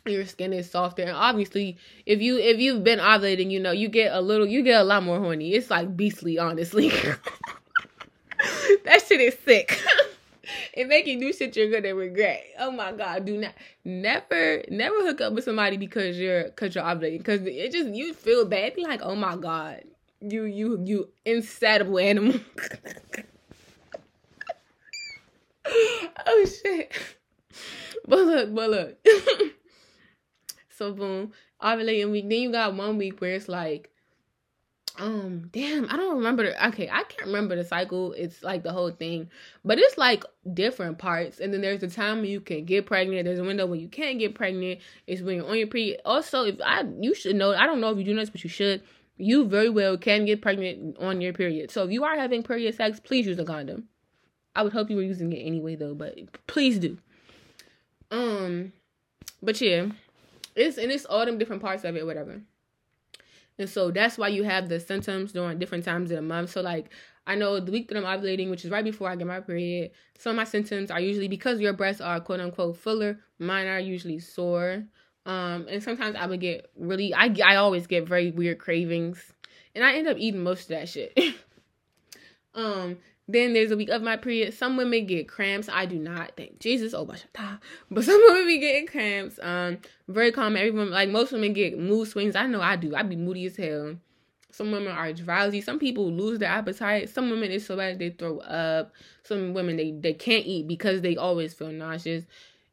Your 0.06 0.26
skin 0.26 0.54
is 0.54 0.70
softer. 0.70 1.04
And 1.04 1.12
obviously 1.12 1.78
if 2.06 2.22
you 2.22 2.38
if 2.38 2.60
you've 2.60 2.84
been 2.84 3.00
ovulating 3.00 3.52
you 3.52 3.60
know 3.60 3.72
you 3.72 3.88
get 3.88 4.14
a 4.14 4.22
little 4.22 4.46
you 4.46 4.64
get 4.64 4.82
a 4.82 4.84
lot 4.84 5.04
more 5.04 5.20
horny. 5.20 5.54
It's 5.54 5.70
like 5.70 5.96
beastly 5.96 6.38
honestly. 6.38 6.92
That 8.86 9.02
shit 9.08 9.22
is 9.22 9.38
sick. 9.40 9.82
And 10.78 10.90
make 10.90 11.08
you 11.08 11.20
do 11.20 11.34
shit 11.34 11.56
you're 11.56 11.72
gonna 11.72 11.96
regret. 11.96 12.44
Oh 12.60 12.70
my 12.70 12.92
god, 12.92 13.26
do 13.26 13.38
not 13.38 13.54
never 13.84 14.64
never 14.70 14.96
hook 15.02 15.22
up 15.22 15.34
with 15.34 15.44
somebody 15.44 15.78
because 15.78 16.20
you're 16.20 16.44
because 16.44 16.76
you're 16.76 16.84
ovulating. 16.84 17.18
Because 17.18 17.42
it 17.42 17.72
just 17.72 17.90
you 17.90 18.14
feel 18.14 18.46
bad. 18.46 18.76
Be 18.76 18.84
like, 18.84 19.02
oh 19.02 19.16
my 19.16 19.38
god, 19.38 19.84
you 20.32 20.44
you 20.44 20.84
you 20.86 21.10
insatiable 21.26 22.00
animal. 22.00 22.40
oh 26.26 26.46
shit. 26.46 26.92
But 28.08 28.20
look, 28.20 28.54
but 28.54 28.70
look. 28.70 29.08
so 30.70 30.94
boom, 30.94 31.32
ovulating 31.62 32.12
week. 32.12 32.30
Then 32.30 32.40
you 32.40 32.52
got 32.52 32.76
one 32.76 32.98
week 32.98 33.20
where 33.20 33.36
it's 33.36 33.48
like, 33.48 33.90
um, 34.98 35.50
damn, 35.52 35.90
I 35.90 35.98
don't 35.98 36.18
remember 36.18 36.54
okay, 36.68 36.90
I 36.90 37.04
can't 37.04 37.26
remember 37.26 37.56
the 37.56 37.66
cycle. 37.66 38.14
It's 38.14 38.44
like 38.44 38.64
the 38.64 38.72
whole 38.72 38.92
thing. 38.92 39.30
But 39.64 39.80
it's 39.80 39.98
like 39.98 40.24
different 40.54 41.00
parts. 41.00 41.40
And 41.40 41.54
then 41.54 41.62
there's 41.62 41.82
the 41.82 41.90
time 41.90 42.24
you 42.26 42.40
can 42.42 42.66
get 42.66 42.86
pregnant. 42.86 43.26
There's 43.26 43.40
a 43.40 43.44
window 43.44 43.66
when 43.66 43.80
you 43.80 43.90
can't 43.90 44.20
get 44.20 44.36
pregnant. 44.36 44.80
It's 45.08 45.22
when 45.22 45.38
you're 45.38 45.50
on 45.50 45.58
your 45.58 45.68
period. 45.68 46.02
Also, 46.06 46.46
if 46.46 46.62
I 46.64 46.84
you 47.00 47.16
should 47.16 47.36
know, 47.36 47.54
I 47.54 47.66
don't 47.66 47.82
know 47.82 47.90
if 47.90 47.98
you 47.98 48.04
do 48.04 48.16
this, 48.16 48.30
but 48.30 48.44
you 48.44 48.50
should 48.50 48.84
you 49.18 49.46
very 49.46 49.70
well 49.70 49.98
can 49.98 50.26
get 50.26 50.42
pregnant 50.42 50.98
on 51.00 51.22
your 51.22 51.34
period. 51.34 51.72
So 51.72 51.84
if 51.86 51.92
you 51.92 52.04
are 52.04 52.18
having 52.18 52.44
period 52.44 52.76
sex, 52.76 53.00
please 53.00 53.26
use 53.26 53.40
a 53.40 53.46
condom. 53.46 53.88
I 54.56 54.64
would 54.64 54.74
hope 54.74 54.90
you 54.90 54.96
were 54.96 55.04
using 55.04 55.32
it 55.34 55.42
anyway 55.42 55.76
though, 55.76 55.94
but 55.94 56.18
please 56.48 56.80
do. 56.80 56.98
Um, 58.12 58.74
but 59.42 59.60
yeah, 59.60 59.88
it's 60.56 60.78
and 60.78 60.92
it's 60.92 61.06
all 61.06 61.26
them 61.26 61.38
different 61.38 61.62
parts 61.62 61.84
of 61.84 61.96
it, 61.96 62.06
whatever. 62.06 62.42
And 63.58 63.70
so 63.70 63.92
that's 63.92 64.18
why 64.18 64.30
you 64.30 64.44
have 64.44 64.68
the 64.68 64.80
symptoms 64.80 65.32
during 65.32 65.60
different 65.60 65.86
times 65.86 66.12
of 66.12 66.18
the 66.18 66.22
month. 66.22 66.52
So 66.52 66.62
like 66.62 66.90
I 67.28 67.36
know 67.36 67.60
the 67.60 67.72
week 67.72 67.88
that 67.90 67.98
I'm 67.98 68.04
ovulating, 68.04 68.50
which 68.50 68.66
is 68.66 68.72
right 68.72 68.84
before 68.84 69.10
I 69.10 69.16
get 69.16 69.28
my 69.28 69.40
period, 69.40 69.92
some 70.18 70.32
of 70.32 70.36
my 70.36 70.44
symptoms 70.44 70.92
are 70.92 71.00
usually 71.00 71.28
because 71.28 71.60
your 71.60 71.74
breasts 71.74 72.02
are 72.02 72.20
quote 72.20 72.40
unquote 72.40 72.78
fuller. 72.78 73.20
Mine 73.40 73.68
are 73.68 73.80
usually 73.80 74.20
sore. 74.20 74.86
Um, 75.26 75.66
and 75.70 75.82
sometimes 75.82 76.16
I 76.16 76.28
would 76.28 76.40
get 76.40 76.70
really, 76.78 77.14
I, 77.14 77.34
I 77.44 77.56
always 77.56 77.88
get 77.88 78.08
very 78.08 78.32
weird 78.32 78.60
cravings, 78.60 79.34
and 79.74 79.84
I 79.84 79.96
end 79.96 80.08
up 80.08 80.18
eating 80.20 80.44
most 80.44 80.64
of 80.64 80.68
that 80.70 80.88
shit. 80.88 81.18
um, 82.56 82.98
then 83.28 83.54
there's 83.54 83.72
a 83.72 83.78
week 83.78 83.90
of 83.90 84.04
my 84.04 84.18
period. 84.18 84.54
Some 84.54 84.78
women 84.78 85.08
get 85.08 85.28
cramps. 85.28 85.68
I 85.68 85.88
do 85.88 85.98
not. 85.98 86.34
Thank 86.38 86.60
Jesus. 86.60 86.94
Oh 86.94 87.06
my 87.06 87.18
God. 87.36 87.58
But 87.90 88.04
some 88.04 88.22
women 88.28 88.46
be 88.46 88.60
getting 88.60 88.86
cramps. 88.86 89.40
Um, 89.42 89.80
very 90.08 90.32
common. 90.32 90.62
Everyone, 90.62 90.92
like 90.92 91.10
most 91.10 91.32
women, 91.32 91.54
get 91.54 91.80
mood 91.80 92.08
swings. 92.08 92.36
I 92.36 92.46
know 92.46 92.62
I 92.62 92.76
do. 92.76 92.96
I 92.96 93.02
be 93.02 93.16
moody 93.16 93.46
as 93.48 93.58
hell. 93.58 93.96
Some 94.52 94.72
women 94.72 94.94
are 94.94 95.12
drowsy. 95.12 95.60
Some 95.60 95.80
people 95.80 96.12
lose 96.12 96.40
their 96.40 96.50
appetite. 96.50 97.10
Some 97.10 97.30
women 97.30 97.52
it's 97.52 97.66
so 97.66 97.76
bad 97.76 97.98
they 97.98 98.12
throw 98.12 98.40
up. 98.40 98.94
Some 99.24 99.54
women 99.54 99.76
they 99.76 99.92
they 99.92 100.14
can't 100.14 100.46
eat 100.46 100.68
because 100.68 101.02
they 101.02 101.18
always 101.18 101.54
feel 101.54 101.72
nauseous 101.72 102.26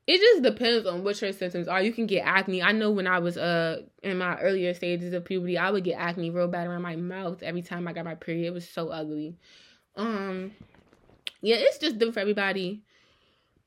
it 0.07 0.19
just 0.19 0.43
depends 0.43 0.87
on 0.87 1.05
what 1.05 1.21
your 1.21 1.33
symptoms 1.33 1.69
are. 1.69 1.81
You 1.81 1.93
can 1.93 2.07
get 2.07 2.27
acne. 2.27 2.63
I 2.63 2.73
know 2.73 2.91
when 2.91 3.07
I 3.07 3.19
was 3.21 3.37
uh 3.37 3.83
in 4.03 4.19
my 4.19 4.39
earlier 4.41 4.75
stages 4.75 5.13
of 5.13 5.25
puberty, 5.25 5.57
I 5.57 5.71
would 5.71 5.85
get 5.85 5.99
acne 5.99 6.31
real 6.31 6.49
bad 6.49 6.67
around 6.67 6.83
my 6.83 6.97
mouth 6.97 7.43
every 7.43 7.63
time 7.63 7.87
I 7.87 7.93
got 7.93 8.05
my 8.05 8.17
period. 8.17 8.47
It 8.47 8.55
was 8.55 8.69
so 8.69 8.89
ugly. 8.89 9.37
Um 9.97 10.53
yeah, 11.41 11.57
it's 11.59 11.79
just 11.79 11.99
different 11.99 12.15
for 12.15 12.21
everybody. 12.21 12.83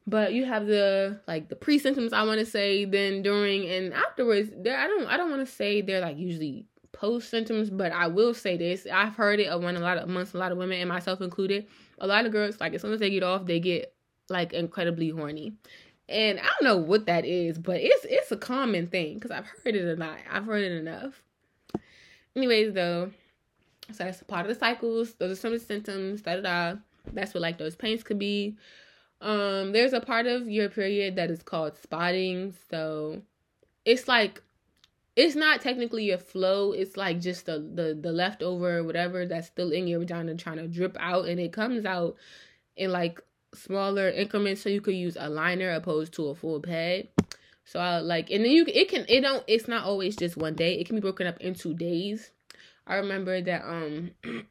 But 0.07 0.33
you 0.33 0.45
have 0.45 0.67
the 0.67 1.19
like 1.27 1.49
the 1.49 1.55
pre 1.55 1.79
symptoms 1.79 2.13
I 2.13 2.23
want 2.23 2.39
to 2.39 2.45
say, 2.45 2.85
then 2.85 3.21
during 3.21 3.69
and 3.69 3.93
afterwards. 3.93 4.49
There 4.55 4.77
I 4.77 4.87
don't 4.87 5.07
I 5.07 5.17
don't 5.17 5.31
want 5.31 5.45
to 5.45 5.51
say 5.51 5.81
they're 5.81 6.01
like 6.01 6.17
usually 6.17 6.67
post 6.91 7.29
symptoms, 7.29 7.69
but 7.69 7.91
I 7.91 8.07
will 8.07 8.33
say 8.33 8.57
this: 8.57 8.85
I've 8.91 9.15
heard 9.15 9.39
it 9.39 9.45
among 9.45 9.77
a 9.77 9.79
lot 9.79 9.97
of 9.97 10.09
amongst 10.09 10.33
a 10.33 10.37
lot 10.37 10.51
of 10.51 10.57
women 10.57 10.79
and 10.79 10.89
myself 10.89 11.21
included. 11.21 11.67
A 11.99 12.07
lot 12.07 12.25
of 12.25 12.33
girls 12.33 12.59
like 12.59 12.73
as 12.73 12.81
soon 12.81 12.91
as 12.91 12.99
they 12.99 13.09
get 13.09 13.23
off, 13.23 13.45
they 13.45 13.59
get 13.59 13.93
like 14.29 14.53
incredibly 14.53 15.09
horny, 15.09 15.53
and 16.07 16.39
I 16.39 16.43
don't 16.43 16.63
know 16.63 16.77
what 16.77 17.07
that 17.07 17.25
is, 17.25 17.57
but 17.57 17.77
it's 17.79 18.05
it's 18.05 18.31
a 18.31 18.37
common 18.37 18.87
thing 18.87 19.15
because 19.15 19.31
I've 19.31 19.47
heard 19.47 19.75
it 19.75 19.97
a 19.97 19.99
lot. 19.99 20.17
I've 20.31 20.45
heard 20.45 20.63
it 20.63 20.73
enough. 20.73 21.21
Anyways, 22.35 22.73
though, 22.73 23.11
so 23.91 24.03
that's 24.03 24.21
part 24.23 24.45
of 24.45 24.53
the 24.53 24.59
cycles. 24.59 25.13
Those 25.13 25.31
are 25.31 25.35
some 25.35 25.53
of 25.53 25.59
the 25.59 25.65
symptoms. 25.65 26.21
Da 26.21 26.35
da 26.35 26.41
da. 26.41 26.79
That's 27.13 27.33
what 27.33 27.41
like 27.41 27.57
those 27.57 27.75
pains 27.75 28.03
could 28.03 28.19
be. 28.19 28.55
Um, 29.21 29.71
there's 29.71 29.93
a 29.93 30.01
part 30.01 30.27
of 30.27 30.49
your 30.49 30.69
period 30.69 31.15
that 31.15 31.31
is 31.31 31.41
called 31.41 31.77
spotting. 31.77 32.53
So 32.69 33.21
it's 33.85 34.07
like 34.07 34.43
it's 35.15 35.35
not 35.35 35.61
technically 35.61 36.11
a 36.11 36.17
flow. 36.17 36.71
It's 36.71 36.97
like 36.97 37.21
just 37.21 37.45
the 37.45 37.59
the 37.59 37.97
the 37.99 38.11
leftover 38.11 38.83
whatever 38.83 39.25
that's 39.25 39.47
still 39.47 39.71
in 39.71 39.87
your 39.87 39.99
vagina 39.99 40.35
trying 40.35 40.57
to 40.57 40.67
drip 40.67 40.97
out, 40.99 41.25
and 41.25 41.39
it 41.39 41.53
comes 41.53 41.85
out 41.85 42.15
in 42.75 42.91
like 42.91 43.21
smaller 43.55 44.09
increments, 44.09 44.61
so 44.61 44.69
you 44.69 44.81
could 44.81 44.95
use 44.95 45.17
a 45.19 45.29
liner 45.29 45.71
opposed 45.71 46.13
to 46.13 46.27
a 46.27 46.35
full 46.35 46.59
pad. 46.59 47.07
So 47.65 47.79
I 47.79 47.99
like, 47.99 48.29
and 48.29 48.45
then 48.45 48.51
you 48.51 48.65
it 48.67 48.89
can 48.89 49.05
it 49.09 49.21
don't 49.21 49.43
it's 49.47 49.67
not 49.67 49.85
always 49.85 50.15
just 50.15 50.37
one 50.37 50.53
day. 50.53 50.79
It 50.79 50.85
can 50.85 50.95
be 50.95 51.01
broken 51.01 51.27
up 51.27 51.39
into 51.41 51.73
days. 51.73 52.31
I 52.87 52.95
remember 52.95 53.41
that 53.41 53.63
um 53.65 54.11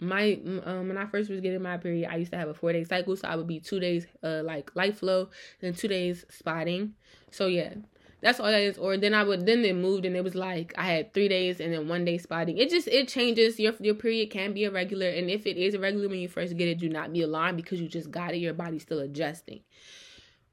my 0.00 0.40
um 0.64 0.88
when 0.88 0.98
I 0.98 1.06
first 1.06 1.30
was 1.30 1.40
getting 1.40 1.62
my 1.62 1.76
period, 1.76 2.08
I 2.10 2.16
used 2.16 2.32
to 2.32 2.38
have 2.38 2.48
a 2.48 2.54
four 2.54 2.72
day 2.72 2.84
cycle, 2.84 3.16
so 3.16 3.28
I 3.28 3.36
would 3.36 3.46
be 3.46 3.60
two 3.60 3.78
days 3.78 4.06
uh 4.22 4.42
like 4.44 4.74
light 4.74 4.96
flow, 4.96 5.30
then 5.60 5.74
two 5.74 5.88
days 5.88 6.24
spotting. 6.28 6.94
So 7.30 7.46
yeah, 7.46 7.74
that's 8.20 8.40
all 8.40 8.46
that 8.46 8.60
is. 8.60 8.78
Or 8.78 8.96
then 8.96 9.14
I 9.14 9.22
would 9.24 9.46
then 9.46 9.64
it 9.64 9.76
moved 9.76 10.04
and 10.04 10.16
it 10.16 10.24
was 10.24 10.34
like 10.34 10.74
I 10.76 10.84
had 10.84 11.12
three 11.12 11.28
days 11.28 11.60
and 11.60 11.72
then 11.72 11.88
one 11.88 12.04
day 12.04 12.18
spotting. 12.18 12.58
It 12.58 12.70
just 12.70 12.88
it 12.88 13.08
changes. 13.08 13.58
Your 13.60 13.74
your 13.80 13.94
period 13.94 14.30
can 14.30 14.52
be 14.52 14.64
irregular, 14.64 15.08
and 15.08 15.30
if 15.30 15.46
it 15.46 15.56
is 15.56 15.74
irregular 15.74 16.08
when 16.08 16.18
you 16.18 16.28
first 16.28 16.56
get 16.56 16.68
it, 16.68 16.78
do 16.78 16.88
not 16.88 17.12
be 17.12 17.22
alarmed 17.22 17.56
because 17.56 17.80
you 17.80 17.88
just 17.88 18.10
got 18.10 18.34
it. 18.34 18.38
Your 18.38 18.54
body's 18.54 18.82
still 18.82 19.00
adjusting. 19.00 19.60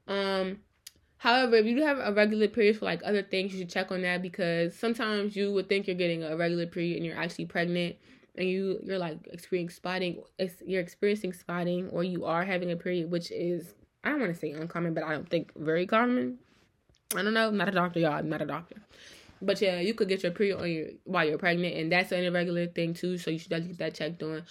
Um. 0.06 0.58
However, 1.18 1.56
if 1.56 1.64
you 1.64 1.76
do 1.76 1.82
have 1.82 1.98
a 1.98 2.12
regular 2.12 2.48
period 2.48 2.78
for 2.78 2.84
like 2.84 3.00
other 3.02 3.22
things, 3.22 3.52
you 3.52 3.60
should 3.60 3.70
check 3.70 3.90
on 3.90 4.02
that 4.02 4.20
because 4.20 4.76
sometimes 4.76 5.34
you 5.34 5.54
would 5.54 5.70
think 5.70 5.86
you're 5.86 5.96
getting 5.96 6.22
a 6.22 6.36
regular 6.36 6.66
period 6.66 6.98
and 6.98 7.06
you're 7.06 7.16
actually 7.16 7.46
pregnant 7.46 7.96
and 8.36 8.48
you 8.48 8.78
you're 8.82 8.98
like 8.98 9.18
experiencing 9.32 9.74
spotting 9.74 10.22
you're 10.66 10.80
experiencing 10.80 11.32
spotting 11.32 11.88
or 11.90 12.02
you 12.02 12.24
are 12.24 12.44
having 12.44 12.70
a 12.72 12.76
period 12.76 13.10
which 13.10 13.30
is 13.30 13.74
I 14.02 14.10
don't 14.10 14.20
want 14.20 14.34
to 14.34 14.38
say 14.38 14.50
uncommon 14.50 14.94
but 14.94 15.04
I 15.04 15.12
don't 15.12 15.28
think 15.28 15.52
very 15.56 15.86
common 15.86 16.38
I 17.16 17.22
don't 17.22 17.34
know. 17.34 17.48
I'm 17.48 17.56
not 17.56 17.68
a 17.68 17.72
doctor, 17.72 18.00
y'all. 18.00 18.12
I'm 18.12 18.28
not 18.28 18.42
a 18.42 18.46
doctor. 18.46 18.76
But 19.42 19.60
yeah, 19.60 19.80
you 19.80 19.94
could 19.94 20.08
get 20.08 20.22
your 20.22 20.32
period 20.32 20.58
on 20.58 20.70
your 20.70 20.88
while 21.04 21.26
you're 21.28 21.38
pregnant, 21.38 21.76
and 21.76 21.92
that's 21.92 22.12
an 22.12 22.24
irregular 22.24 22.66
thing 22.66 22.94
too. 22.94 23.18
So 23.18 23.30
you 23.30 23.38
should 23.38 23.50
definitely 23.50 23.74
get 23.76 23.78
that 23.78 23.94
checked 23.94 24.22
on. 24.22 24.44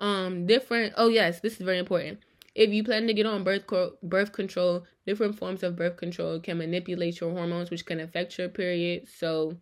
Um, 0.00 0.46
different. 0.46 0.94
Oh 0.96 1.08
yes, 1.08 1.40
this 1.40 1.54
is 1.54 1.60
very 1.60 1.78
important. 1.78 2.20
If 2.54 2.70
you 2.70 2.84
plan 2.84 3.06
to 3.06 3.14
get 3.14 3.26
on 3.26 3.44
birth 3.44 3.66
co- 3.66 3.96
birth 4.02 4.32
control, 4.32 4.84
different 5.06 5.38
forms 5.38 5.62
of 5.62 5.76
birth 5.76 5.96
control 5.96 6.40
can 6.40 6.58
manipulate 6.58 7.20
your 7.20 7.30
hormones, 7.32 7.70
which 7.70 7.86
can 7.86 8.00
affect 8.00 8.38
your 8.38 8.48
period. 8.48 9.08
So 9.08 9.56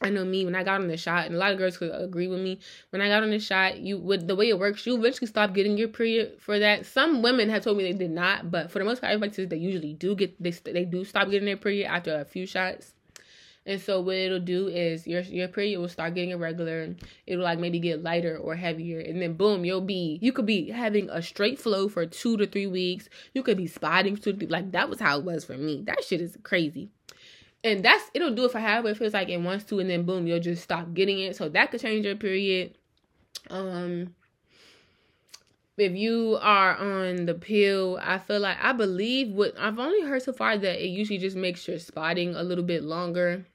I 0.00 0.10
know 0.10 0.24
me 0.24 0.44
when 0.44 0.54
I 0.54 0.62
got 0.62 0.80
on 0.80 0.86
the 0.86 0.96
shot, 0.96 1.26
and 1.26 1.34
a 1.34 1.38
lot 1.38 1.50
of 1.50 1.58
girls 1.58 1.76
could 1.76 1.90
agree 1.92 2.28
with 2.28 2.40
me. 2.40 2.60
When 2.90 3.02
I 3.02 3.08
got 3.08 3.24
on 3.24 3.30
the 3.30 3.40
shot, 3.40 3.78
you 3.78 3.98
with 3.98 4.28
the 4.28 4.36
way 4.36 4.48
it 4.48 4.58
works, 4.58 4.86
you 4.86 4.96
eventually 4.96 5.26
stop 5.26 5.54
getting 5.54 5.76
your 5.76 5.88
period 5.88 6.36
for 6.40 6.58
that. 6.58 6.86
Some 6.86 7.20
women 7.20 7.48
have 7.50 7.64
told 7.64 7.78
me 7.78 7.84
they 7.84 7.98
did 7.98 8.12
not, 8.12 8.50
but 8.50 8.70
for 8.70 8.78
the 8.78 8.84
most 8.84 9.00
part, 9.00 9.12
everybody 9.12 9.34
says 9.34 9.48
they 9.48 9.56
usually 9.56 9.94
do 9.94 10.14
get 10.14 10.40
they 10.40 10.50
they 10.50 10.84
do 10.84 11.04
stop 11.04 11.30
getting 11.30 11.46
their 11.46 11.56
period 11.56 11.86
after 11.86 12.14
a 12.14 12.24
few 12.24 12.46
shots. 12.46 12.94
And 13.66 13.80
so 13.80 14.00
what 14.00 14.14
it'll 14.14 14.38
do 14.38 14.68
is 14.68 15.04
your 15.04 15.22
your 15.22 15.48
period 15.48 15.80
will 15.80 15.88
start 15.88 16.14
getting 16.14 16.30
irregular. 16.30 16.94
It'll 17.26 17.42
like 17.42 17.58
maybe 17.58 17.80
get 17.80 18.04
lighter 18.04 18.38
or 18.38 18.54
heavier, 18.54 19.00
and 19.00 19.20
then 19.20 19.34
boom, 19.34 19.64
you'll 19.64 19.80
be 19.80 20.20
you 20.22 20.32
could 20.32 20.46
be 20.46 20.70
having 20.70 21.10
a 21.10 21.20
straight 21.20 21.58
flow 21.58 21.88
for 21.88 22.06
two 22.06 22.36
to 22.36 22.46
three 22.46 22.68
weeks. 22.68 23.08
You 23.34 23.42
could 23.42 23.56
be 23.56 23.66
spotting 23.66 24.16
to 24.18 24.32
like 24.46 24.70
that 24.70 24.88
was 24.88 25.00
how 25.00 25.18
it 25.18 25.24
was 25.24 25.44
for 25.44 25.58
me. 25.58 25.82
That 25.84 26.04
shit 26.04 26.20
is 26.20 26.38
crazy 26.44 26.88
and 27.64 27.84
that's 27.84 28.10
it'll 28.14 28.34
do 28.34 28.44
it 28.44 28.52
for 28.52 28.60
however 28.60 28.88
it 28.88 28.96
feels 28.96 29.14
like 29.14 29.28
it 29.28 29.40
wants 29.40 29.64
to, 29.64 29.80
and 29.80 29.90
then 29.90 30.04
boom, 30.04 30.26
you'll 30.26 30.40
just 30.40 30.62
stop 30.62 30.94
getting 30.94 31.18
it. 31.20 31.36
So 31.36 31.48
that 31.48 31.70
could 31.70 31.80
change 31.80 32.06
your 32.06 32.16
period. 32.16 32.74
Um, 33.50 34.14
if 35.76 35.92
you 35.92 36.38
are 36.40 36.76
on 36.76 37.26
the 37.26 37.34
pill, 37.34 37.98
I 38.02 38.18
feel 38.18 38.40
like 38.40 38.58
I 38.60 38.72
believe 38.72 39.28
what 39.28 39.54
I've 39.58 39.78
only 39.78 40.02
heard 40.02 40.22
so 40.22 40.32
far 40.32 40.58
that 40.58 40.84
it 40.84 40.88
usually 40.88 41.18
just 41.18 41.36
makes 41.36 41.66
your 41.68 41.78
spotting 41.78 42.34
a 42.34 42.42
little 42.42 42.64
bit 42.64 42.82
longer. 42.82 43.46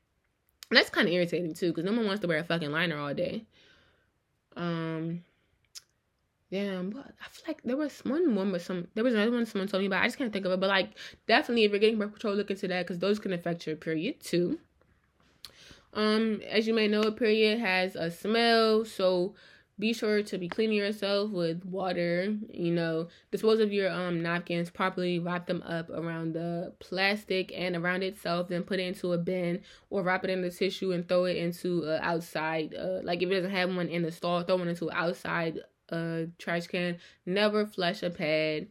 And 0.69 0.77
that's 0.77 0.89
kind 0.89 1.07
of 1.07 1.13
irritating 1.13 1.53
too, 1.53 1.69
because 1.69 1.83
no 1.83 1.91
one 1.91 2.05
wants 2.05 2.21
to 2.21 2.27
wear 2.27 2.39
a 2.39 2.43
fucking 2.43 2.71
liner 2.71 2.97
all 2.97 3.13
day. 3.13 3.43
Um, 4.55 5.22
Damn, 6.53 6.91
but 6.91 7.07
I 7.19 7.29
feel 7.29 7.45
like 7.47 7.63
there 7.63 7.75
was 7.75 7.99
one 8.05 8.35
woman, 8.35 8.59
some 8.59 8.87
there 8.93 9.03
was 9.03 9.15
another 9.15 9.31
one 9.31 9.43
someone 9.47 9.67
told 9.67 9.81
me 9.81 9.87
about. 9.87 10.03
I 10.03 10.05
just 10.05 10.19
can't 10.19 10.31
think 10.31 10.45
of 10.45 10.51
it. 10.51 10.59
But 10.59 10.69
like, 10.69 10.91
definitely, 11.27 11.63
if 11.63 11.71
you're 11.71 11.79
getting 11.79 11.97
birth 11.97 12.11
control, 12.11 12.35
look 12.35 12.51
into 12.51 12.67
that 12.67 12.85
because 12.85 12.99
those 12.99 13.17
can 13.17 13.33
affect 13.33 13.65
your 13.65 13.75
period 13.75 14.19
too. 14.19 14.59
Um, 15.95 16.41
as 16.47 16.67
you 16.67 16.75
may 16.75 16.87
know, 16.87 17.01
a 17.01 17.11
period 17.11 17.57
has 17.57 17.95
a 17.95 18.11
smell, 18.11 18.85
so 18.85 19.33
be 19.79 19.93
sure 19.93 20.21
to 20.21 20.37
be 20.37 20.47
cleaning 20.47 20.77
yourself 20.77 21.31
with 21.31 21.65
water. 21.65 22.37
You 22.51 22.71
know, 22.71 23.07
dispose 23.31 23.59
of 23.59 23.73
your 23.73 23.89
um 23.89 24.21
napkins 24.21 24.69
properly. 24.69 25.17
Wrap 25.17 25.47
them 25.47 25.63
up 25.63 25.89
around 25.89 26.33
the 26.33 26.71
plastic 26.77 27.51
and 27.55 27.75
around 27.75 28.03
itself. 28.03 28.49
Then 28.49 28.61
put 28.61 28.79
it 28.79 28.85
into 28.89 29.13
a 29.13 29.17
bin 29.17 29.61
or 29.89 30.03
wrap 30.03 30.23
it 30.23 30.29
in 30.29 30.43
the 30.43 30.51
tissue 30.51 30.91
and 30.91 31.09
throw 31.09 31.25
it 31.25 31.35
into 31.35 31.83
uh, 31.85 31.97
outside. 32.03 32.75
Uh, 32.75 32.99
like 33.01 33.23
if 33.23 33.31
it 33.31 33.33
doesn't 33.33 33.49
have 33.49 33.75
one 33.75 33.87
in 33.87 34.03
the 34.03 34.11
stall, 34.11 34.43
throw 34.43 34.59
it 34.59 34.67
into 34.67 34.91
outside 34.91 35.59
a 35.89 36.28
trash 36.38 36.67
can. 36.67 36.98
Never 37.26 37.65
flush 37.65 38.04
a 38.04 38.10
pad. 38.10 38.67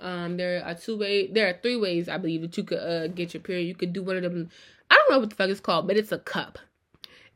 Um, 0.00 0.36
there 0.36 0.64
are 0.64 0.74
two 0.74 0.98
ways. 0.98 1.30
There 1.32 1.48
are 1.48 1.58
three 1.62 1.76
ways 1.76 2.08
I 2.08 2.18
believe 2.18 2.42
that 2.42 2.56
you 2.56 2.64
could 2.64 2.78
uh 2.78 3.08
get 3.08 3.34
your 3.34 3.42
period. 3.42 3.66
You 3.66 3.74
could 3.74 3.92
do 3.92 4.02
one 4.02 4.16
of 4.16 4.22
them. 4.22 4.50
I 4.90 4.94
don't 4.94 5.10
know 5.10 5.18
what 5.20 5.30
the 5.30 5.36
fuck 5.36 5.50
it's 5.50 5.60
called, 5.60 5.86
but 5.86 5.96
it's 5.96 6.12
a 6.12 6.18
cup. 6.18 6.58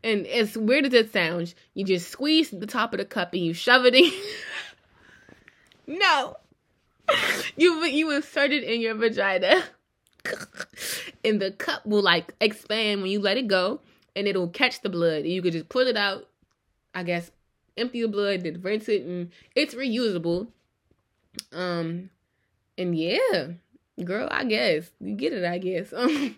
And 0.03 0.27
as 0.27 0.57
weird 0.57 0.87
as 0.87 0.93
it 0.93 1.13
sounds, 1.13 1.55
you 1.75 1.85
just 1.85 2.09
squeeze 2.09 2.51
the 2.51 2.67
top 2.67 2.93
of 2.93 2.99
the 2.99 3.05
cup 3.05 3.33
and 3.33 3.45
you 3.45 3.53
shove 3.53 3.85
it 3.85 3.95
in. 3.95 4.13
no, 5.99 6.37
you 7.57 7.85
you 7.85 8.11
insert 8.11 8.53
it 8.53 8.65
in 8.65 8.81
your 8.81 8.95
vagina, 8.95 9.65
and 11.25 11.41
the 11.41 11.53
cup 11.53 11.85
will 11.87 12.03
like 12.03 12.35
expand 12.41 13.03
when 13.03 13.11
you 13.11 13.21
let 13.21 13.37
it 13.37 13.49
go, 13.49 13.81
and 14.15 14.27
it'll 14.27 14.49
catch 14.49 14.83
the 14.83 14.89
blood. 14.89 15.23
And 15.23 15.29
you 15.29 15.43
could 15.43 15.53
just 15.53 15.69
pull 15.69 15.87
it 15.87 15.97
out. 15.97 16.29
I 16.95 17.03
guess 17.03 17.31
empty 17.79 18.03
the 18.03 18.09
blood, 18.09 18.43
then 18.43 18.61
rinse 18.63 18.89
it, 18.89 19.03
and 19.03 19.31
it's 19.55 19.75
reusable. 19.75 20.49
Um, 21.53 22.11
and 22.77 22.97
yeah, 22.97 23.49
girl, 24.05 24.29
I 24.31 24.45
guess 24.45 24.91
you 25.01 25.15
get 25.15 25.33
it. 25.33 25.45
I 25.45 25.59
guess. 25.59 25.93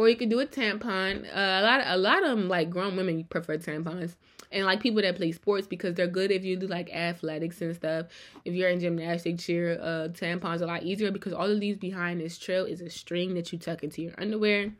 Or 0.00 0.08
you 0.08 0.16
could 0.16 0.30
do 0.30 0.40
a 0.40 0.46
tampon. 0.46 1.26
Uh, 1.26 1.60
a 1.60 1.62
lot, 1.62 1.82
a 1.84 1.96
lot 1.98 2.22
of 2.22 2.30
them, 2.30 2.48
like 2.48 2.70
grown 2.70 2.96
women, 2.96 3.22
prefer 3.24 3.58
tampons, 3.58 4.14
and 4.50 4.64
like 4.64 4.80
people 4.80 5.02
that 5.02 5.16
play 5.16 5.30
sports 5.30 5.66
because 5.66 5.94
they're 5.94 6.06
good 6.06 6.30
if 6.30 6.42
you 6.42 6.56
do 6.56 6.66
like 6.66 6.90
athletics 6.90 7.60
and 7.60 7.74
stuff. 7.74 8.06
If 8.46 8.54
you're 8.54 8.70
in 8.70 8.80
gymnastics, 8.80 9.44
cheer, 9.44 9.78
uh, 9.78 10.08
tampons 10.08 10.62
a 10.62 10.66
lot 10.66 10.84
easier 10.84 11.10
because 11.10 11.34
all 11.34 11.50
of 11.50 11.60
these 11.60 11.76
behind 11.76 12.20
this 12.20 12.38
trail 12.38 12.64
is 12.64 12.80
a 12.80 12.88
string 12.88 13.34
that 13.34 13.52
you 13.52 13.58
tuck 13.58 13.84
into 13.84 14.00
your 14.00 14.14
underwear. 14.16 14.72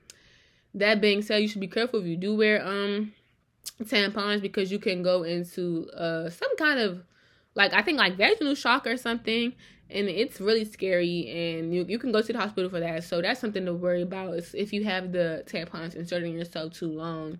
That 0.73 1.03
being 1.03 1.21
said, 1.21 1.43
you 1.43 1.49
should 1.49 1.61
be 1.61 1.69
careful 1.69 2.01
if 2.01 2.07
you 2.07 2.16
do 2.16 2.35
wear 2.35 2.64
um 2.66 3.12
tampons 3.85 4.42
because 4.42 4.70
you 4.70 4.79
can 4.79 5.03
go 5.03 5.23
into 5.23 5.88
uh 5.96 6.29
some 6.29 6.55
kind 6.57 6.79
of 6.79 7.03
like 7.55 7.73
I 7.73 7.83
think 7.83 7.99
like 7.99 8.16
vaginal 8.16 8.55
shock 8.55 8.87
or 8.87 8.96
something 8.96 9.55
and 9.92 10.09
it's 10.09 10.40
really 10.40 10.64
scary 10.64 11.29
and 11.29 11.75
you, 11.75 11.85
you 11.88 11.99
can 11.99 12.12
go 12.12 12.23
to 12.23 12.33
the 12.33 12.38
hospital 12.38 12.70
for 12.70 12.79
that. 12.79 13.03
So 13.03 13.20
that's 13.20 13.40
something 13.40 13.64
to 13.66 13.75
worry 13.75 14.03
about 14.03 14.38
if 14.55 14.73
you 14.73 14.85
have 14.85 15.11
the 15.11 15.42
tampons 15.46 15.96
inserting 15.96 16.35
yourself 16.35 16.75
too 16.75 16.88
long. 16.88 17.38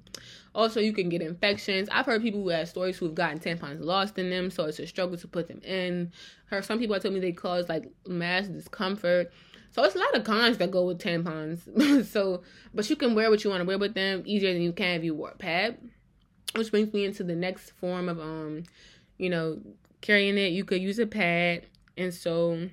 Also 0.53 0.81
you 0.81 0.93
can 0.93 1.09
get 1.09 1.23
infections. 1.23 1.89
I've 1.93 2.07
heard 2.07 2.23
people 2.23 2.43
who 2.43 2.49
have 2.49 2.69
stories 2.69 2.99
who've 2.99 3.15
gotten 3.15 3.39
tampons 3.39 3.85
lost 3.85 4.19
in 4.19 4.31
them 4.31 4.51
so 4.51 4.65
it's 4.65 4.81
a 4.81 4.87
struggle 4.87 5.17
to 5.17 5.29
put 5.29 5.47
them 5.47 5.61
in. 5.63 6.11
Heard 6.47 6.65
some 6.65 6.81
people 6.81 6.99
told 6.99 7.15
me 7.15 7.21
they 7.21 7.33
cause 7.33 7.69
like 7.69 7.89
mass 8.07 8.49
discomfort. 8.49 9.31
So 9.71 9.85
it's 9.85 9.95
a 9.95 9.99
lot 9.99 10.17
of 10.17 10.25
cons 10.25 10.59
that 10.59 10.73
go 10.73 10.87
with 10.87 10.99
tampons. 10.99 12.05
So 12.05 12.43
but 12.75 12.91
you 12.91 12.97
can 12.97 13.15
wear 13.15 13.31
what 13.31 13.45
you 13.45 13.51
want 13.51 13.61
to 13.61 13.67
wear 13.67 13.79
with 13.79 13.95
them 13.95 14.25
easier 14.27 14.53
than 14.53 14.63
you 14.63 14.73
can 14.73 14.97
if 14.97 15.05
you 15.05 15.15
wore 15.15 15.31
a 15.31 15.37
pad 15.37 15.79
which 16.57 16.71
brings 16.71 16.93
me 16.93 17.05
into 17.05 17.23
the 17.23 17.35
next 17.37 17.71
form 17.71 18.09
of 18.09 18.19
um 18.21 18.65
you 19.19 19.31
know 19.31 19.59
carrying 20.01 20.39
it 20.39 20.53
you 20.53 20.65
could 20.65 20.81
use 20.81 20.99
a 20.99 21.07
pad 21.07 21.67
and 21.97 22.13
so 22.13 22.69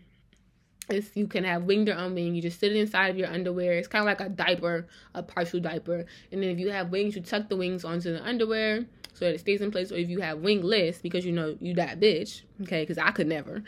It's, 0.89 1.15
you 1.15 1.27
can 1.27 1.43
have 1.43 1.63
winged 1.63 1.89
or 1.89 1.93
unwinged. 1.93 2.35
You 2.37 2.41
just 2.41 2.59
sit 2.61 2.71
it 2.71 2.77
inside 2.77 3.09
of 3.09 3.17
your 3.17 3.27
underwear. 3.27 3.73
It's 3.73 3.89
kind 3.89 4.01
of 4.01 4.05
like 4.05 4.21
a 4.21 4.29
diaper, 4.29 4.87
a 5.13 5.21
partial 5.21 5.59
diaper. 5.59 6.05
And 6.31 6.41
then 6.41 6.49
if 6.49 6.59
you 6.59 6.71
have 6.71 6.91
wings, 6.91 7.13
you 7.15 7.21
tuck 7.21 7.49
the 7.49 7.57
wings 7.57 7.83
onto 7.83 8.13
the 8.13 8.23
underwear 8.23 8.85
so 9.13 9.25
that 9.25 9.35
it 9.35 9.39
stays 9.39 9.59
in 9.59 9.69
place. 9.69 9.91
Or 9.91 9.95
if 9.95 10.09
you 10.09 10.21
have 10.21 10.39
wingless, 10.39 10.99
because 10.99 11.25
you 11.25 11.33
know 11.33 11.57
you 11.59 11.73
that 11.75 11.99
bitch, 11.99 12.43
okay? 12.61 12.83
Because 12.83 12.97
I 12.97 13.11
could 13.11 13.27
never. 13.27 13.63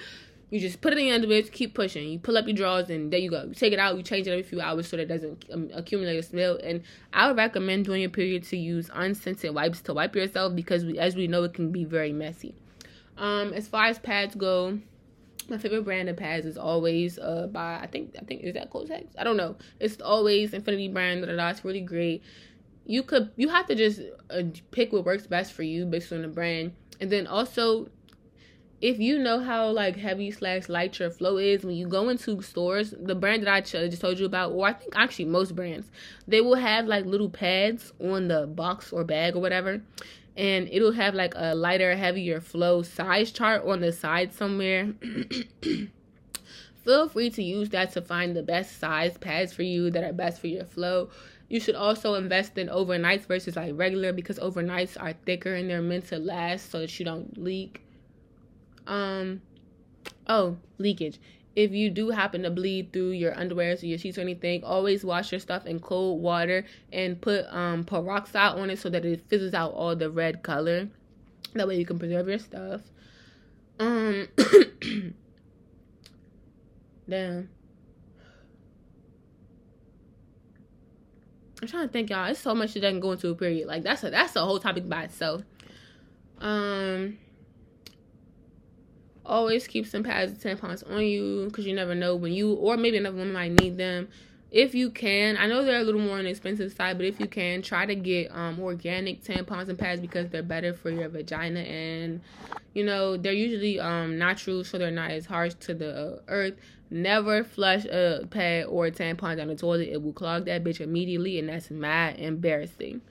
You 0.49 0.59
just 0.59 0.81
put 0.81 0.93
it 0.93 0.99
in 0.99 1.05
your 1.05 1.15
underwear, 1.15 1.43
keep 1.43 1.75
pushing. 1.75 2.09
You 2.09 2.19
pull 2.19 2.37
up 2.37 2.47
your 2.47 2.55
drawers, 2.55 2.89
and 2.89 3.13
there 3.13 3.19
you 3.19 3.29
go. 3.29 3.43
You 3.43 3.53
take 3.53 3.71
it 3.71 3.79
out, 3.79 3.95
you 3.97 4.03
change 4.03 4.25
it 4.27 4.31
every 4.31 4.43
few 4.43 4.59
hours 4.59 4.87
so 4.87 4.97
that 4.97 5.03
it 5.03 5.07
doesn't 5.07 5.45
um, 5.53 5.69
accumulate 5.73 6.17
a 6.17 6.23
smell. 6.23 6.57
And 6.63 6.81
I 7.13 7.27
would 7.27 7.37
recommend 7.37 7.85
during 7.85 8.01
your 8.01 8.09
period 8.09 8.43
to 8.45 8.57
use 8.57 8.89
unscented 8.93 9.53
wipes 9.53 9.81
to 9.81 9.93
wipe 9.93 10.15
yourself 10.15 10.55
because, 10.55 10.85
we, 10.85 10.97
as 10.97 11.15
we 11.15 11.27
know, 11.27 11.43
it 11.43 11.53
can 11.53 11.71
be 11.71 11.83
very 11.83 12.11
messy. 12.11 12.55
Um, 13.17 13.53
as 13.53 13.67
far 13.67 13.85
as 13.85 13.99
pads 13.99 14.33
go, 14.33 14.79
my 15.49 15.57
favorite 15.57 15.83
brand 15.83 16.09
of 16.09 16.17
pads 16.17 16.45
is 16.45 16.57
always 16.57 17.17
uh 17.17 17.47
by 17.51 17.79
I 17.81 17.87
think 17.87 18.15
I 18.19 18.23
think 18.23 18.43
is 18.43 18.53
that 18.53 18.69
Kotex? 18.71 19.07
I 19.17 19.23
don't 19.23 19.37
know. 19.37 19.55
It's 19.79 19.99
always 20.01 20.53
Infinity 20.53 20.89
brand. 20.89 21.25
Da, 21.25 21.35
da. 21.35 21.49
It's 21.49 21.65
really 21.65 21.81
great. 21.81 22.23
You 22.85 23.03
could 23.03 23.31
you 23.35 23.49
have 23.49 23.65
to 23.67 23.75
just 23.75 24.01
uh, 24.29 24.43
pick 24.71 24.93
what 24.93 25.05
works 25.05 25.27
best 25.27 25.53
for 25.53 25.63
you 25.63 25.85
based 25.85 26.11
on 26.11 26.21
the 26.21 26.27
brand, 26.27 26.73
and 26.99 27.11
then 27.11 27.27
also 27.27 27.89
if 28.81 28.99
you 28.99 29.19
know 29.19 29.39
how 29.39 29.69
like 29.69 29.97
heavy 29.97 30.31
slash 30.31 30.69
light 30.69 30.97
your 30.99 31.09
flow 31.09 31.37
is 31.37 31.63
when 31.63 31.75
you 31.75 31.87
go 31.87 32.09
into 32.09 32.41
stores 32.41 32.93
the 32.97 33.15
brand 33.15 33.43
that 33.43 33.53
i 33.53 33.61
just 33.61 34.01
told 34.01 34.17
you 34.17 34.25
about 34.25 34.51
or 34.51 34.67
i 34.67 34.73
think 34.73 34.93
actually 34.95 35.25
most 35.25 35.55
brands 35.55 35.91
they 36.27 36.39
will 36.39 36.55
have 36.55 36.85
like 36.85 37.05
little 37.05 37.29
pads 37.29 37.91
on 37.99 38.27
the 38.27 38.47
box 38.47 38.93
or 38.93 39.03
bag 39.03 39.35
or 39.35 39.39
whatever 39.39 39.81
and 40.39 40.69
it'll 40.71 40.93
have 40.93 41.13
like 41.13 41.33
a 41.35 41.53
lighter 41.53 41.97
heavier 41.97 42.39
flow 42.39 42.81
size 42.81 43.29
chart 43.29 43.65
on 43.65 43.81
the 43.81 43.91
side 43.91 44.33
somewhere. 44.33 44.93
Feel 46.85 47.09
free 47.09 47.29
to 47.31 47.43
use 47.43 47.69
that 47.71 47.91
to 47.91 48.01
find 48.01 48.33
the 48.33 48.41
best 48.41 48.79
size 48.79 49.17
pads 49.17 49.51
for 49.51 49.63
you 49.63 49.91
that 49.91 50.01
are 50.01 50.13
best 50.13 50.39
for 50.39 50.47
your 50.47 50.63
flow. 50.63 51.09
You 51.49 51.59
should 51.59 51.75
also 51.75 52.13
invest 52.13 52.57
in 52.57 52.69
overnights 52.69 53.25
versus 53.25 53.57
like 53.57 53.73
regular 53.75 54.13
because 54.13 54.39
overnights 54.39 54.95
are 54.97 55.11
thicker 55.11 55.53
and 55.53 55.69
they're 55.69 55.81
meant 55.81 56.07
to 56.07 56.19
last 56.19 56.71
so 56.71 56.79
that 56.79 56.97
you 56.97 57.03
don't 57.03 57.37
leak 57.37 57.81
um, 58.89 59.41
oh, 60.27 60.57
leakage. 60.77 61.19
If 61.55 61.71
you 61.71 61.89
do 61.89 62.09
happen 62.09 62.43
to 62.43 62.51
bleed 62.51 62.91
through 62.93 63.11
your 63.11 63.37
underwear 63.37 63.73
or 63.73 63.85
your 63.85 63.97
sheets 63.97 64.17
or 64.17 64.21
anything, 64.21 64.63
always 64.63 65.03
wash 65.03 65.31
your 65.31 65.39
stuff 65.39 65.65
in 65.65 65.79
cold 65.79 66.21
water 66.21 66.65
and 66.91 67.19
put 67.19 67.45
um 67.53 67.83
peroxide 67.83 68.57
on 68.57 68.69
it 68.69 68.79
so 68.79 68.89
that 68.89 69.05
it 69.05 69.27
fizzes 69.29 69.53
out 69.53 69.73
all 69.73 69.95
the 69.95 70.09
red 70.09 70.43
color. 70.43 70.89
That 71.53 71.67
way 71.67 71.77
you 71.77 71.85
can 71.85 71.99
preserve 71.99 72.27
your 72.27 72.39
stuff. 72.39 72.81
Um, 73.79 74.27
damn. 77.09 77.49
I'm 81.61 81.67
trying 81.67 81.87
to 81.87 81.91
think, 81.91 82.09
y'all. 82.09 82.29
It's 82.29 82.39
so 82.39 82.55
much 82.55 82.73
that 82.73 82.81
can 82.81 82.99
go 83.01 83.11
into 83.11 83.29
a 83.29 83.35
period. 83.35 83.67
Like 83.67 83.83
that's 83.83 84.03
a 84.03 84.09
that's 84.09 84.35
a 84.35 84.45
whole 84.45 84.59
topic 84.59 84.87
by 84.87 85.03
itself. 85.03 85.43
Um 86.39 87.17
always 89.29 89.67
keep 89.67 89.87
some 89.87 90.03
pads 90.03 90.31
and 90.31 90.41
tampons 90.59 90.89
on 90.89 91.03
you 91.03 91.45
because 91.45 91.65
you 91.65 91.73
never 91.73 91.95
know 91.95 92.15
when 92.15 92.33
you 92.33 92.53
or 92.53 92.75
maybe 92.77 92.97
another 92.97 93.17
woman 93.17 93.33
might 93.33 93.51
need 93.51 93.77
them. 93.77 94.09
If 94.51 94.73
you 94.73 94.89
can 94.89 95.37
i 95.37 95.45
know 95.45 95.63
they're 95.63 95.79
a 95.79 95.83
little 95.83 96.01
more 96.01 96.17
on 96.17 96.23
the 96.23 96.31
expensive 96.31 96.73
side 96.73 96.97
but 96.97 97.05
if 97.05 97.19
you 97.19 97.27
can 97.27 97.61
try 97.61 97.85
to 97.85 97.93
get 97.93 98.31
um 98.31 98.59
organic 98.59 99.23
tampons 99.23 99.69
and 99.69 99.77
pads 99.77 100.01
because 100.01 100.29
they're 100.29 100.41
better 100.41 100.73
for 100.73 100.89
your 100.89 101.07
vagina 101.07 101.59
and 101.59 102.21
you 102.73 102.83
know 102.83 103.15
they're 103.15 103.31
usually 103.31 103.79
um 103.79 104.17
natural 104.17 104.63
so 104.63 104.79
they're 104.79 104.89
not 104.89 105.11
as 105.11 105.27
harsh 105.27 105.53
to 105.59 105.75
the 105.75 106.15
uh, 106.15 106.19
earth. 106.27 106.55
Never 106.89 107.43
flush 107.43 107.85
a 107.85 108.25
pad 108.27 108.65
or 108.65 108.87
a 108.87 108.91
tampon 108.91 109.37
down 109.37 109.49
the 109.49 109.55
toilet. 109.55 109.89
It 109.89 110.01
will 110.01 110.13
clog 110.13 110.45
that 110.45 110.63
bitch 110.63 110.81
immediately 110.81 111.37
and 111.37 111.47
that's 111.47 111.69
mad 111.69 112.17
embarrassing. 112.17 113.01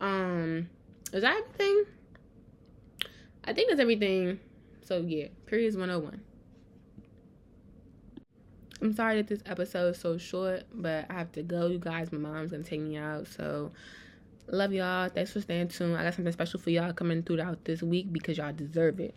Um 0.00 0.68
is 1.12 1.22
that 1.22 1.36
everything? 1.36 1.84
I 3.44 3.52
think 3.52 3.68
that's 3.68 3.80
everything. 3.80 4.40
So 4.82 4.98
yeah, 4.98 5.28
periods 5.46 5.76
101. 5.76 6.20
I'm 8.82 8.94
sorry 8.94 9.16
that 9.16 9.28
this 9.28 9.42
episode 9.46 9.94
is 9.94 9.98
so 9.98 10.18
short, 10.18 10.64
but 10.72 11.06
I 11.08 11.14
have 11.14 11.32
to 11.32 11.42
go, 11.42 11.66
you 11.68 11.78
guys. 11.78 12.12
My 12.12 12.18
mom's 12.18 12.50
gonna 12.50 12.62
take 12.62 12.80
me 12.80 12.96
out, 12.96 13.26
so 13.26 13.72
love 14.48 14.72
y'all. 14.72 15.08
Thanks 15.08 15.32
for 15.32 15.40
staying 15.40 15.68
tuned. 15.68 15.96
I 15.96 16.04
got 16.04 16.14
something 16.14 16.32
special 16.32 16.60
for 16.60 16.70
y'all 16.70 16.92
coming 16.92 17.22
throughout 17.22 17.64
this 17.64 17.82
week 17.82 18.12
because 18.12 18.36
y'all 18.36 18.52
deserve 18.52 19.00
it. 19.00 19.14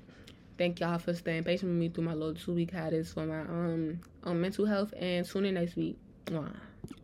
Thank 0.57 0.79
y'all 0.79 0.97
for 0.99 1.13
staying 1.13 1.43
patient 1.43 1.71
with 1.71 1.79
me 1.79 1.89
through 1.89 2.05
my 2.05 2.13
little 2.13 2.35
two 2.35 2.53
week 2.53 2.71
hiatus 2.71 3.13
for 3.13 3.25
my 3.25 3.41
um 3.41 3.99
mental 4.25 4.65
health 4.65 4.93
and 4.97 5.25
tune 5.25 5.45
in 5.45 5.55
next 5.55 5.75
week. 5.75 5.97
Mwah. 6.27 6.55